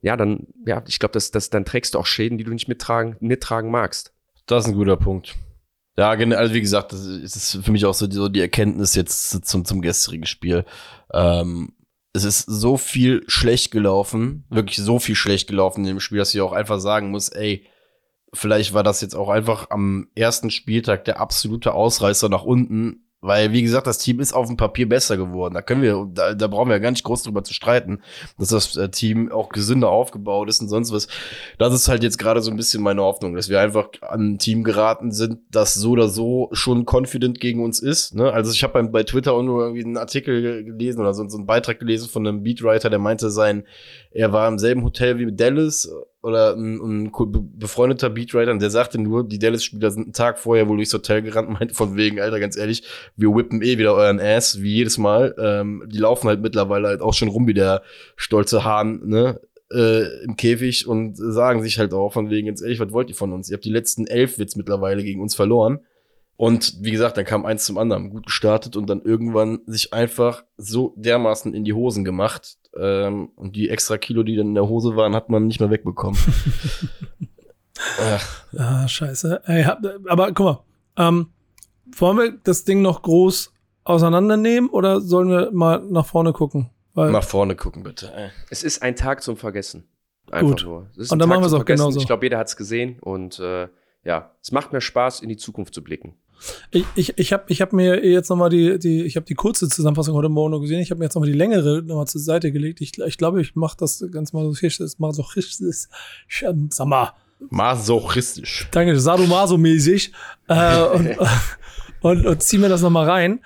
ja, 0.03 0.17
dann, 0.17 0.47
ja, 0.67 0.85
ich 0.87 1.01
glaube, 1.01 1.15
das, 1.15 1.33
das, 1.33 1.51
dann 1.51 1.65
trägst 1.65 1.95
du 1.95 1.99
auch 1.99 2.07
Schäden, 2.07 2.39
die 2.39 2.45
du 2.45 2.53
nicht 2.53 2.69
mittragen, 2.69 3.17
mittragen 3.19 3.73
magst. 3.73 4.15
Das 4.47 4.65
ist 4.65 4.71
ein 4.71 4.77
guter 4.77 4.97
Punkt. 4.97 5.35
Ja, 5.97 6.15
gen- 6.17 6.33
also 6.33 6.55
wie 6.55 6.61
gesagt, 6.61 6.93
das 6.93 7.05
ist 7.07 7.59
für 7.63 7.71
mich 7.71 7.87
auch 7.87 7.95
so 7.95 8.07
die, 8.07 8.17
so 8.17 8.29
die 8.29 8.41
Erkenntnis 8.41 8.95
jetzt 8.95 9.47
zum, 9.47 9.65
zum 9.65 9.81
gestrigen 9.81 10.27
Spiel. 10.27 10.65
Ähm, 11.13 11.73
es 12.13 12.25
ist 12.25 12.43
so 12.47 12.77
viel 12.77 13.23
schlecht 13.27 13.71
gelaufen, 13.71 14.45
wirklich 14.49 14.77
so 14.79 14.99
viel 14.99 15.15
schlecht 15.15 15.49
gelaufen 15.49 15.81
in 15.81 15.87
dem 15.87 16.01
Spiel, 16.01 16.19
dass 16.19 16.35
ich 16.35 16.41
auch 16.41 16.53
einfach 16.53 16.81
sagen 16.81 17.11
muss, 17.11 17.29
ey, 17.29 17.67
vielleicht 18.33 18.75
war 18.75 18.83
das 18.83 19.01
jetzt 19.01 19.15
auch 19.15 19.29
einfach 19.29 19.71
am 19.71 20.09
ersten 20.15 20.51
Spieltag 20.51 21.05
der 21.05 21.21
absolute 21.21 21.75
Ausreißer 21.75 22.29
nach 22.29 22.43
unten, 22.45 23.04
weil, 23.25 23.53
wie 23.53 23.63
gesagt, 23.63 23.87
das 23.87 23.97
Team 23.97 24.21
ist 24.21 24.35
auf 24.35 24.49
dem 24.49 24.59
Papier 24.59 24.87
besser 24.87 25.17
geworden. 25.17 25.55
Da 25.55 25.63
können 25.63 25.81
wir, 25.81 26.07
da, 26.13 26.35
da 26.35 26.47
brauchen 26.47 26.69
wir 26.69 26.75
ja 26.75 26.79
gar 26.79 26.91
nicht 26.91 27.05
groß 27.05 27.23
drüber 27.23 27.43
zu 27.43 27.55
streiten, 27.55 28.03
dass 28.39 28.49
das 28.49 28.77
äh, 28.77 28.91
Team 28.91 29.33
auch 29.33 29.49
gesünder 29.49 29.89
aufgebaut 29.89 30.51
ist 30.51 30.61
und 30.61 30.69
sonst 30.69 30.93
was. 30.93 31.09
Das 31.57 31.73
ist 31.73 31.89
halt 31.89 32.03
jetzt 32.03 32.19
gerade 32.19 32.43
so 32.43 32.51
ein 32.51 32.57
bisschen 32.59 32.83
meine 32.83 33.01
Hoffnung, 33.01 33.35
dass 33.35 33.49
wir 33.49 33.63
einfach 33.63 33.89
an 34.03 34.35
ein 34.35 34.39
Team 34.39 34.63
geraten 34.63 35.11
sind, 35.11 35.39
das 35.51 35.73
so 35.73 35.93
oder 35.93 36.09
so 36.09 36.51
schon 36.53 36.85
confident 36.85 37.41
gegen 37.41 37.65
uns 37.65 37.81
ist. 37.81 38.15
Ne? 38.15 38.31
Also 38.31 38.53
ich 38.53 38.63
habe 38.63 38.85
bei, 38.85 39.05
Twitter 39.05 39.33
auch 39.33 39.43
nur 39.43 39.63
irgendwie 39.63 39.85
einen 39.85 39.97
Artikel 39.97 40.63
gelesen 40.63 41.01
oder 41.01 41.15
so, 41.15 41.27
so 41.27 41.39
einen 41.39 41.47
Beitrag 41.47 41.79
gelesen 41.79 42.11
von 42.11 42.27
einem 42.27 42.43
Beatwriter, 42.43 42.91
der 42.91 42.99
meinte 42.99 43.31
sein, 43.31 43.65
er 44.11 44.35
war 44.35 44.47
im 44.49 44.59
selben 44.59 44.85
Hotel 44.85 45.19
wie 45.19 45.35
Dallas 45.35 45.89
oder 46.25 46.55
ein, 46.55 46.81
ein 47.07 47.13
befreundeter 47.59 48.09
Beatwriter 48.09 48.51
und 48.51 48.63
der 48.63 48.71
sagte 48.71 48.99
nur, 48.99 49.29
die 49.29 49.39
Dallas-Spieler 49.39 49.91
sind 49.91 50.05
einen 50.05 50.13
Tag 50.15 50.39
vorher 50.39 50.69
wohl 50.69 50.77
durchs 50.77 50.95
Hotel 50.95 51.21
gerannt, 51.21 51.51
meinte 51.61 51.75
von 51.75 51.97
wegen, 51.97 52.19
Alter, 52.19 52.41
ganz 52.41 52.57
ehrlich, 52.57 52.83
wir 53.17 53.35
whippen 53.35 53.63
eh 53.63 53.77
wieder 53.77 53.95
euren 53.95 54.19
Ass, 54.19 54.63
wie 54.63 54.75
jedes 54.75 54.97
Mal. 54.97 55.35
Ähm, 55.39 55.85
die 55.87 55.99
laufen 55.99 56.29
halt 56.29 56.41
mittlerweile 56.41 56.89
halt 56.89 57.03
auch 57.03 57.13
schon 57.13 57.29
rum 57.29 57.47
wie 57.47 57.55
der 57.55 57.83
stolze 58.17 58.65
Hahn, 58.65 59.03
ne? 59.05 59.41
Äh, 59.73 60.25
im 60.25 60.37
Käfig 60.37 60.87
und 60.87 61.17
sagen 61.17 61.63
sich 61.63 61.79
halt 61.79 61.93
auch 61.93 62.13
von 62.13 62.31
wegen, 62.31 62.47
ganz 62.47 62.63
ehrlich, 62.63 62.81
was 62.81 62.93
wollt 62.93 63.09
ihr 63.09 63.15
von 63.15 63.33
uns? 63.33 63.51
Ihr 63.51 63.55
habt 63.55 63.65
die 63.65 63.71
letzten 63.71 64.07
elf 64.07 64.39
Witz 64.39 64.57
mittlerweile 64.57 65.03
gegen 65.03 65.21
uns 65.21 65.35
verloren. 65.35 65.81
Und 66.37 66.77
wie 66.81 66.90
gesagt, 66.90 67.16
dann 67.16 67.25
kam 67.25 67.47
eins 67.47 67.64
zum 67.64 67.79
anderen, 67.79 68.11
gut 68.11 68.27
gestartet 68.27 68.77
und 68.77 68.88
dann 68.90 69.03
irgendwann 69.03 69.61
sich 69.66 69.92
einfach 69.92 70.44
so 70.57 70.92
dermaßen 70.97 71.55
in 71.55 71.64
die 71.64 71.73
Hosen 71.75 72.05
gemacht. 72.05 72.57
Ähm, 72.77 73.31
und 73.37 73.55
die 73.55 73.70
extra 73.70 73.99
Kilo, 73.99 74.25
die 74.25 74.35
dann 74.35 74.49
in 74.49 74.55
der 74.55 74.68
Hose 74.68 74.97
waren, 74.97 75.14
hat 75.14 75.29
man 75.29 75.47
nicht 75.47 75.61
mehr 75.61 75.70
wegbekommen. 75.70 76.18
Ach, 78.01 78.44
Ah, 78.57 78.88
scheiße. 78.88 79.42
Ey, 79.47 79.64
hab, 79.64 79.85
aber 80.09 80.33
guck 80.33 80.47
mal, 80.47 80.64
ähm, 80.97 81.29
wollen 81.99 82.16
wir 82.18 82.33
das 82.44 82.64
Ding 82.64 82.83
noch 82.83 83.03
groß 83.03 83.53
auseinandernehmen 83.85 84.70
oder 84.70 85.01
sollen 85.01 85.29
wir 85.29 85.51
mal 85.53 85.81
nach 85.88 86.07
vorne 86.07 86.33
gucken? 86.33 86.70
Weil, 86.94 87.11
nach 87.11 87.25
vorne 87.25 87.57
gucken, 87.57 87.83
bitte. 87.83 88.12
Ey. 88.14 88.31
Es 88.51 88.62
ist 88.62 88.83
ein 88.83 88.97
Tag 88.97 89.23
zum 89.23 89.37
Vergessen. 89.37 89.88
Einfach 90.31 90.49
Gut. 90.49 90.64
nur. 90.64 90.87
Es 90.92 90.99
ist 90.99 91.12
Und 91.12 91.18
dann 91.18 91.29
Tag 91.29 91.37
machen 91.40 91.42
wir 91.42 91.47
es 91.49 91.61
auch 91.61 91.64
genauso. 91.64 91.99
Ich 91.99 92.07
glaube, 92.07 92.25
jeder 92.25 92.38
hat 92.38 92.47
es 92.47 92.57
gesehen 92.57 92.99
und 93.01 93.38
äh, 93.40 93.68
ja, 94.05 94.31
es 94.40 94.53
macht 94.53 94.73
mir 94.73 94.81
Spaß, 94.81 95.20
in 95.20 95.29
die 95.29 95.37
Zukunft 95.37 95.75
zu 95.75 95.83
blicken. 95.83 96.14
Ich 96.71 96.85
ich, 96.95 97.19
ich 97.19 97.33
habe 97.33 97.45
ich 97.49 97.61
hab 97.61 97.73
mir 97.73 98.05
jetzt 98.05 98.29
nochmal 98.29 98.51
die, 98.51 98.79
die, 98.79 99.03
ich 99.03 99.17
habe 99.17 99.27
die 99.27 99.35
kurze 99.35 99.69
Zusammenfassung 99.69 100.15
heute 100.15 100.29
Morgen 100.29 100.53
noch 100.53 100.61
gesehen. 100.61 100.81
Ich 100.81 100.91
habe 100.91 100.99
mir 100.99 101.07
jetzt 101.07 101.15
nochmal 101.15 101.31
die 101.31 101.37
längere 101.37 101.83
nochmal 101.83 102.07
zur 102.07 102.21
Seite 102.21 102.53
gelegt. 102.53 102.81
Ich, 102.81 102.99
ich 102.99 103.19
glaube, 103.19 103.41
ich 103.41 103.55
mache 103.55 103.77
das 103.79 104.05
ganz 104.11 104.31
so 104.33 104.39
richtig, 104.51 104.77
sag 106.71 106.87
mal, 106.87 107.13
Masochistisch. 107.51 108.69
danke, 108.71 108.99
Sadomaso-mäßig 108.99 110.13
äh, 110.49 110.83
und, 110.95 111.17
und, 112.01 112.27
und 112.27 112.43
zieh 112.43 112.59
mir 112.59 112.69
das 112.69 112.83
nochmal 112.83 113.09
rein. 113.09 113.41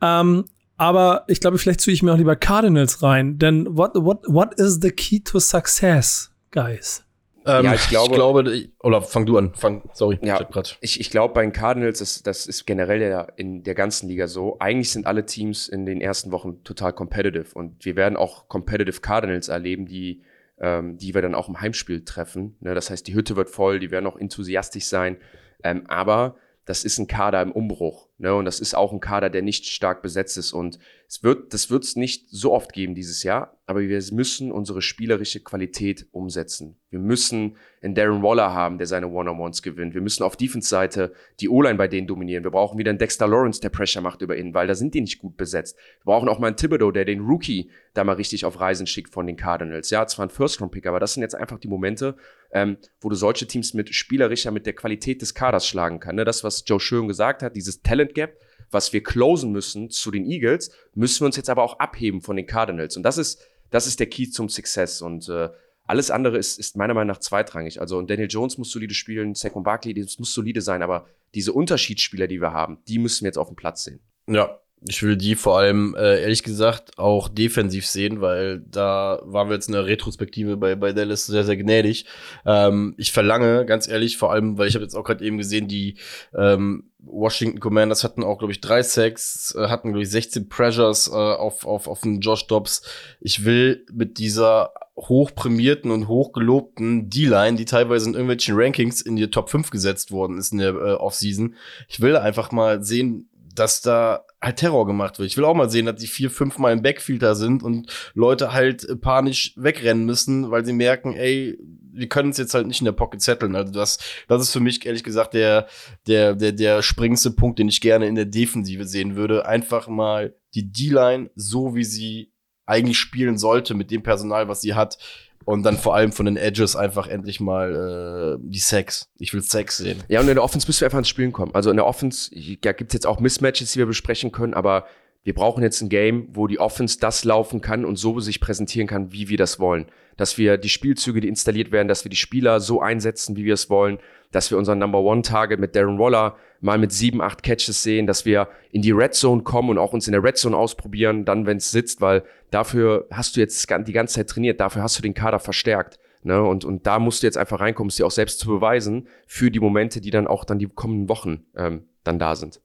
Ähm, 0.00 0.44
aber 0.76 1.24
ich 1.28 1.40
glaube, 1.40 1.58
vielleicht 1.58 1.80
ziehe 1.80 1.94
ich 1.94 2.02
mir 2.02 2.12
auch 2.12 2.18
lieber 2.18 2.36
Cardinals 2.36 3.02
rein, 3.02 3.38
denn 3.38 3.76
what, 3.76 3.92
what, 3.94 4.22
what 4.26 4.54
is 4.54 4.80
the 4.82 4.90
key 4.90 5.20
to 5.20 5.38
success, 5.38 6.30
guys? 6.50 7.04
Ähm, 7.46 7.64
Ja, 7.64 7.74
ich 7.74 7.88
glaube- 7.88 8.10
ich 8.10 8.14
glaube, 8.14 8.68
oder 8.82 9.02
fang 9.02 9.26
du 9.26 9.36
an. 9.38 9.52
Fang, 9.54 9.82
sorry. 9.92 10.18
Ja. 10.22 10.38
ich. 10.40 10.78
Ich, 10.80 11.00
ich 11.00 11.10
glaube, 11.10 11.34
bei 11.34 11.42
den 11.42 11.52
Cardinals, 11.52 12.00
ist, 12.00 12.26
das 12.26 12.46
ist 12.46 12.66
generell 12.66 13.02
ja 13.02 13.22
in 13.36 13.62
der 13.62 13.74
ganzen 13.74 14.08
Liga 14.08 14.26
so. 14.28 14.56
Eigentlich 14.60 14.90
sind 14.90 15.06
alle 15.06 15.26
Teams 15.26 15.68
in 15.68 15.84
den 15.86 16.00
ersten 16.00 16.32
Wochen 16.32 16.62
total 16.64 16.92
competitive 16.92 17.54
und 17.54 17.84
wir 17.84 17.96
werden 17.96 18.16
auch 18.16 18.48
competitive 18.48 19.00
Cardinals 19.00 19.48
erleben, 19.48 19.86
die, 19.86 20.22
ähm, 20.58 20.96
die 20.96 21.14
wir 21.14 21.22
dann 21.22 21.34
auch 21.34 21.48
im 21.48 21.60
Heimspiel 21.60 22.04
treffen. 22.04 22.56
Ne? 22.60 22.74
Das 22.74 22.88
heißt, 22.90 23.06
die 23.06 23.14
Hütte 23.14 23.36
wird 23.36 23.50
voll, 23.50 23.78
die 23.78 23.90
werden 23.90 24.06
auch 24.06 24.16
enthusiastisch 24.16 24.86
sein. 24.86 25.18
Ähm, 25.62 25.84
aber 25.88 26.36
das 26.64 26.84
ist 26.84 26.98
ein 26.98 27.06
Kader 27.06 27.42
im 27.42 27.52
Umbruch. 27.52 28.08
Ne? 28.18 28.34
Und 28.34 28.44
das 28.44 28.60
ist 28.60 28.74
auch 28.74 28.92
ein 28.92 29.00
Kader, 29.00 29.28
der 29.28 29.42
nicht 29.42 29.66
stark 29.66 30.02
besetzt 30.02 30.38
ist. 30.38 30.52
Und 30.52 30.78
es 31.08 31.22
wird, 31.22 31.52
das 31.52 31.70
wird 31.70 31.84
es 31.84 31.96
nicht 31.96 32.28
so 32.30 32.52
oft 32.52 32.72
geben 32.72 32.94
dieses 32.94 33.22
Jahr, 33.22 33.58
aber 33.66 33.80
wir 33.80 34.02
müssen 34.12 34.52
unsere 34.52 34.82
spielerische 34.82 35.40
Qualität 35.40 36.06
umsetzen. 36.12 36.76
Wir 36.90 36.98
müssen 36.98 37.56
einen 37.82 37.94
Darren 37.94 38.22
Waller 38.22 38.52
haben, 38.52 38.78
der 38.78 38.86
seine 38.86 39.08
One-on-Ones 39.08 39.62
gewinnt. 39.62 39.94
Wir 39.94 40.00
müssen 40.00 40.22
auf 40.22 40.36
Defense-Seite 40.36 41.12
die 41.40 41.48
O-Line 41.48 41.76
bei 41.76 41.88
denen 41.88 42.06
dominieren. 42.06 42.44
Wir 42.44 42.50
brauchen 42.50 42.78
wieder 42.78 42.90
einen 42.90 42.98
Dexter 42.98 43.26
Lawrence, 43.26 43.60
der 43.60 43.68
Pressure 43.70 44.02
macht 44.02 44.22
über 44.22 44.36
ihn, 44.36 44.54
weil 44.54 44.66
da 44.66 44.74
sind 44.74 44.94
die 44.94 45.00
nicht 45.00 45.18
gut 45.18 45.36
besetzt. 45.36 45.76
Wir 45.76 46.12
brauchen 46.12 46.28
auch 46.28 46.38
mal 46.38 46.48
einen 46.48 46.56
Thibodeau, 46.56 46.92
der 46.92 47.04
den 47.04 47.20
Rookie 47.20 47.70
da 47.94 48.04
mal 48.04 48.14
richtig 48.14 48.44
auf 48.44 48.60
Reisen 48.60 48.86
schickt 48.86 49.12
von 49.12 49.26
den 49.26 49.36
Cardinals. 49.36 49.90
Ja, 49.90 50.06
zwar 50.06 50.26
ein 50.26 50.30
First-Round-Pick, 50.30 50.86
aber 50.86 51.00
das 51.00 51.14
sind 51.14 51.22
jetzt 51.22 51.34
einfach 51.34 51.58
die 51.58 51.68
Momente, 51.68 52.16
ähm, 52.54 52.78
wo 53.00 53.08
du 53.08 53.16
solche 53.16 53.46
Teams 53.46 53.74
mit 53.74 53.94
spielerischer, 53.94 54.52
mit 54.52 54.64
der 54.64 54.74
Qualität 54.74 55.20
des 55.20 55.34
Kaders 55.34 55.66
schlagen 55.66 56.00
kann. 56.00 56.16
Ne? 56.16 56.24
Das, 56.24 56.44
was 56.44 56.62
Joe 56.66 56.80
Schön 56.80 57.08
gesagt 57.08 57.42
hat, 57.42 57.56
dieses 57.56 57.82
Talent 57.82 58.14
Gap, 58.14 58.40
was 58.70 58.92
wir 58.92 59.02
closen 59.02 59.52
müssen 59.52 59.90
zu 59.90 60.10
den 60.10 60.24
Eagles, 60.24 60.70
müssen 60.94 61.22
wir 61.22 61.26
uns 61.26 61.36
jetzt 61.36 61.50
aber 61.50 61.64
auch 61.64 61.80
abheben 61.80 62.22
von 62.22 62.36
den 62.36 62.46
Cardinals. 62.46 62.96
Und 62.96 63.02
das 63.02 63.18
ist, 63.18 63.42
das 63.70 63.86
ist 63.86 63.98
der 63.98 64.06
Key 64.08 64.30
zum 64.30 64.48
Success. 64.48 65.02
Und 65.02 65.28
äh, 65.28 65.50
alles 65.86 66.10
andere 66.10 66.38
ist, 66.38 66.58
ist 66.58 66.76
meiner 66.76 66.94
Meinung 66.94 67.08
nach 67.08 67.18
zweitrangig. 67.18 67.80
Also 67.80 67.98
und 67.98 68.08
Daniel 68.08 68.28
Jones 68.30 68.56
muss 68.56 68.70
solide 68.70 68.94
spielen, 68.94 69.34
Saquon 69.34 69.64
Barkley, 69.64 69.92
das 69.92 70.18
muss 70.18 70.32
solide 70.32 70.60
sein, 70.60 70.82
aber 70.82 71.06
diese 71.34 71.52
Unterschiedsspieler, 71.52 72.28
die 72.28 72.40
wir 72.40 72.52
haben, 72.52 72.78
die 72.86 72.98
müssen 73.00 73.24
wir 73.24 73.28
jetzt 73.28 73.38
auf 73.38 73.48
dem 73.48 73.56
Platz 73.56 73.84
sehen. 73.84 74.00
Ja, 74.26 74.60
Ich 74.86 75.02
will 75.02 75.16
die 75.16 75.34
vor 75.34 75.58
allem, 75.58 75.94
äh, 75.94 76.20
ehrlich 76.20 76.42
gesagt, 76.42 76.98
auch 76.98 77.28
defensiv 77.28 77.86
sehen, 77.86 78.20
weil 78.20 78.60
da 78.60 79.20
waren 79.24 79.48
wir 79.48 79.54
jetzt 79.54 79.68
in 79.68 79.72
der 79.72 79.86
Retrospektive 79.86 80.58
bei, 80.58 80.74
bei 80.74 80.92
Dallas 80.92 81.26
sehr, 81.26 81.44
sehr 81.44 81.56
gnädig. 81.56 82.04
Ähm, 82.44 82.94
ich 82.98 83.10
verlange, 83.10 83.64
ganz 83.64 83.88
ehrlich, 83.88 84.18
vor 84.18 84.30
allem, 84.30 84.58
weil 84.58 84.68
ich 84.68 84.74
habe 84.74 84.84
jetzt 84.84 84.94
auch 84.94 85.04
gerade 85.04 85.24
eben 85.24 85.38
gesehen, 85.38 85.68
die 85.68 85.96
ähm, 86.36 86.90
Washington 87.06 87.60
Commanders 87.60 88.04
hatten 88.04 88.22
auch, 88.22 88.38
glaube 88.38 88.52
ich, 88.52 88.60
drei 88.60 88.82
Sacks, 88.82 89.54
äh, 89.56 89.68
hatten, 89.68 89.88
glaube 89.88 90.02
ich, 90.02 90.10
16 90.10 90.48
Pressures 90.48 91.08
äh, 91.08 91.12
auf, 91.12 91.66
auf, 91.66 91.86
auf 91.86 92.00
den 92.02 92.20
Josh 92.20 92.46
Dobbs. 92.46 92.82
Ich 93.20 93.44
will 93.46 93.86
mit 93.90 94.18
dieser 94.18 94.72
hochprämierten 94.96 95.90
und 95.90 96.08
hochgelobten 96.08 97.08
D-Line, 97.08 97.56
die 97.56 97.64
teilweise 97.64 98.06
in 98.06 98.14
irgendwelchen 98.14 98.54
Rankings 98.56 99.00
in 99.00 99.16
die 99.16 99.30
Top 99.30 99.50
5 99.50 99.70
gesetzt 99.70 100.12
worden 100.12 100.38
ist 100.38 100.52
in 100.52 100.58
der 100.58 100.74
äh, 100.74 100.92
Offseason. 100.94 101.54
Ich 101.88 102.00
will 102.00 102.16
einfach 102.16 102.52
mal 102.52 102.82
sehen, 102.82 103.28
dass 103.54 103.80
da 103.82 104.24
halt 104.42 104.56
Terror 104.56 104.86
gemacht 104.86 105.18
wird. 105.18 105.30
Ich 105.30 105.36
will 105.36 105.44
auch 105.44 105.54
mal 105.54 105.70
sehen, 105.70 105.86
dass 105.86 105.96
die 105.96 106.06
vier, 106.06 106.30
fünf 106.30 106.58
Mal 106.58 106.72
im 106.72 106.82
Backfield 106.82 107.22
da 107.22 107.34
sind 107.34 107.62
und 107.62 107.90
Leute 108.14 108.52
halt 108.52 108.84
äh, 108.84 108.96
panisch 108.96 109.52
wegrennen 109.56 110.04
müssen, 110.04 110.50
weil 110.50 110.64
sie 110.64 110.72
merken, 110.72 111.14
ey, 111.14 111.58
wir 111.92 112.08
können 112.08 112.30
es 112.30 112.38
jetzt 112.38 112.54
halt 112.54 112.66
nicht 112.66 112.80
in 112.80 112.86
der 112.86 112.92
Pocket 112.92 113.20
zetteln. 113.20 113.54
Also 113.54 113.72
das, 113.72 113.98
das 114.28 114.42
ist 114.42 114.50
für 114.50 114.60
mich 114.60 114.84
ehrlich 114.84 115.04
gesagt 115.04 115.34
der, 115.34 115.68
der, 116.06 116.34
der, 116.34 116.52
der 116.52 116.82
springendste 116.82 117.30
Punkt, 117.30 117.58
den 117.58 117.68
ich 117.68 117.80
gerne 117.80 118.06
in 118.06 118.16
der 118.16 118.26
Defensive 118.26 118.84
sehen 118.84 119.16
würde. 119.16 119.46
Einfach 119.46 119.88
mal 119.88 120.34
die 120.54 120.70
D-Line 120.70 121.30
so, 121.36 121.74
wie 121.74 121.84
sie 121.84 122.32
eigentlich 122.66 122.98
spielen 122.98 123.38
sollte 123.38 123.74
mit 123.74 123.90
dem 123.90 124.02
Personal, 124.02 124.48
was 124.48 124.60
sie 124.60 124.74
hat. 124.74 124.98
Und 125.44 125.62
dann 125.62 125.76
vor 125.76 125.94
allem 125.94 126.12
von 126.12 126.26
den 126.26 126.36
Edges 126.36 126.74
einfach 126.74 127.06
endlich 127.06 127.38
mal 127.40 128.38
äh, 128.40 128.42
die 128.42 128.58
Sex. 128.58 129.10
Ich 129.18 129.34
will 129.34 129.42
Sex 129.42 129.76
sehen. 129.78 130.02
Ja, 130.08 130.20
und 130.20 130.28
in 130.28 130.34
der 130.34 130.44
Offense 130.44 130.66
müssen 130.66 130.80
wir 130.80 130.86
einfach 130.86 130.98
ins 130.98 131.08
Spielen 131.08 131.32
kommen. 131.32 131.54
Also 131.54 131.70
in 131.70 131.76
der 131.76 131.86
Offense 131.86 132.30
ja, 132.34 132.72
gibt 132.72 132.90
es 132.90 132.94
jetzt 132.94 133.06
auch 133.06 133.20
Mismatches, 133.20 133.72
die 133.72 133.78
wir 133.78 133.86
besprechen 133.86 134.32
können, 134.32 134.54
aber 134.54 134.86
wir 135.22 135.34
brauchen 135.34 135.62
jetzt 135.62 135.80
ein 135.80 135.88
Game, 135.88 136.28
wo 136.32 136.46
die 136.46 136.60
Offense 136.60 136.98
das 136.98 137.24
laufen 137.24 137.60
kann 137.60 137.84
und 137.84 137.96
so 137.96 138.20
sich 138.20 138.40
präsentieren 138.40 138.86
kann, 138.86 139.12
wie 139.12 139.28
wir 139.28 139.38
das 139.38 139.58
wollen. 139.58 139.86
Dass 140.16 140.38
wir 140.38 140.58
die 140.58 140.68
Spielzüge, 140.68 141.20
die 141.20 141.28
installiert 141.28 141.72
werden, 141.72 141.88
dass 141.88 142.04
wir 142.04 142.10
die 142.10 142.16
Spieler 142.16 142.60
so 142.60 142.80
einsetzen, 142.80 143.36
wie 143.36 143.44
wir 143.44 143.54
es 143.54 143.70
wollen, 143.70 143.98
dass 144.34 144.50
wir 144.50 144.58
unseren 144.58 144.78
Number 144.78 145.00
One 145.00 145.22
Target 145.22 145.60
mit 145.60 145.76
Darren 145.76 145.98
Waller 145.98 146.36
mal 146.60 146.78
mit 146.78 146.92
sieben, 146.92 147.20
acht 147.20 147.42
Catches 147.42 147.82
sehen, 147.82 148.06
dass 148.06 148.24
wir 148.24 148.48
in 148.72 148.82
die 148.82 148.90
Red 148.90 149.14
Zone 149.14 149.42
kommen 149.42 149.70
und 149.70 149.78
auch 149.78 149.92
uns 149.92 150.08
in 150.08 150.12
der 150.12 150.22
Red 150.22 150.36
Zone 150.36 150.56
ausprobieren, 150.56 151.24
dann, 151.24 151.46
wenn 151.46 151.58
es 151.58 151.70
sitzt, 151.70 152.00
weil 152.00 152.24
dafür 152.50 153.06
hast 153.10 153.36
du 153.36 153.40
jetzt 153.40 153.70
die 153.86 153.92
ganze 153.92 154.14
Zeit 154.14 154.28
trainiert, 154.28 154.60
dafür 154.60 154.82
hast 154.82 154.98
du 154.98 155.02
den 155.02 155.14
Kader 155.14 155.38
verstärkt. 155.38 155.98
Ne? 156.22 156.42
Und, 156.42 156.64
und 156.64 156.86
da 156.86 156.98
musst 156.98 157.22
du 157.22 157.26
jetzt 157.26 157.36
einfach 157.36 157.60
reinkommen, 157.60 157.90
es 157.90 157.96
dir 157.96 158.06
auch 158.06 158.10
selbst 158.10 158.40
zu 158.40 158.48
beweisen 158.48 159.06
für 159.26 159.50
die 159.50 159.60
Momente, 159.60 160.00
die 160.00 160.10
dann 160.10 160.26
auch 160.26 160.44
dann 160.44 160.58
die 160.58 160.66
kommenden 160.66 161.08
Wochen 161.08 161.44
ähm, 161.54 161.84
dann 162.02 162.18
da 162.18 162.34
sind. 162.34 162.60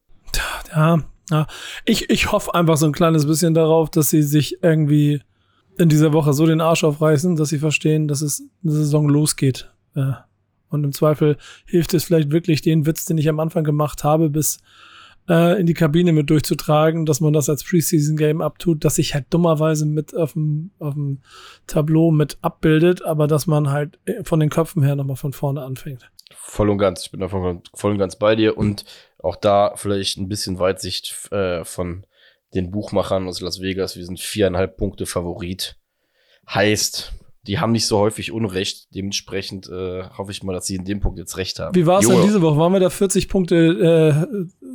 Ja, 0.73 1.03
ja. 1.29 1.47
Ich, 1.85 2.09
ich 2.09 2.31
hoffe 2.31 2.55
einfach 2.55 2.77
so 2.77 2.85
ein 2.85 2.93
kleines 2.93 3.27
bisschen 3.27 3.53
darauf, 3.53 3.89
dass 3.89 4.09
sie 4.09 4.23
sich 4.23 4.63
irgendwie 4.63 5.21
in 5.77 5.89
dieser 5.89 6.13
Woche 6.13 6.33
so 6.33 6.45
den 6.45 6.61
Arsch 6.61 6.83
aufreißen, 6.83 7.35
dass 7.35 7.49
sie 7.49 7.59
verstehen, 7.59 8.07
dass 8.07 8.21
es 8.21 8.43
eine 8.63 8.71
Saison 8.71 9.09
losgeht. 9.09 9.71
Ja. 9.93 10.28
Und 10.69 10.83
im 10.83 10.91
Zweifel 10.91 11.37
hilft 11.65 11.93
es 11.93 12.03
vielleicht 12.03 12.31
wirklich, 12.31 12.61
den 12.61 12.85
Witz, 12.85 13.05
den 13.05 13.17
ich 13.17 13.29
am 13.29 13.39
Anfang 13.39 13.63
gemacht 13.63 14.03
habe, 14.03 14.29
bis 14.29 14.59
äh, 15.27 15.59
in 15.59 15.65
die 15.65 15.73
Kabine 15.73 16.11
mit 16.11 16.29
durchzutragen, 16.29 17.05
dass 17.05 17.21
man 17.21 17.33
das 17.33 17.49
als 17.49 17.63
Preseason-Game 17.63 18.41
abtut, 18.41 18.83
dass 18.83 18.95
sich 18.95 19.13
halt 19.13 19.25
dummerweise 19.29 19.85
mit 19.85 20.15
auf 20.15 20.33
dem, 20.33 20.71
auf 20.79 20.93
dem 20.93 21.21
Tableau 21.67 22.11
mit 22.11 22.37
abbildet, 22.41 23.03
aber 23.03 23.27
dass 23.27 23.47
man 23.47 23.69
halt 23.69 23.99
von 24.23 24.39
den 24.39 24.49
Köpfen 24.49 24.83
her 24.83 24.95
nochmal 24.95 25.15
von 25.15 25.33
vorne 25.33 25.61
anfängt. 25.61 26.09
Voll 26.35 26.69
und 26.69 26.77
ganz. 26.77 27.03
Ich 27.05 27.11
bin 27.11 27.19
da 27.19 27.27
voll, 27.27 27.61
voll 27.73 27.91
und 27.91 27.97
ganz 27.97 28.17
bei 28.17 28.35
dir. 28.35 28.57
Und 28.57 28.85
auch 29.19 29.35
da 29.35 29.73
vielleicht 29.75 30.17
ein 30.17 30.27
bisschen 30.27 30.59
Weitsicht 30.59 31.31
äh, 31.31 31.63
von 31.63 32.05
den 32.53 32.71
Buchmachern 32.71 33.27
aus 33.27 33.41
Las 33.41 33.61
Vegas. 33.61 33.95
Wir 33.95 34.05
sind 34.05 34.19
viereinhalb 34.19 34.77
Punkte 34.77 35.05
Favorit. 35.05 35.77
Heißt, 36.51 37.13
die 37.49 37.59
haben 37.59 37.71
nicht 37.73 37.85
so 37.87 37.97
häufig 37.97 38.31
Unrecht. 38.31 38.93
Dementsprechend 38.95 39.67
äh, 39.67 40.03
hoffe 40.17 40.31
ich 40.31 40.43
mal, 40.43 40.53
dass 40.53 40.67
sie 40.67 40.75
in 40.75 40.85
dem 40.85 40.99
Punkt 41.01 41.19
jetzt 41.19 41.35
recht 41.35 41.59
haben. 41.59 41.75
Wie 41.75 41.85
war 41.85 41.99
es 41.99 42.07
denn 42.07 42.21
diese 42.21 42.41
Woche? 42.41 42.57
Waren 42.57 42.71
wir 42.73 42.79
da 42.79 42.89
40 42.89 43.27
Punkte 43.27 43.55
äh, 44.25 44.67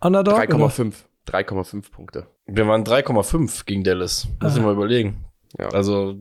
Underdog? 0.00 0.34
oder? 0.34 0.44
3,5. 0.66 0.92
3,5 1.28 1.90
Punkte. 1.92 2.26
Wir 2.46 2.66
waren 2.66 2.84
3,5 2.84 3.66
gegen 3.66 3.84
Dallas. 3.84 4.26
Muss 4.40 4.54
ich 4.54 4.60
Ah. 4.60 4.64
mal 4.64 4.72
überlegen. 4.72 5.24
Ja. 5.58 5.68
Also, 5.68 6.16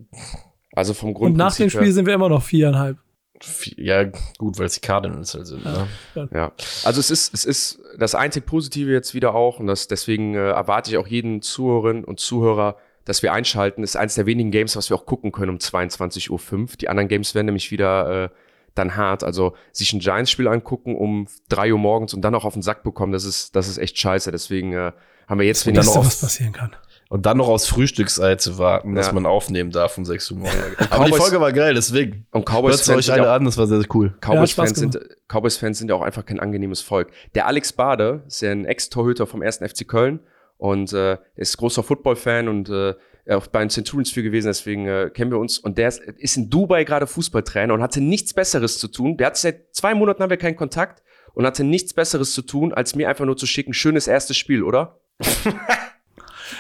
Also 0.74 0.94
vom 0.94 1.14
Grund. 1.14 1.32
Und 1.32 1.38
nach 1.38 1.56
dem 1.56 1.70
Spiel 1.70 1.92
sind 1.92 2.06
wir 2.06 2.14
immer 2.14 2.30
noch 2.30 2.44
viereinhalb. 2.44 2.98
vi- 3.42 3.82
ja, 3.82 4.04
gut, 4.38 4.58
weil 4.60 4.66
es 4.66 4.74
die 4.74 4.82
Cardinals 4.82 5.34
halt 5.36 5.48
sind. 5.48 5.64
Ne? 5.64 5.88
Ja, 6.34 6.52
also 6.84 7.00
es 7.00 7.10
ist, 7.12 7.34
es 7.34 7.46
ist 7.46 7.80
das 7.98 8.16
einzig 8.16 8.46
Positive 8.46 8.92
jetzt 8.92 9.14
wieder 9.14 9.34
auch 9.36 9.60
und 9.60 9.68
das, 9.68 9.88
deswegen 9.88 10.34
äh, 10.36 10.50
erwarte 10.50 10.92
ich 10.92 10.98
auch 10.98 11.08
jeden 11.08 11.42
Zuhörerin 11.42 12.04
und 12.04 12.20
Zuhörer, 12.20 12.78
dass 13.08 13.24
wir 13.24 13.34
einschalten. 13.34 13.82
Das 13.82 13.92
ist 13.92 13.96
eines 13.96 14.16
der 14.16 14.26
wenigen 14.26 14.52
Games, 14.52 14.76
was 14.76 14.90
wir 14.90 14.98
auch 14.98 15.06
gucken 15.06 15.32
können 15.32 15.50
um 15.52 15.58
22.05 15.58 16.30
Uhr. 16.60 16.68
Die 16.80 16.90
anderen 16.90 17.08
Games 17.08 17.34
werden 17.36 17.46
nämlich 17.48 17.72
wieder 17.72 18.26
äh, 18.26 18.30
dann 18.76 18.96
hart. 18.96 19.24
Also 19.24 19.54
sich 19.72 19.94
ein 19.94 20.00
Giants-Spiel 20.00 20.48
angucken 20.48 20.96
um 20.96 21.28
3 21.50 21.74
Uhr 21.74 21.80
morgens 21.80 22.14
und 22.14 22.22
dann 22.22 22.36
auch 22.36 22.46
auf 22.46 22.54
den 22.54 22.62
Sack 22.62 22.84
bekommen, 22.84 23.12
das 23.14 23.24
ist, 23.24 23.56
das 23.56 23.68
ist 23.68 23.78
echt 23.78 23.98
scheiße. 23.98 24.32
Deswegen 24.32 24.74
äh, 24.74 24.92
haben 25.28 25.40
wir 25.40 25.48
jetzt 25.48 25.66
Beste, 25.66 25.82
noch 26.00 26.06
was 26.06 26.22
passieren 26.22 26.52
kann. 26.54 26.76
Und 27.10 27.26
dann 27.26 27.38
noch 27.38 27.48
aufs 27.48 27.68
Frühstücksei 27.68 28.36
zu 28.36 28.58
warten, 28.58 28.94
dass 28.94 29.08
Ja. 29.08 29.14
man 29.14 29.26
aufnehmen 29.26 29.72
darf 29.72 29.98
um 29.98 30.04
6 30.04 30.32
Uhr 30.32 30.40
morgens. 30.40 30.58
Aber 30.90 31.06
die 31.06 31.12
Cowboys- 31.12 31.18
Folge 31.18 31.40
war 31.40 31.54
geil, 31.54 31.74
deswegen. 31.74 32.26
und 32.32 32.42
Hört 32.42 32.50
Cowboys-Fans 32.60 32.98
euch 33.00 33.06
sind, 33.06 33.14
alle 33.14 33.24
ja 33.24 33.30
auch- 33.32 33.36
an, 33.38 33.46
das 33.46 33.58
war 33.58 33.66
sehr, 33.66 33.80
sehr 33.80 33.96
cool. 33.96 34.08
Ja, 34.08 34.28
Cowboys-Fans 34.30 34.70
Spaß 34.72 34.78
sind, 34.80 35.00
Cowboys-Fans 35.30 35.78
sind 35.80 35.90
ja 35.90 35.96
auch 35.96 36.02
einfach 36.02 36.26
kein 36.26 36.42
angenehmes 36.42 36.82
Volk. 36.82 37.10
Der 37.34 37.48
Alex 37.48 37.72
Bade 37.72 38.24
ist 38.28 38.42
ja 38.42 38.52
ein 38.52 38.66
Ex-Torhüter 38.66 39.26
vom 39.26 39.42
1. 39.42 39.60
FC 39.60 39.88
Köln 39.88 40.20
und 40.58 40.94
äh, 40.94 41.14
er 41.14 41.20
ist 41.36 41.58
großer 41.58 41.84
Football-Fan 41.84 42.48
und 42.48 42.70
äh, 42.70 42.94
er 43.26 43.38
auch 43.38 43.48
bei 43.48 43.60
den 43.60 43.70
Centurions 43.70 44.12
viel 44.12 44.24
gewesen, 44.24 44.48
deswegen 44.48 44.88
äh, 44.88 45.10
kennen 45.14 45.32
wir 45.32 45.38
uns. 45.40 45.60
Und 45.60 45.78
der 45.78 45.90
ist, 45.90 46.00
ist 46.00 46.38
in 46.38 46.50
Dubai 46.50 46.84
gerade 46.86 47.08
Fußballtrainer 47.08 47.74
und 47.74 47.82
hatte 47.82 48.00
nichts 48.02 48.34
Besseres 48.34 48.80
zu 48.80 48.88
tun. 48.88 49.18
Der 49.18 49.28
hat 49.28 49.38
seit 49.38 49.76
zwei 49.76 49.94
Monaten 49.94 50.24
haben 50.24 50.30
wir 50.30 50.38
keinen 50.38 50.56
Kontakt 50.56 51.04
und 51.34 51.46
hatte 51.46 51.64
nichts 51.66 51.94
Besseres 51.94 52.34
zu 52.34 52.42
tun, 52.42 52.74
als 52.74 52.96
mir 52.96 53.10
einfach 53.10 53.26
nur 53.26 53.36
zu 53.38 53.46
schicken, 53.46 53.74
schönes 53.74 54.08
erstes 54.08 54.38
Spiel, 54.38 54.64
oder? 54.64 55.00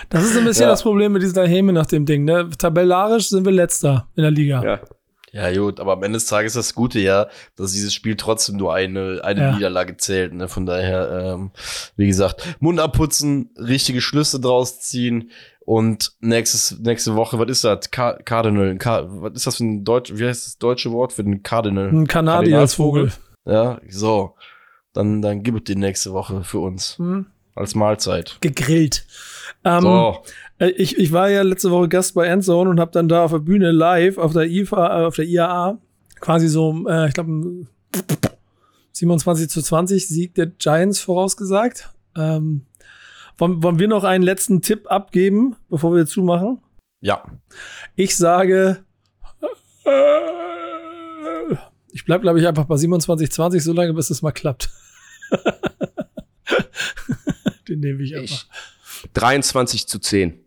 Das 0.10 0.24
ist 0.26 0.38
ein 0.38 0.44
bisschen 0.46 0.64
Ja. 0.64 0.70
das 0.70 0.84
Problem 0.84 1.14
mit 1.14 1.22
dieser 1.24 1.48
Häme 1.48 1.72
nach 1.74 1.86
dem 1.86 2.06
Ding. 2.06 2.26
Ne? 2.26 2.50
Tabellarisch 2.58 3.30
sind 3.30 3.46
wir 3.46 3.52
letzter 3.54 4.08
in 4.16 4.24
der 4.24 4.32
Liga. 4.32 4.64
Ja. 4.64 4.82
Ja, 5.34 5.54
gut, 5.54 5.80
aber 5.80 5.94
am 5.94 6.04
Ende 6.04 6.18
des 6.18 6.26
Tages 6.26 6.56
ist 6.56 6.70
das 6.70 6.74
Gute 6.76 7.00
ja, 7.00 7.28
dass 7.58 7.74
dieses 7.74 7.94
Spiel 7.94 8.16
trotzdem 8.16 8.56
nur 8.56 8.74
eine, 8.74 9.20
eine 9.24 9.42
Ja. 9.42 9.52
Niederlage 9.54 9.98
zählt. 9.98 10.34
Ne? 10.34 10.48
Von 10.48 10.66
daher, 10.66 11.36
ähm, 11.36 11.52
wie 11.98 12.08
gesagt, 12.08 12.56
Mund 12.60 12.80
abputzen, 12.80 13.50
richtige 13.58 14.00
Schlüsse 14.02 14.40
draus 14.40 14.80
ziehen 14.80 15.32
und 15.66 16.14
nächstes, 16.22 16.80
nächste 16.80 17.16
Woche, 17.16 17.38
was 17.40 17.50
ist 17.50 17.64
das? 17.66 17.92
Ka 17.92 18.14
Cardinal. 18.24 18.78
Ka 18.78 19.04
was 19.08 19.34
ist 19.34 19.48
das 19.48 19.58
für 19.58 19.66
ein 19.66 19.84
Deutsch, 19.84 20.14
wie 20.16 20.26
heißt 20.26 20.46
das 20.46 20.58
deutsche 20.60 20.92
Wort 20.94 21.12
für 21.12 21.26
den 21.26 21.44
Cardinal? 21.44 21.90
Ein 21.90 22.08
Kanadier 22.08 22.60
als 22.60 22.76
Vogel. 22.76 23.12
Ja, 23.46 23.80
so. 23.90 24.36
Dann, 24.94 25.22
dann 25.22 25.44
gibt 25.44 25.58
es 25.58 25.64
die 25.66 25.80
nächste 25.80 26.14
Woche 26.14 26.44
für 26.44 26.60
uns. 26.60 26.98
Hm. 26.98 27.28
Als 27.58 27.76
Mahlzeit. 27.76 28.38
Gegrillt. 28.42 29.06
Ähm, 29.64 29.82
So. 29.82 30.24
Äh, 30.60 30.70
Ich, 30.72 30.98
ich 30.98 31.12
war 31.12 31.30
ja 31.30 31.42
letzte 31.42 31.72
Woche 31.72 31.88
Gast 31.90 32.14
bei 32.14 32.28
Endzone 32.28 32.70
und 32.70 32.80
habe 32.80 32.92
dann 32.92 33.08
da 33.08 33.26
auf 33.26 33.32
der 33.32 33.40
Bühne 33.40 33.72
live 33.72 34.18
auf 34.18 34.34
der 34.34 34.46
IFA, 34.46 35.02
äh, 35.02 35.06
auf 35.06 35.16
der 35.16 35.26
IAA 35.26 35.78
quasi 36.20 36.48
so, 36.48 36.88
äh, 36.88 37.08
ich 37.08 37.14
glaube, 37.14 37.68
27 38.94 39.50
zu 39.50 39.62
20 39.62 40.08
Sieg 40.08 40.34
der 40.36 40.48
Giants 40.48 41.00
vorausgesagt. 41.00 41.90
Ähm, 42.16 42.66
wollen, 43.38 43.62
wollen 43.62 43.80
wir 43.80 43.88
noch 43.88 44.04
einen 44.04 44.24
letzten 44.24 44.62
Tipp 44.62 44.90
abgeben, 44.92 45.56
bevor 45.70 45.96
wir 45.96 46.08
zumachen? 46.08 46.60
Ja. 47.02 47.24
Ich 47.96 48.16
sage, 48.18 48.84
äh, 49.86 51.56
ich 51.92 52.06
bleib 52.06 52.22
glaube 52.24 52.40
ich, 52.40 52.48
einfach 52.48 52.66
bei 52.66 52.78
27 52.78 53.32
20, 53.32 53.64
so 53.64 53.74
lange, 53.74 53.94
bis 53.94 54.10
es 54.10 54.24
mal 54.24 54.32
klappt. 54.32 54.72
Den 57.68 57.80
nehme 57.80 58.04
ich 58.04 58.16
einfach. 58.16 58.46
Ich, 59.04 59.12
23 59.14 59.88
zu 59.88 60.00
10. 60.00 60.40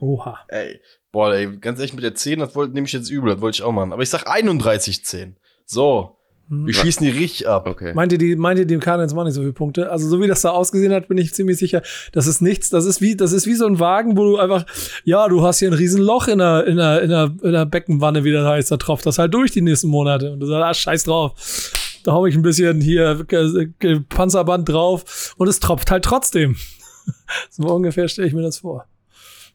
Oha. 0.00 0.38
Ey, 0.48 0.80
boah, 1.12 1.34
ey, 1.34 1.56
ganz 1.58 1.78
ehrlich, 1.78 1.94
mit 1.94 2.04
der 2.04 2.14
10, 2.14 2.40
das 2.40 2.54
wollte 2.54 2.74
nehme 2.74 2.86
ich 2.86 2.92
jetzt 2.92 3.10
übel, 3.10 3.32
das 3.32 3.40
wollte 3.40 3.56
ich 3.56 3.62
auch 3.62 3.72
machen. 3.72 3.92
Aber 3.92 4.02
ich 4.02 4.10
sag 4.10 4.26
31-10. 4.28 5.34
So. 5.66 6.16
Hm. 6.48 6.66
Wir 6.66 6.72
schießen 6.72 7.04
die 7.04 7.12
richtig 7.12 7.46
ab. 7.46 7.66
Okay. 7.66 7.92
Meint 7.94 8.12
ihr, 8.12 8.18
die, 8.18 8.34
meint 8.34 8.58
ihr, 8.58 8.64
die 8.64 8.78
Cardinals 8.78 9.12
machen 9.12 9.26
nicht 9.26 9.34
so 9.34 9.42
viele 9.42 9.52
Punkte? 9.52 9.90
Also, 9.90 10.08
so 10.08 10.20
wie 10.22 10.26
das 10.26 10.40
da 10.40 10.50
ausgesehen 10.50 10.92
hat, 10.92 11.08
bin 11.08 11.18
ich 11.18 11.34
ziemlich 11.34 11.58
sicher, 11.58 11.82
das 12.12 12.26
ist 12.26 12.40
nichts. 12.40 12.70
Das 12.70 12.86
ist 12.86 13.02
wie, 13.02 13.16
das 13.16 13.32
ist 13.32 13.46
wie 13.46 13.54
so 13.54 13.66
ein 13.66 13.78
Wagen, 13.78 14.16
wo 14.16 14.24
du 14.24 14.38
einfach, 14.38 14.64
ja, 15.04 15.28
du 15.28 15.42
hast 15.42 15.58
hier 15.58 15.68
ein 15.68 15.74
riesen 15.74 16.00
Loch 16.00 16.26
in 16.28 16.38
der, 16.38 16.66
in 16.66 16.76
der, 16.76 17.02
in 17.02 17.10
der, 17.10 17.34
in 17.42 17.52
der 17.52 17.66
Beckenwanne, 17.66 18.24
wie 18.24 18.32
das 18.32 18.46
heißt, 18.46 18.70
da 18.70 18.76
tropft 18.78 19.04
das 19.04 19.18
halt 19.18 19.34
durch 19.34 19.50
die 19.50 19.60
nächsten 19.60 19.88
Monate. 19.88 20.32
Und 20.32 20.40
du 20.40 20.46
sagst, 20.46 20.64
ah, 20.64 20.74
scheiß 20.74 21.04
drauf. 21.04 21.34
Da 22.08 22.14
hau 22.14 22.24
ich 22.24 22.34
ein 22.34 22.40
bisschen 22.40 22.80
hier 22.80 23.22
Panzerband 24.08 24.66
drauf 24.66 25.34
und 25.36 25.46
es 25.46 25.60
tropft 25.60 25.90
halt 25.90 26.06
trotzdem. 26.06 26.56
so 27.50 27.64
ungefähr 27.64 28.08
stelle 28.08 28.28
ich 28.28 28.32
mir 28.32 28.40
das 28.40 28.60
vor. 28.60 28.86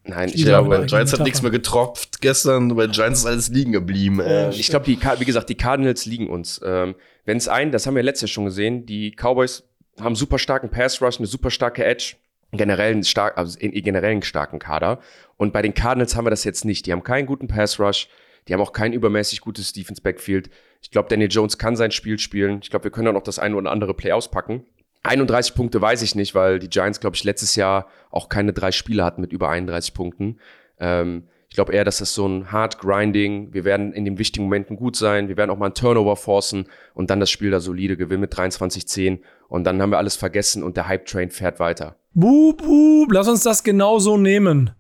Nein, 0.04 0.30
ich 0.32 0.46
glaube, 0.46 0.70
bei 0.70 0.86
Giants 0.86 1.14
hat 1.14 1.22
nichts 1.22 1.42
mehr 1.42 1.50
getropft 1.50 2.22
gestern, 2.22 2.76
bei 2.76 2.86
Giants 2.86 3.22
ist 3.22 3.26
alles 3.26 3.50
liegen 3.50 3.72
geblieben. 3.72 4.20
Äh, 4.20 4.52
Ich 4.52 4.68
glaube, 4.68 4.86
die, 4.86 5.00
wie 5.02 5.26
gesagt, 5.26 5.50
die 5.50 5.56
Cardinals 5.56 6.06
liegen 6.06 6.30
uns. 6.30 6.62
Ähm, 6.64 6.94
Wenn 7.26 7.38
es 7.38 7.48
ein, 7.48 7.72
das 7.72 7.88
haben 7.88 7.96
wir 7.96 8.04
letztes 8.04 8.30
Jahr 8.30 8.34
schon 8.36 8.46
gesehen, 8.46 8.86
die 8.86 9.16
Cowboys 9.16 9.64
haben 10.00 10.16
super 10.16 10.38
starken 10.38 10.70
Pass 10.70 11.02
Rush, 11.02 11.18
eine 11.18 11.26
super 11.26 11.50
starke 11.50 11.84
Edge. 11.84 12.18
generell 12.52 12.92
einen 12.92 13.04
stark, 13.04 13.36
also 13.36 13.58
in, 13.58 13.72
generell 13.72 14.12
einen 14.12 14.22
starken 14.22 14.60
Kader. 14.60 15.00
Und 15.38 15.54
bei 15.54 15.64
den 15.64 15.74
Cardinals 15.74 16.16
haben 16.16 16.28
wir 16.28 16.30
das 16.30 16.44
jetzt 16.44 16.66
nicht. 16.66 16.86
Die 16.86 16.92
haben 16.92 17.04
keinen 17.04 17.26
guten 17.26 17.48
Pass 17.48 17.80
Rush. 17.80 18.10
Die 18.48 18.54
haben 18.54 18.62
auch 18.62 18.74
kein 18.74 18.94
übermäßig 18.94 19.42
gutes 19.42 19.74
Defense 19.74 20.04
Backfield. 20.04 20.52
Ich 20.84 20.92
glaube, 20.92 21.10
Daniel 21.10 21.32
Jones 21.32 21.58
kann 21.58 21.76
sein 21.76 21.92
Spiel 21.92 22.20
spielen. 22.20 22.60
Ich 22.62 22.70
glaube, 22.70 22.84
wir 22.84 22.92
können 22.92 23.08
auch 23.08 23.14
noch 23.14 23.24
das 23.24 23.40
eine 23.40 23.56
oder 23.56 23.72
andere 23.72 23.96
Play 23.96 24.12
auspacken. 24.12 24.66
31 25.02 25.56
Punkte 25.56 25.82
weiß 25.82 26.02
ich 26.02 26.14
nicht, 26.14 26.36
weil 26.36 26.60
die 26.60 26.70
Giants, 26.70 27.00
glaube 27.00 27.16
ich, 27.16 27.24
letztes 27.24 27.56
Jahr 27.56 27.88
auch 28.12 28.30
keine 28.30 28.54
drei 28.54 28.72
Spiele 28.72 29.04
hatten 29.04 29.22
mit 29.22 29.34
über 29.34 29.50
31 29.50 29.94
Punkten. 29.94 30.40
Ähm, 30.80 31.24
ich 31.50 31.56
glaube 31.56 31.74
eher, 31.74 31.84
dass 31.84 31.98
das 32.00 32.14
so 32.14 32.28
ein 32.28 32.52
Hard 32.52 32.80
Grinding, 32.80 33.54
wir 33.54 33.64
werden 33.64 33.94
in 33.94 34.06
den 34.06 34.18
wichtigen 34.18 34.46
Momenten 34.46 34.76
gut 34.76 34.96
sein, 34.96 35.28
wir 35.28 35.38
werden 35.38 35.52
auch 35.52 35.58
mal 35.58 35.68
einen 35.68 35.76
Turnover 35.76 36.16
forcen 36.16 36.68
und 36.96 37.12
dann 37.12 37.20
das 37.20 37.30
Spiel 37.30 37.52
da 37.52 37.60
solide 37.60 37.96
gewinnen 37.96 38.22
mit 38.22 38.34
23-10 38.34 39.20
und 39.50 39.64
dann 39.64 39.82
haben 39.82 39.92
wir 39.92 40.00
alles 40.00 40.16
vergessen 40.16 40.64
und 40.64 40.78
der 40.78 40.88
Hype-Train 40.88 41.30
fährt 41.30 41.60
weiter. 41.60 41.96
Boop, 42.16 42.64
boop, 42.64 43.12
lass 43.12 43.28
uns 43.28 43.44
das 43.44 43.64
genauso 43.64 44.18
nehmen. 44.18 44.72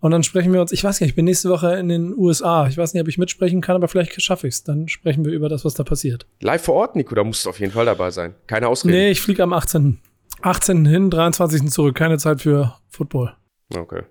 Und 0.00 0.12
dann 0.12 0.22
sprechen 0.22 0.52
wir 0.52 0.60
uns, 0.60 0.70
ich 0.72 0.84
weiß 0.84 1.00
nicht, 1.00 1.10
ich 1.10 1.16
bin 1.16 1.24
nächste 1.24 1.50
Woche 1.50 1.74
in 1.76 1.88
den 1.88 2.16
USA. 2.16 2.68
Ich 2.68 2.78
weiß 2.78 2.94
nicht, 2.94 3.02
ob 3.02 3.08
ich 3.08 3.18
mitsprechen 3.18 3.60
kann, 3.60 3.74
aber 3.74 3.88
vielleicht 3.88 4.20
schaffe 4.22 4.46
ich 4.46 4.54
es. 4.54 4.64
Dann 4.64 4.88
sprechen 4.88 5.24
wir 5.24 5.32
über 5.32 5.48
das, 5.48 5.64
was 5.64 5.74
da 5.74 5.82
passiert. 5.82 6.26
Live 6.40 6.62
vor 6.62 6.76
Ort, 6.76 6.94
Nico, 6.96 7.14
da 7.14 7.24
musst 7.24 7.44
du 7.44 7.50
auf 7.50 7.58
jeden 7.58 7.72
Fall 7.72 7.86
dabei 7.86 8.10
sein. 8.10 8.34
Keine 8.46 8.68
Ausrede. 8.68 8.94
Nee, 8.94 9.10
ich 9.10 9.20
fliege 9.20 9.42
am 9.42 9.52
18. 9.52 9.98
18. 10.42 10.86
hin, 10.86 11.10
23. 11.10 11.68
zurück. 11.70 11.96
Keine 11.96 12.18
Zeit 12.18 12.42
für 12.42 12.76
Football. 12.88 13.34
Okay. 13.74 14.02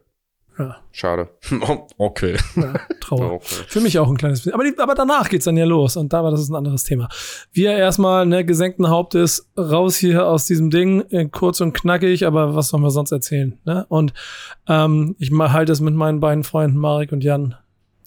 Ja, 0.58 0.78
Schade. 0.92 1.30
okay. 1.98 2.36
ja 2.56 2.74
Trauer. 3.00 3.34
Okay. 3.34 3.64
Für 3.68 3.80
mich 3.80 4.00
auch 4.00 4.10
ein 4.10 4.18
kleines 4.18 4.40
bisschen. 4.40 4.54
Aber, 4.54 4.64
die, 4.64 4.78
aber 4.78 4.96
danach 4.96 5.30
geht's 5.30 5.46
dann 5.46 5.56
ja 5.56 5.66
los. 5.66 5.96
Und 5.98 6.14
da 6.14 6.24
war 6.24 6.32
das 6.32 6.42
ist 6.42 6.50
ein 6.50 6.56
anderes 6.56 6.84
Thema. 6.84 7.10
Wir 7.52 7.74
erstmal, 7.74 8.26
ne, 8.26 8.44
gesenkten 8.44 8.90
Hauptes 8.90 9.50
raus 9.58 9.98
hier 9.98 10.26
aus 10.26 10.46
diesem 10.46 10.70
Ding, 10.72 11.02
äh, 11.12 11.28
kurz 11.28 11.62
und 11.62 11.74
knackig, 11.74 12.26
aber 12.26 12.56
was 12.56 12.70
sollen 12.70 12.84
wir 12.84 12.90
sonst 12.90 13.12
erzählen? 13.12 13.60
Ne? 13.66 13.86
Und 13.90 14.14
ähm, 14.68 15.16
ich 15.20 15.30
mal 15.32 15.54
halte 15.54 15.72
es 15.72 15.80
mit 15.80 15.94
meinen 15.94 16.20
beiden 16.20 16.44
Freunden 16.44 16.78
Marek 16.78 17.12
und 17.12 17.24
Jan. 17.24 17.56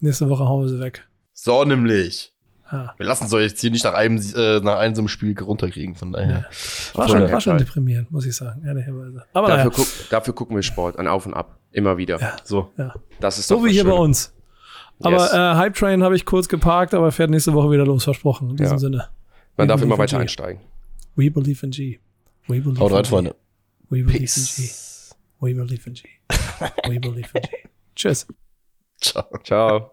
Nächste 0.01 0.29
Woche 0.29 0.45
hauen 0.45 0.63
wir 0.63 0.69
sie 0.69 0.81
weg. 0.81 1.07
So 1.33 1.65
nämlich. 1.65 2.33
Ja. 2.73 2.95
Wir 2.97 3.07
lassen 3.07 3.25
es 3.25 3.33
euch 3.33 3.51
jetzt 3.51 3.61
hier 3.61 3.71
nicht 3.71 3.85
nach 3.85 3.95
einem, 3.95 4.21
äh, 4.37 4.61
nach 4.61 4.79
einem 4.79 4.95
so 4.95 5.01
einem 5.03 5.09
Spiel 5.09 5.39
runterkriegen, 5.39 5.97
von 5.97 6.13
daher. 6.13 6.47
War, 6.95 7.09
Voll 7.09 7.21
schon, 7.21 7.33
war 7.33 7.41
schon 7.41 7.59
deprimierend, 7.59 8.11
muss 8.13 8.27
ich 8.27 8.37
sagen, 8.37 8.65
ehrlicherweise. 8.65 9.25
Aber 9.33 9.49
Dafür, 9.49 9.65
naja, 9.65 9.71
guck, 9.75 9.89
dafür 10.11 10.35
gucken 10.35 10.57
wir 10.57 10.63
Sport, 10.63 10.99
an 10.99 11.09
Auf 11.09 11.27
und 11.27 11.35
Ab. 11.35 11.60
Immer 11.73 11.97
wieder. 11.97 12.19
Ja. 12.21 12.37
So. 12.45 12.73
ja. 12.77 12.95
Das 13.21 13.39
ist 13.39 13.49
so 13.49 13.65
wie 13.65 13.71
hier 13.73 13.85
bei 13.85 13.93
uns. 13.93 14.35
Aber 15.03 15.17
Yes. 15.17 15.33
äh, 15.33 15.37
Hype 15.55 15.75
Train 15.75 16.03
habe 16.03 16.15
ich 16.17 16.25
kurz 16.27 16.49
geparkt, 16.49 16.93
aber 16.95 17.11
fährt 17.13 17.31
nächste 17.31 17.53
Woche 17.55 17.71
wieder 17.71 17.87
los, 17.87 18.05
versprochen. 18.05 18.51
In 18.51 18.57
diesem 18.57 18.73
Ja. 18.75 18.79
Sinne. 18.79 19.09
Man 19.57 19.69
darf 19.69 19.81
We 19.81 19.85
immer 19.85 19.97
believe 19.97 20.03
in 20.03 20.13
weiter 20.13 20.17
G. 20.19 20.23
einsteigen. 20.23 20.63
We 21.17 21.31
believe 21.31 21.65
in 21.65 21.71
G. 21.71 21.99
We 22.49 22.61
believe 22.61 22.81
Haut 22.81 22.91
in 22.91 22.97
rein, 22.97 23.03
G. 23.05 23.09
Freunde. 23.09 23.35
We 23.89 24.03
believe 24.03 24.13
in 24.15 24.19
G. 24.19 24.19
Peace. 24.19 25.17
We 25.41 25.55
believe 25.55 25.87
in 25.89 25.95
G. 25.95 26.03
We 26.89 26.99
believe 26.99 27.29
in 27.35 27.43
G. 27.43 27.49
Tschüss. 27.97 28.27
Ciao. 29.01 29.25
Ciao. 29.45 29.89